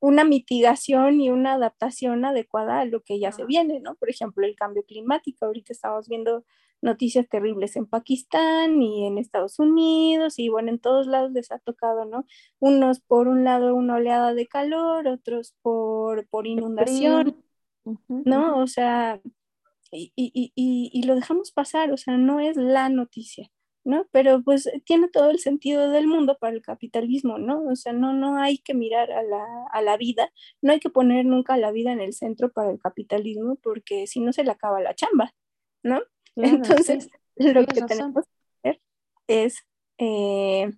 una 0.00 0.24
mitigación 0.24 1.20
y 1.20 1.30
una 1.30 1.52
adaptación 1.54 2.24
adecuada 2.24 2.80
a 2.80 2.84
lo 2.86 3.02
que 3.02 3.20
ya 3.20 3.32
se 3.32 3.44
viene, 3.44 3.80
¿no? 3.80 3.94
Por 3.96 4.10
ejemplo, 4.10 4.46
el 4.46 4.56
cambio 4.56 4.82
climático. 4.84 5.44
Ahorita 5.44 5.72
estamos 5.72 6.08
viendo 6.08 6.44
noticias 6.82 7.28
terribles 7.28 7.76
en 7.76 7.86
Pakistán 7.86 8.80
y 8.80 9.06
en 9.06 9.18
Estados 9.18 9.58
Unidos 9.58 10.38
y 10.38 10.48
bueno, 10.48 10.70
en 10.70 10.78
todos 10.78 11.06
lados 11.06 11.32
les 11.32 11.52
ha 11.52 11.58
tocado, 11.58 12.06
¿no? 12.06 12.24
Unos 12.58 13.00
por 13.00 13.28
un 13.28 13.44
lado 13.44 13.74
una 13.74 13.96
oleada 13.96 14.34
de 14.34 14.46
calor, 14.46 15.06
otros 15.06 15.54
por, 15.62 16.26
por 16.28 16.46
inundación, 16.46 17.36
¿no? 18.08 18.58
O 18.58 18.66
sea, 18.66 19.20
y, 19.92 20.12
y, 20.16 20.52
y, 20.54 20.90
y, 20.92 21.02
lo 21.02 21.14
dejamos 21.14 21.50
pasar, 21.50 21.92
o 21.92 21.96
sea, 21.96 22.16
no 22.16 22.40
es 22.40 22.56
la 22.56 22.88
noticia. 22.88 23.50
¿No? 23.90 24.06
Pero 24.12 24.42
pues 24.42 24.70
tiene 24.84 25.08
todo 25.08 25.30
el 25.30 25.40
sentido 25.40 25.90
del 25.90 26.06
mundo 26.06 26.38
para 26.38 26.54
el 26.54 26.62
capitalismo, 26.62 27.38
¿no? 27.38 27.64
O 27.64 27.74
sea, 27.74 27.92
no, 27.92 28.12
no 28.12 28.40
hay 28.40 28.58
que 28.58 28.72
mirar 28.72 29.10
a 29.10 29.82
la, 29.82 29.96
vida, 29.96 30.32
no 30.62 30.72
hay 30.72 30.78
que 30.78 30.90
poner 30.90 31.26
nunca 31.26 31.56
la 31.56 31.72
vida 31.72 31.92
en 31.92 32.00
el 32.00 32.12
centro 32.12 32.50
para 32.52 32.70
el 32.70 32.78
capitalismo 32.78 33.56
porque 33.56 34.06
si 34.06 34.20
no 34.20 34.32
se 34.32 34.44
le 34.44 34.52
acaba 34.52 34.80
la 34.80 34.94
chamba, 34.94 35.34
¿no? 35.82 36.00
Entonces, 36.36 37.10
lo 37.36 37.66
que 37.66 37.82
tenemos 37.82 38.24
que 38.62 38.70
hacer 38.70 38.80
es 39.26 39.66
eh, 39.98 40.70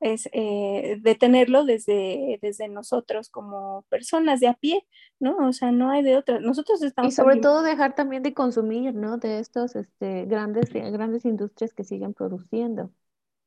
es 0.00 0.28
eh, 0.32 0.98
detenerlo 1.00 1.64
desde, 1.64 2.38
desde 2.42 2.68
nosotros 2.68 3.30
como 3.30 3.84
personas 3.88 4.40
de 4.40 4.48
a 4.48 4.54
pie, 4.54 4.86
¿no? 5.18 5.36
O 5.48 5.52
sea, 5.52 5.72
no 5.72 5.90
hay 5.90 6.02
de 6.02 6.16
otra. 6.16 6.40
Nosotros 6.40 6.82
estamos... 6.82 7.12
Y 7.12 7.16
sobre 7.16 7.38
todo 7.38 7.62
dejar 7.62 7.94
también 7.94 8.22
de 8.22 8.34
consumir, 8.34 8.94
¿no? 8.94 9.16
De 9.18 9.38
estos 9.38 9.74
este, 9.76 10.26
grandes, 10.26 10.72
grandes 10.72 11.24
industrias 11.24 11.72
que 11.72 11.84
siguen 11.84 12.14
produciendo. 12.14 12.90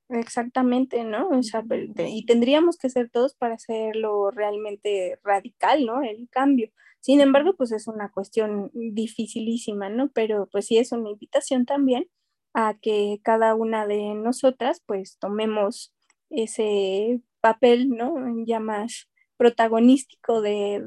Exactamente, 0.10 1.04
¿no? 1.04 1.30
O 1.30 1.44
sea, 1.44 1.64
y 1.98 2.26
tendríamos 2.26 2.78
que 2.78 2.90
ser 2.90 3.12
todos 3.12 3.36
para 3.36 3.54
hacerlo 3.54 4.32
realmente 4.32 5.20
radical, 5.24 5.86
¿no? 5.86 6.02
El 6.02 6.28
cambio. 6.30 6.72
Sin 7.00 7.22
embargo, 7.22 7.54
pues 7.56 7.72
es 7.72 7.88
una 7.88 8.12
cuestión 8.12 8.72
dificilísima, 8.74 9.90
¿no? 9.90 10.10
Pero 10.10 10.48
pues 10.52 10.66
sí 10.66 10.80
es 10.80 10.92
una 10.92 11.12
invitación 11.12 11.66
también 11.66 12.10
a 12.56 12.78
que 12.82 13.20
cada 13.24 13.54
una 13.54 13.86
de 13.86 14.16
nosotras 14.16 14.82
pues 14.86 15.18
tomemos 15.20 15.94
ese 16.30 17.22
papel, 17.42 17.90
¿no? 17.90 18.16
Ya 18.46 18.60
más 18.60 19.10
protagonístico 19.40 20.42
de, 20.42 20.84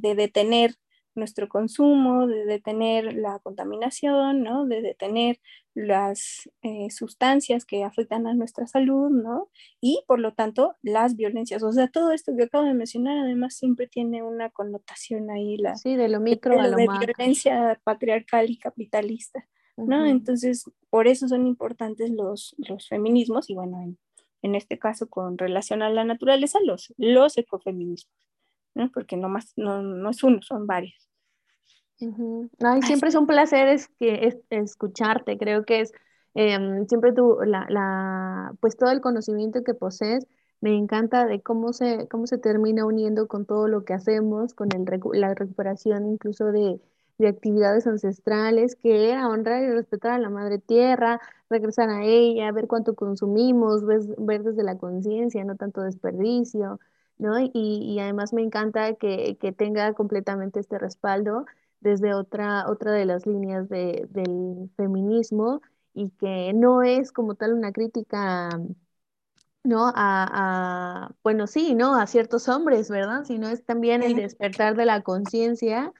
de, 0.00 0.14
detener 0.14 0.76
nuestro 1.14 1.46
consumo, 1.48 2.26
de 2.26 2.46
detener 2.46 3.12
la 3.14 3.38
contaminación, 3.40 4.42
¿no? 4.42 4.66
De 4.66 4.80
detener 4.80 5.38
las 5.74 6.48
eh, 6.62 6.90
sustancias 6.90 7.66
que 7.66 7.84
afectan 7.84 8.26
a 8.26 8.32
nuestra 8.32 8.66
salud, 8.66 9.10
¿no? 9.10 9.50
Y 9.78 10.02
por 10.06 10.20
lo 10.20 10.32
tanto, 10.32 10.76
las 10.80 11.16
violencias. 11.16 11.62
O 11.62 11.70
sea, 11.70 11.88
todo 11.88 12.12
esto 12.12 12.32
que 12.34 12.44
acabo 12.44 12.64
de 12.64 12.72
mencionar, 12.72 13.18
además, 13.18 13.56
siempre 13.56 13.86
tiene 13.86 14.22
una 14.22 14.48
connotación 14.48 15.30
ahí, 15.30 15.58
la 15.58 15.76
sí, 15.76 15.96
de 15.96 16.08
lo 16.08 16.20
micro 16.20 16.58
a 16.58 16.66
lo 16.66 16.76
de 16.76 16.88
violencia 16.88 17.78
patriarcal 17.84 18.48
y 18.48 18.56
capitalista, 18.56 19.46
¿no? 19.76 20.06
Entonces, 20.06 20.64
por 20.88 21.08
eso 21.08 21.28
son 21.28 21.46
importantes 21.46 22.10
los, 22.10 22.54
los 22.56 22.88
feminismos 22.88 23.50
y 23.50 23.54
bueno, 23.54 23.82
en, 23.82 23.98
en 24.42 24.54
este 24.54 24.78
caso 24.78 25.08
con 25.08 25.38
relación 25.38 25.82
a 25.82 25.90
la 25.90 26.04
naturaleza, 26.04 26.58
los, 26.64 26.92
los 26.96 27.36
ecofeminismos, 27.38 28.14
¿no? 28.74 28.90
porque 28.92 29.16
no, 29.16 29.28
más, 29.28 29.52
no, 29.56 29.82
no 29.82 30.10
es 30.10 30.22
uno, 30.22 30.42
son 30.42 30.66
varios. 30.66 31.08
Ay, 32.60 32.80
siempre 32.82 33.10
es 33.10 33.14
un 33.14 33.26
placer 33.26 33.68
es 33.68 33.88
que, 33.98 34.42
escucharte, 34.48 35.36
creo 35.36 35.64
que 35.64 35.80
es 35.80 35.92
em, 36.34 36.86
siempre 36.86 37.12
tú, 37.12 37.38
la, 37.44 37.66
la, 37.68 38.54
pues 38.60 38.76
todo 38.76 38.90
el 38.90 39.02
conocimiento 39.02 39.62
que 39.62 39.74
posees, 39.74 40.26
me 40.62 40.74
encanta 40.76 41.26
de 41.26 41.42
cómo 41.42 41.72
se, 41.72 42.08
cómo 42.08 42.26
se 42.26 42.38
termina 42.38 42.86
uniendo 42.86 43.28
con 43.28 43.44
todo 43.44 43.68
lo 43.68 43.84
que 43.84 43.92
hacemos, 43.94 44.54
con 44.54 44.68
el, 44.74 44.84
la 45.12 45.34
recuperación 45.34 46.06
incluso 46.06 46.46
de, 46.52 46.80
de 47.20 47.28
actividades 47.28 47.86
ancestrales, 47.86 48.76
que 48.76 49.10
era 49.10 49.28
honrar 49.28 49.62
y 49.62 49.70
respetar 49.70 50.12
a 50.12 50.18
la 50.18 50.30
madre 50.30 50.58
tierra, 50.58 51.20
regresar 51.50 51.90
a 51.90 52.02
ella, 52.04 52.50
ver 52.52 52.66
cuánto 52.66 52.94
consumimos, 52.94 53.84
ver, 53.84 54.00
ver 54.18 54.42
desde 54.42 54.62
la 54.64 54.78
conciencia, 54.78 55.44
no 55.44 55.56
tanto 55.56 55.82
desperdicio, 55.82 56.80
¿no? 57.18 57.38
Y, 57.38 57.50
y, 57.52 58.00
además 58.00 58.32
me 58.32 58.42
encanta 58.42 58.94
que, 58.94 59.36
que 59.38 59.52
tenga 59.52 59.92
completamente 59.94 60.60
este 60.60 60.78
respaldo 60.78 61.44
desde 61.80 62.14
otra, 62.14 62.68
otra 62.70 62.92
de 62.92 63.04
las 63.04 63.26
líneas 63.26 63.68
de, 63.68 64.06
del 64.10 64.70
feminismo 64.76 65.60
y 65.92 66.10
que 66.10 66.52
no 66.54 66.82
es 66.82 67.12
como 67.12 67.34
tal 67.34 67.52
una 67.52 67.72
crítica, 67.72 68.48
¿no? 69.62 69.88
A, 69.88 69.92
a, 69.94 71.14
bueno, 71.22 71.46
sí, 71.46 71.74
¿no? 71.74 71.94
A 71.96 72.06
ciertos 72.06 72.48
hombres, 72.48 72.88
¿verdad? 72.90 73.24
Sino 73.24 73.48
es 73.48 73.64
también 73.64 74.02
el 74.02 74.16
despertar 74.16 74.74
de 74.76 74.86
la 74.86 75.02
conciencia 75.02 75.92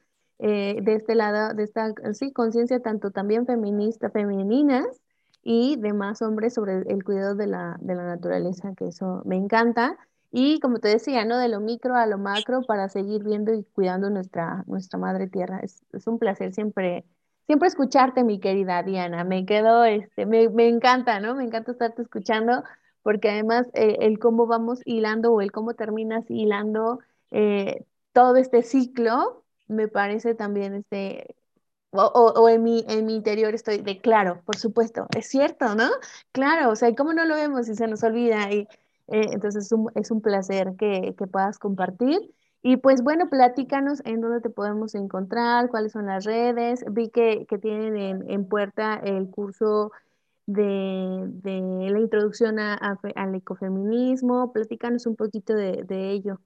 eh, 0.43 0.79
de 0.83 0.95
este 0.95 1.15
lado, 1.15 1.55
de 1.55 1.65
esta, 1.65 1.93
sí, 2.15 2.33
conciencia 2.33 2.81
tanto 2.81 3.11
también 3.11 3.47
feminista, 3.47 4.11
femeninas 4.11 4.87
y 5.43 5.77
demás 5.77 6.23
hombres 6.23 6.55
sobre 6.55 6.83
el 6.89 7.05
cuidado 7.05 7.35
de 7.35 7.47
la, 7.47 7.77
de 7.81 7.95
la 7.95 8.05
naturaleza, 8.05 8.75
que 8.77 8.89
eso 8.89 9.23
me 9.25 9.37
encanta. 9.37 9.97
Y 10.33 10.61
como 10.61 10.79
te 10.79 10.89
decía, 10.89 11.25
¿no? 11.25 11.39
De 11.39 11.49
lo 11.49 11.61
micro 11.61 11.97
a 11.97 12.07
lo 12.07 12.19
macro 12.19 12.63
para 12.63 12.89
seguir 12.89 13.25
viendo 13.25 13.53
y 13.53 13.65
cuidando 13.65 14.11
nuestra, 14.11 14.65
nuestra 14.67 14.99
madre 14.99 15.27
tierra. 15.29 15.61
Es, 15.61 15.83
un 16.07 16.19
placer 16.19 16.55
siempre, 16.55 17.05
siempre 17.47 17.69
escucharte, 17.69 18.25
mi 18.25 18.39
querida 18.39 18.83
Diana. 18.83 19.25
Me 19.25 19.45
quedo, 19.45 19.85
este, 19.85 20.27
me, 20.27 20.49
me 20.49 20.69
encanta, 20.69 21.21
¿no? 21.21 21.35
Me 21.35 21.45
encanta 21.45 21.73
estarte 21.73 22.03
escuchando 22.03 22.63
porque 23.03 23.31
además 23.31 23.69
eh, 23.75 23.99
el 24.01 24.19
cómo 24.19 24.47
vamos 24.47 24.81
hilando 24.85 25.33
o 25.33 25.41
el 25.41 25.53
cómo 25.53 25.75
terminas 25.75 26.25
hilando 26.31 27.01
eh, 27.31 27.85
todo 28.13 28.37
este 28.37 28.63
ciclo, 28.63 29.45
me 29.71 29.89
parece 29.89 30.35
también 30.35 30.75
este, 30.75 31.35
o, 31.93 32.03
o, 32.05 32.49
en, 32.49 32.63
mi, 32.63 32.85
en 32.89 33.07
mi 33.07 33.17
interior 33.17 33.55
estoy 33.55 33.79
de 33.79 34.01
claro, 34.01 34.43
por 34.45 34.57
supuesto, 34.57 35.07
es 35.17 35.29
cierto, 35.29 35.75
¿no? 35.75 35.89
Claro, 36.33 36.71
o 36.71 36.77
sea, 36.77 36.95
¿cómo 36.95 37.13
no 37.15 37.25
lo 37.25 37.35
vemos 37.35 37.69
y 37.69 37.75
se 37.75 37.87
nos 37.89 38.03
olvida? 38.05 38.53
Y, 38.53 38.69
eh, 39.09 39.27
entonces 39.33 39.67
es 39.67 39.73
un, 39.73 39.91
es 39.97 40.11
un 40.11 40.21
placer 40.23 40.75
que, 40.79 41.15
que, 41.19 41.27
puedas 41.27 41.59
compartir. 41.59 42.33
Y 42.63 42.77
pues 42.77 43.03
bueno, 43.03 43.29
platícanos 43.31 44.03
en 44.05 44.21
dónde 44.21 44.41
te 44.41 44.51
podemos 44.51 44.95
encontrar, 44.95 45.69
cuáles 45.71 45.93
son 45.93 46.07
las 46.07 46.25
redes. 46.25 46.85
Vi 46.91 47.09
que, 47.11 47.47
que 47.49 47.59
tienen 47.59 48.25
en, 48.31 48.49
puerta 48.49 48.95
el 49.03 49.31
curso 49.31 49.93
de, 50.47 51.25
de 51.27 51.91
la 51.91 52.01
introducción 52.01 52.59
a, 52.59 52.75
a, 52.75 52.99
al 53.17 53.35
ecofeminismo. 53.35 54.53
Platícanos 54.53 55.07
un 55.07 55.17
poquito 55.17 55.55
de, 55.55 55.85
de 55.85 56.11
ello. 56.11 56.41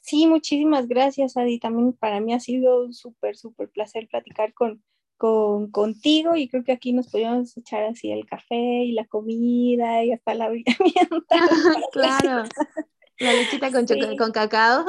Sí, 0.00 0.26
muchísimas 0.26 0.88
gracias, 0.88 1.36
Adi. 1.36 1.58
También 1.58 1.92
para 1.92 2.20
mí 2.20 2.32
ha 2.34 2.40
sido 2.40 2.84
un 2.84 2.94
súper, 2.94 3.36
súper 3.36 3.70
placer 3.70 4.08
platicar 4.08 4.54
con, 4.54 4.82
con, 5.16 5.70
contigo 5.70 6.36
y 6.36 6.48
creo 6.48 6.64
que 6.64 6.72
aquí 6.72 6.92
nos 6.92 7.08
podríamos 7.08 7.56
echar 7.56 7.84
así 7.84 8.10
el 8.10 8.26
café 8.26 8.56
y 8.56 8.92
la 8.92 9.06
comida 9.06 10.02
y 10.04 10.12
hasta 10.12 10.34
la 10.34 10.50
claro. 11.92 12.48
La 13.18 13.34
lechita 13.34 13.70
con, 13.70 13.86
con 14.16 14.32
cacao. 14.32 14.86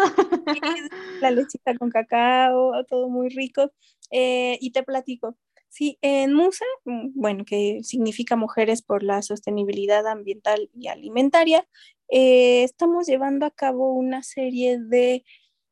la 1.21 1.31
lechita 1.31 1.75
con 1.77 1.89
cacao, 1.89 2.71
todo 2.85 3.09
muy 3.09 3.27
rico. 3.27 3.71
Eh, 4.09 4.57
y 4.61 4.71
te 4.71 4.83
platico. 4.83 5.37
Sí, 5.67 5.97
en 6.01 6.33
MUSA, 6.33 6.65
mm, 6.85 7.11
bueno, 7.13 7.45
que 7.45 7.79
significa 7.83 8.35
Mujeres 8.35 8.81
por 8.81 9.03
la 9.03 9.21
Sostenibilidad 9.21 10.05
Ambiental 10.07 10.69
y 10.73 10.87
Alimentaria, 10.87 11.65
eh, 12.11 12.63
estamos 12.63 13.07
llevando 13.07 13.45
a 13.45 13.51
cabo 13.51 13.93
una 13.93 14.21
serie 14.21 14.77
de 14.79 15.23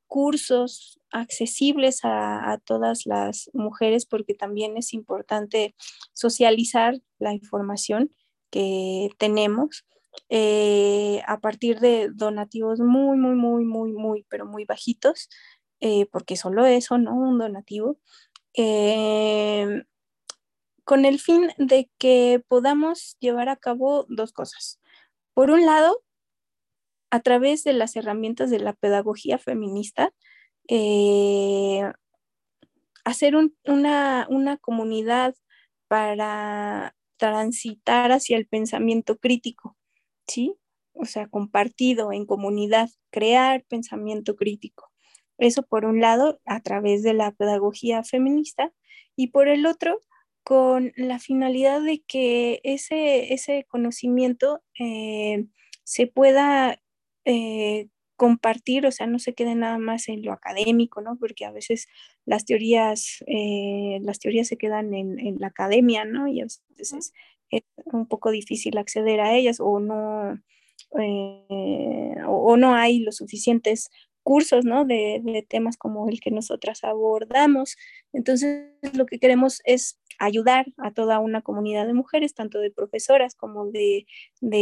cursos 0.07 0.99
accesibles 1.11 1.99
a, 2.03 2.59
todas 2.63 3.05
las 3.05 3.49
mujeres 3.53 4.05
porque 4.05 4.33
también 4.35 4.77
es 4.77 4.93
importante 4.93 5.75
socializar 6.13 6.95
la 7.19 7.33
información 7.33 8.15
que 8.51 9.09
tenemos 9.17 9.85
eh, 10.29 11.21
a 11.27 11.41
partir 11.41 11.81
de 11.81 12.09
donativos 12.09 12.79
muy, 12.79 13.17
muy, 13.17 13.35
muy, 13.35 13.65
muy, 13.65 13.91
muy, 13.91 14.25
pero 14.29 14.45
muy 14.45 14.63
bajitos, 14.63 15.29
eh, 15.81 16.05
porque 16.11 16.37
solo 16.37 16.65
eso, 16.65 16.97
¿no? 16.97 17.15
Un 17.15 17.37
donativo. 17.37 17.99
con 20.85 21.05
el 21.05 21.19
fin 21.19 21.49
de 21.57 21.89
que 21.97 22.43
podamos 22.47 23.17
llevar 23.19 23.49
a 23.49 23.57
cabo 23.57 24.05
dos 24.09 24.31
cosas. 24.31 24.79
Por 25.33 25.51
un 25.51 25.65
lado, 25.65 26.01
a 27.11 27.19
través 27.21 27.63
de 27.63 27.73
las 27.73 27.95
herramientas 27.95 28.49
de 28.49 28.59
la 28.59 28.73
pedagogía 28.73 29.37
feminista, 29.37 30.13
eh, 30.67 31.91
hacer 33.03 33.35
una, 33.35 34.27
comunidad 34.61 35.35
para 35.87 36.95
transitar 37.17 38.11
hacia 38.11 38.37
el 38.37 38.47
pensamiento 38.47 39.17
crítico, 39.17 39.75
¿sí? 40.27 40.55
O 40.93 41.05
sea, 41.05 41.27
compartido 41.27 42.11
en 42.11 42.25
comunidad, 42.25 42.89
crear 43.09 43.63
pensamiento 43.67 44.35
crítico. 44.35 44.91
Eso 45.37 45.63
por 45.63 45.85
un 45.85 46.01
lado, 46.01 46.39
a 46.45 46.61
través 46.61 47.01
de 47.01 47.13
la 47.13 47.31
pedagogía 47.31 48.03
feminista, 48.03 48.71
y 49.15 49.27
por 49.27 49.47
el 49.47 49.65
otro, 49.65 49.99
con 50.43 50.93
la 50.95 51.19
finalidad 51.19 51.81
de 51.81 52.03
que 52.07 52.61
ese, 52.63 53.33
ese 53.33 53.65
conocimiento 53.67 54.61
eh, 54.79 55.47
se 55.83 56.07
pueda 56.07 56.79
eh, 57.25 57.87
compartir, 58.15 58.85
o 58.85 58.91
sea, 58.91 59.07
no 59.07 59.17
se 59.17 59.33
quede 59.33 59.55
nada 59.55 59.77
más 59.77 60.09
en 60.09 60.23
lo 60.23 60.33
académico, 60.33 61.01
¿no? 61.01 61.17
Porque 61.17 61.45
a 61.45 61.51
veces 61.51 61.87
las 62.25 62.45
teorías, 62.45 63.23
eh, 63.27 63.99
las 64.01 64.19
teorías 64.19 64.47
se 64.47 64.57
quedan 64.57 64.93
en, 64.93 65.37
la 65.39 65.47
academia, 65.47 66.05
¿no? 66.05 66.27
Y 66.27 66.41
a 66.41 66.43
veces 66.43 67.13
es, 67.49 67.63
un 67.85 68.07
poco 68.07 68.31
difícil 68.31 68.77
acceder 68.77 69.21
a 69.21 69.35
ellas 69.35 69.59
o 69.61 69.79
no, 69.79 70.37
eh, 70.99 72.15
o, 72.27 72.57
no 72.57 72.75
hay 72.75 72.99
los 72.99 73.17
suficientes 73.17 73.89
cursos, 74.29 74.63
¿no? 74.63 74.85
De, 74.85 75.43
temas 75.49 75.75
como 75.75 76.07
el 76.07 76.19
que 76.19 76.29
nosotras 76.29 76.83
abordamos. 76.83 77.75
Entonces, 78.13 78.67
lo 78.93 79.07
que 79.07 79.17
queremos 79.17 79.59
es 79.65 79.99
ayudar 80.19 80.67
a 80.77 80.91
toda 80.91 81.17
una 81.17 81.41
comunidad 81.41 81.87
de 81.87 81.95
mujeres, 81.95 82.35
tanto 82.35 82.59
de 82.59 82.69
profesoras 82.69 83.33
como 83.33 83.71
de, 83.71 84.05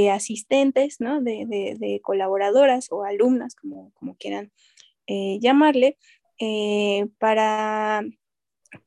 asistentes, 0.09 1.01
¿no? 1.01 1.21
de, 1.21 1.99
colaboradoras 2.01 2.87
o 2.91 3.03
alumnas, 3.03 3.55
como, 3.55 3.91
como 3.95 4.15
quieran 4.15 4.53
eh, 5.05 5.37
llamarle, 5.41 5.97
eh, 6.39 7.07
para, 7.19 8.05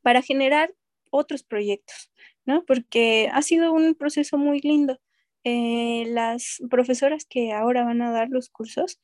para 0.01 0.23
generar 0.23 0.73
otros 1.11 1.43
proyectos, 1.43 2.11
¿no? 2.47 2.65
porque 2.65 3.29
ha 3.35 3.43
sido 3.43 3.75
un 3.75 3.95
proceso 3.95 4.39
muy 4.39 4.61
lindo. 4.61 4.99
Eh, 5.45 6.05
las 6.09 6.63
profesoras 6.71 7.27
que 7.27 7.53
ahora 7.53 7.85
van 7.85 8.01
a 8.01 8.13
dar 8.13 8.31
los 8.31 8.49
cursos, 8.49 8.99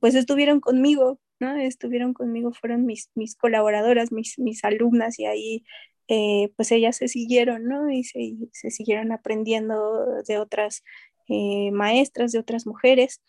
pues 0.00 0.14
estuvieron 0.14 0.60
conmigo, 0.60 1.20
¿no? 1.40 1.56
Estuvieron 1.56 2.14
conmigo, 2.14 2.52
fueron 2.52 2.84
mis, 2.84 3.10
mis 3.14 3.36
colaboradoras, 3.36 4.12
mis, 4.12 4.38
mis 4.38 4.64
alumnas 4.64 5.18
y 5.18 5.26
ahí 5.26 5.64
eh, 6.08 6.50
pues 6.56 6.72
ellas 6.72 6.96
se 6.96 7.06
siguieron, 7.06 7.64
¿no? 7.64 7.90
Y 7.90 8.02
se, 8.02 8.34
se 8.52 8.70
siguieron 8.70 9.12
aprendiendo 9.12 10.22
de 10.26 10.38
otras 10.38 10.82
eh, 11.28 11.70
maestras, 11.70 12.32
de 12.32 12.38
otras 12.38 12.66
mujeres, 12.66 13.20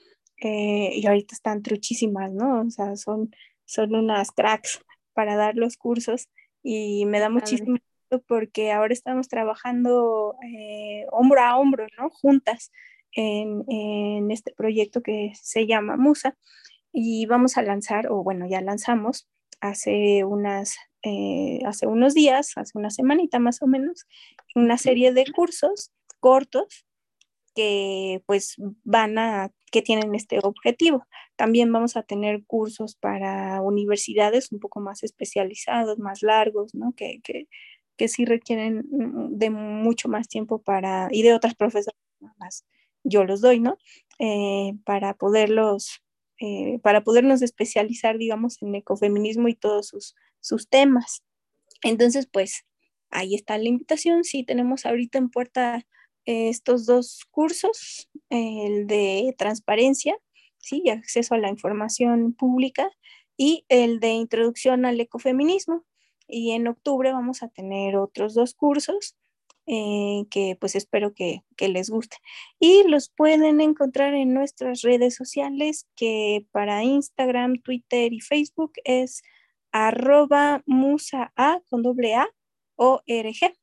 eh, 0.41 0.91
y 0.95 1.05
ahorita 1.05 1.36
están 1.36 1.61
truchísimas, 1.61 2.32
¿no? 2.32 2.61
O 2.61 2.70
sea, 2.70 2.95
son, 2.95 3.36
son 3.65 3.93
unas 3.95 4.32
cracks 4.32 4.80
para 5.13 5.36
dar 5.36 5.55
los 5.55 5.76
cursos 5.76 6.30
y 6.63 7.05
me 7.05 7.20
da 7.20 7.30
muchísimo 7.30 7.78
gusto 8.09 8.24
porque 8.26 8.72
ahora 8.72 8.93
estamos 8.93 9.28
trabajando 9.28 10.36
hombro 11.11 11.41
a 11.41 11.57
hombro, 11.57 11.86
¿no? 11.97 12.09
Juntas 12.09 12.72
en, 13.14 13.64
en 13.68 14.32
este 14.32 14.53
proyecto 14.53 15.01
que 15.01 15.32
se 15.41 15.68
llama 15.68 15.97
Musa 15.97 16.38
y 16.91 17.26
vamos 17.26 17.57
a 17.57 17.62
lanzar, 17.62 18.12
o 18.12 18.24
bueno, 18.24 18.47
ya 18.47 18.62
lanzamos 18.62 19.28
hace 19.62 20.24
unas 20.24 20.76
eh, 21.03 21.60
hace 21.66 21.88
unos 21.88 22.14
días, 22.14 22.53
hace 22.57 22.78
una 22.78 22.89
semanita 22.89 23.39
más 23.39 23.62
o 23.62 23.68
menos, 23.68 24.05
una 24.53 24.78
serie 24.78 25.14
de 25.14 25.26
cursos 25.32 25.91
cortos 26.20 26.86
que 27.55 28.22
pues 28.26 28.55
van 28.84 29.18
a, 29.18 29.51
que 29.72 29.82
tienen 29.82 30.14
este 30.14 30.39
objetivo. 30.43 31.05
También 31.36 31.72
vamos 31.72 31.95
a 31.95 32.03
tener 32.03 32.43
cursos 32.45 32.95
para 32.95 33.62
universidades 33.62 34.51
un 34.51 34.60
poco 34.60 34.82
más 34.82 35.03
especializados, 35.03 35.99
más 35.99 36.22
largos, 36.22 36.76
¿no? 36.76 36.93
Que, 36.95 37.22
que, 37.24 37.47
que 37.97 38.07
sí 38.07 38.26
requieren 38.26 38.84
de 39.32 39.49
mucho 39.49 40.10
más 40.10 40.28
tiempo 40.28 40.62
para, 40.62 41.07
y 41.12 41.22
de 41.24 41.34
otras 41.34 41.55
profesoras 41.55 41.99
más, 42.38 42.66
yo 43.10 43.24
los 43.24 43.41
doy, 43.41 43.60
¿no? 43.60 43.78
Eh, 44.20 44.74
para 44.86 45.14
poderlos, 45.16 46.01
eh, 46.39 46.80
para 46.84 47.03
podernos 47.03 47.41
especializar, 47.41 48.18
digamos, 48.18 48.62
en 48.62 48.76
ecofeminismo 48.76 49.47
y 49.47 49.55
todos 49.55 49.88
sus 49.88 50.16
sus 50.41 50.70
temas. 50.70 51.24
Entonces, 51.84 52.28
pues 52.28 52.66
ahí 53.10 53.36
está 53.36 53.57
la 53.57 53.70
invitación. 53.70 54.24
Sí, 54.24 54.43
tenemos 54.43 54.86
ahorita 54.86 55.18
en 55.18 55.30
puerta 55.30 55.86
eh, 56.26 56.49
estos 56.49 56.86
dos 56.86 57.26
cursos, 57.32 58.10
el 58.30 58.88
de 58.88 59.34
transparencia, 59.38 60.16
sí, 60.57 60.82
y 60.86 60.89
acceso 60.89 61.36
a 61.36 61.39
la 61.39 61.49
información 61.49 62.34
pública 62.34 62.89
y 63.38 63.66
el 63.70 63.99
de 63.99 64.10
introducción 64.10 64.86
al 64.86 64.99
ecofeminismo. 64.99 65.86
Y 66.28 66.51
en 66.51 66.68
octubre 66.68 67.12
vamos 67.12 67.41
a 67.43 67.49
tener 67.49 67.97
otros 67.97 68.36
dos 68.36 68.53
cursos 68.53 69.16
eh, 69.72 70.26
que 70.32 70.57
pues 70.59 70.76
espero 70.76 71.13
que, 71.13 71.43
les 71.59 71.91
guste. 71.91 72.17
Y 72.59 72.82
los 72.88 73.09
pueden 73.09 73.61
encontrar 73.61 74.15
en 74.15 74.34
nuestras 74.34 74.82
redes 74.82 75.13
sociales 75.13 75.88
que 75.95 76.47
para 76.51 76.84
Instagram, 76.84 77.61
Twitter 77.61 78.11
y 78.11 78.20
Facebook 78.20 78.74
es 78.84 79.22
arroba 79.72 80.63
musa 80.65 81.32
a 81.36 81.61
con 81.70 81.84
doble 81.84 82.15
A 82.15 82.28
o 82.78 83.01
RG. 83.05 83.53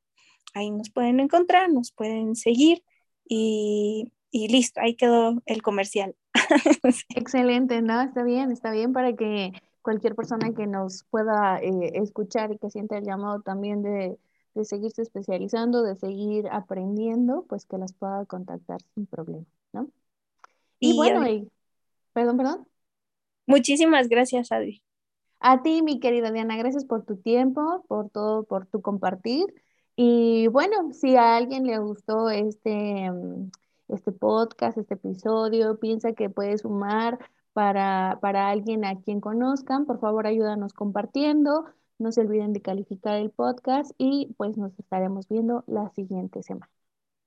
Ahí 0.54 0.70
nos 0.70 0.90
pueden 0.90 1.18
encontrar, 1.18 1.72
nos 1.72 1.90
pueden 1.90 2.36
seguir 2.36 2.84
y, 3.28 4.12
listo, 4.30 4.80
ahí 4.80 4.94
quedó 4.94 5.42
el 5.44 5.60
comercial. 5.60 6.14
Excelente, 7.16 7.82
¿no? 7.82 8.00
Está 8.00 8.22
bien, 8.22 8.52
está 8.52 8.70
bien 8.70 8.92
para 8.92 9.16
que 9.16 9.50
cualquier 9.82 10.14
persona 10.14 10.54
que 10.54 10.68
nos 10.68 11.02
pueda 11.10 11.58
eh, 11.58 11.94
escuchar 11.94 12.52
y 12.52 12.58
que 12.58 12.70
sienta 12.70 12.96
el 12.96 13.04
llamado 13.04 13.40
también 13.40 13.82
de 13.82 14.20
de 14.56 14.64
seguirse 14.64 15.02
especializando, 15.02 15.82
de 15.82 15.96
seguir 15.96 16.48
aprendiendo, 16.50 17.44
pues 17.48 17.66
que 17.66 17.78
las 17.78 17.92
pueda 17.92 18.24
contactar 18.26 18.80
sin 18.94 19.06
problema, 19.06 19.46
¿no? 19.72 19.88
Y, 20.78 20.96
bueno, 20.96 21.20
perdón, 22.12 22.36
perdón. 22.36 22.68
Muchísimas 23.46 24.08
gracias, 24.08 24.52
Adri. 24.52 24.82
A 25.40 25.62
ti, 25.62 25.82
mi 25.82 26.00
querida 26.00 26.32
Diana, 26.32 26.56
gracias 26.56 26.84
por 26.84 27.04
tu 27.04 27.16
tiempo, 27.16 27.84
por 27.88 28.10
todo, 28.10 28.44
por 28.44 28.66
tu 28.66 28.82
compartir. 28.82 29.54
Y 29.94 30.48
bueno, 30.48 30.92
si 30.92 31.16
a 31.16 31.36
alguien 31.36 31.66
le 31.66 31.78
gustó 31.78 32.30
este, 32.30 33.10
mm, 33.10 33.50
este 33.88 34.12
podcast, 34.12 34.76
este 34.78 34.94
episodio, 34.94 35.78
piensa 35.78 36.12
que 36.12 36.28
puede 36.30 36.58
sumar 36.58 37.18
para, 37.52 38.18
para 38.20 38.50
alguien 38.50 38.84
a 38.84 39.00
quien 39.00 39.20
conozcan, 39.20 39.86
por 39.86 39.98
favor 40.00 40.26
ayúdanos 40.26 40.74
compartiendo. 40.74 41.66
No 41.98 42.12
se 42.12 42.20
olviden 42.20 42.52
de 42.52 42.62
calificar 42.62 43.16
el 43.16 43.30
podcast 43.30 43.92
y 43.98 44.34
pues 44.36 44.56
nos 44.56 44.78
estaremos 44.78 45.28
viendo 45.28 45.64
la 45.66 45.90
siguiente 45.90 46.42
semana. 46.42 46.70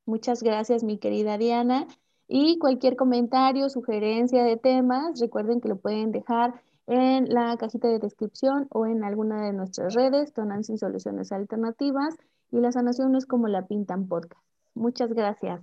Muchas 0.06 0.44
gracias, 0.44 0.84
mi 0.84 0.98
querida 0.98 1.38
Diana. 1.38 1.88
Y 2.28 2.60
cualquier 2.60 2.96
comentario, 2.96 3.70
sugerencia 3.70 4.44
de 4.44 4.58
temas, 4.58 5.20
recuerden 5.20 5.62
que 5.62 5.70
lo 5.70 5.78
pueden 5.78 6.12
dejar 6.12 6.62
en 6.86 7.32
la 7.32 7.56
cajita 7.58 7.88
de 7.88 8.00
descripción 8.00 8.68
o 8.72 8.86
en 8.86 9.04
alguna 9.04 9.46
de 9.46 9.54
nuestras 9.54 9.94
redes, 9.94 10.34
sin 10.64 10.78
Soluciones 10.78 11.32
Alternativas 11.32 12.16
y 12.52 12.60
las 12.60 12.74
sanaciones 12.74 13.26
como 13.26 13.48
la 13.48 13.68
pintan 13.68 14.08
podcast. 14.08 14.44
Muchas 14.74 15.14
gracias. 15.14 15.62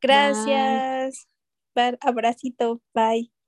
Gracias. 0.00 1.26
Abracito. 2.00 2.80
Bye. 2.94 3.41